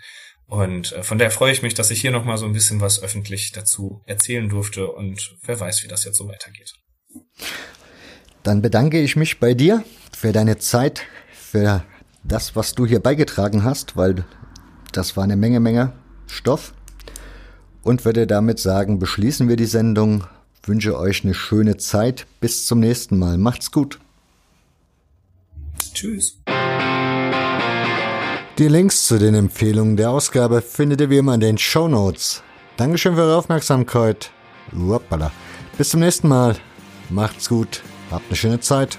[0.47, 3.03] Und äh, von daher freue ich mich, dass ich hier nochmal so ein bisschen was
[3.03, 6.73] öffentlich dazu erzählen durfte und wer weiß, wie das jetzt so weitergeht.
[8.43, 9.83] Dann bedanke ich mich bei dir
[10.15, 11.01] für deine Zeit,
[11.33, 11.83] für
[12.27, 14.25] das, was du hier beigetragen hast, weil
[14.91, 15.93] das war eine Menge, Menge
[16.27, 16.73] Stoff.
[17.83, 20.23] und würde damit sagen, beschließen wir die Sendung.
[20.63, 22.25] Wünsche euch eine schöne Zeit.
[22.39, 23.37] Bis zum nächsten Mal.
[23.37, 23.99] Macht's gut.
[25.93, 26.39] Tschüss.
[28.57, 32.41] Die Links zu den Empfehlungen der Ausgabe findet ihr wie immer in den Show Notes.
[32.77, 34.31] Dankeschön für eure Aufmerksamkeit.
[35.77, 36.55] Bis zum nächsten Mal.
[37.09, 37.83] Macht's gut.
[38.09, 38.97] Habt eine schöne Zeit.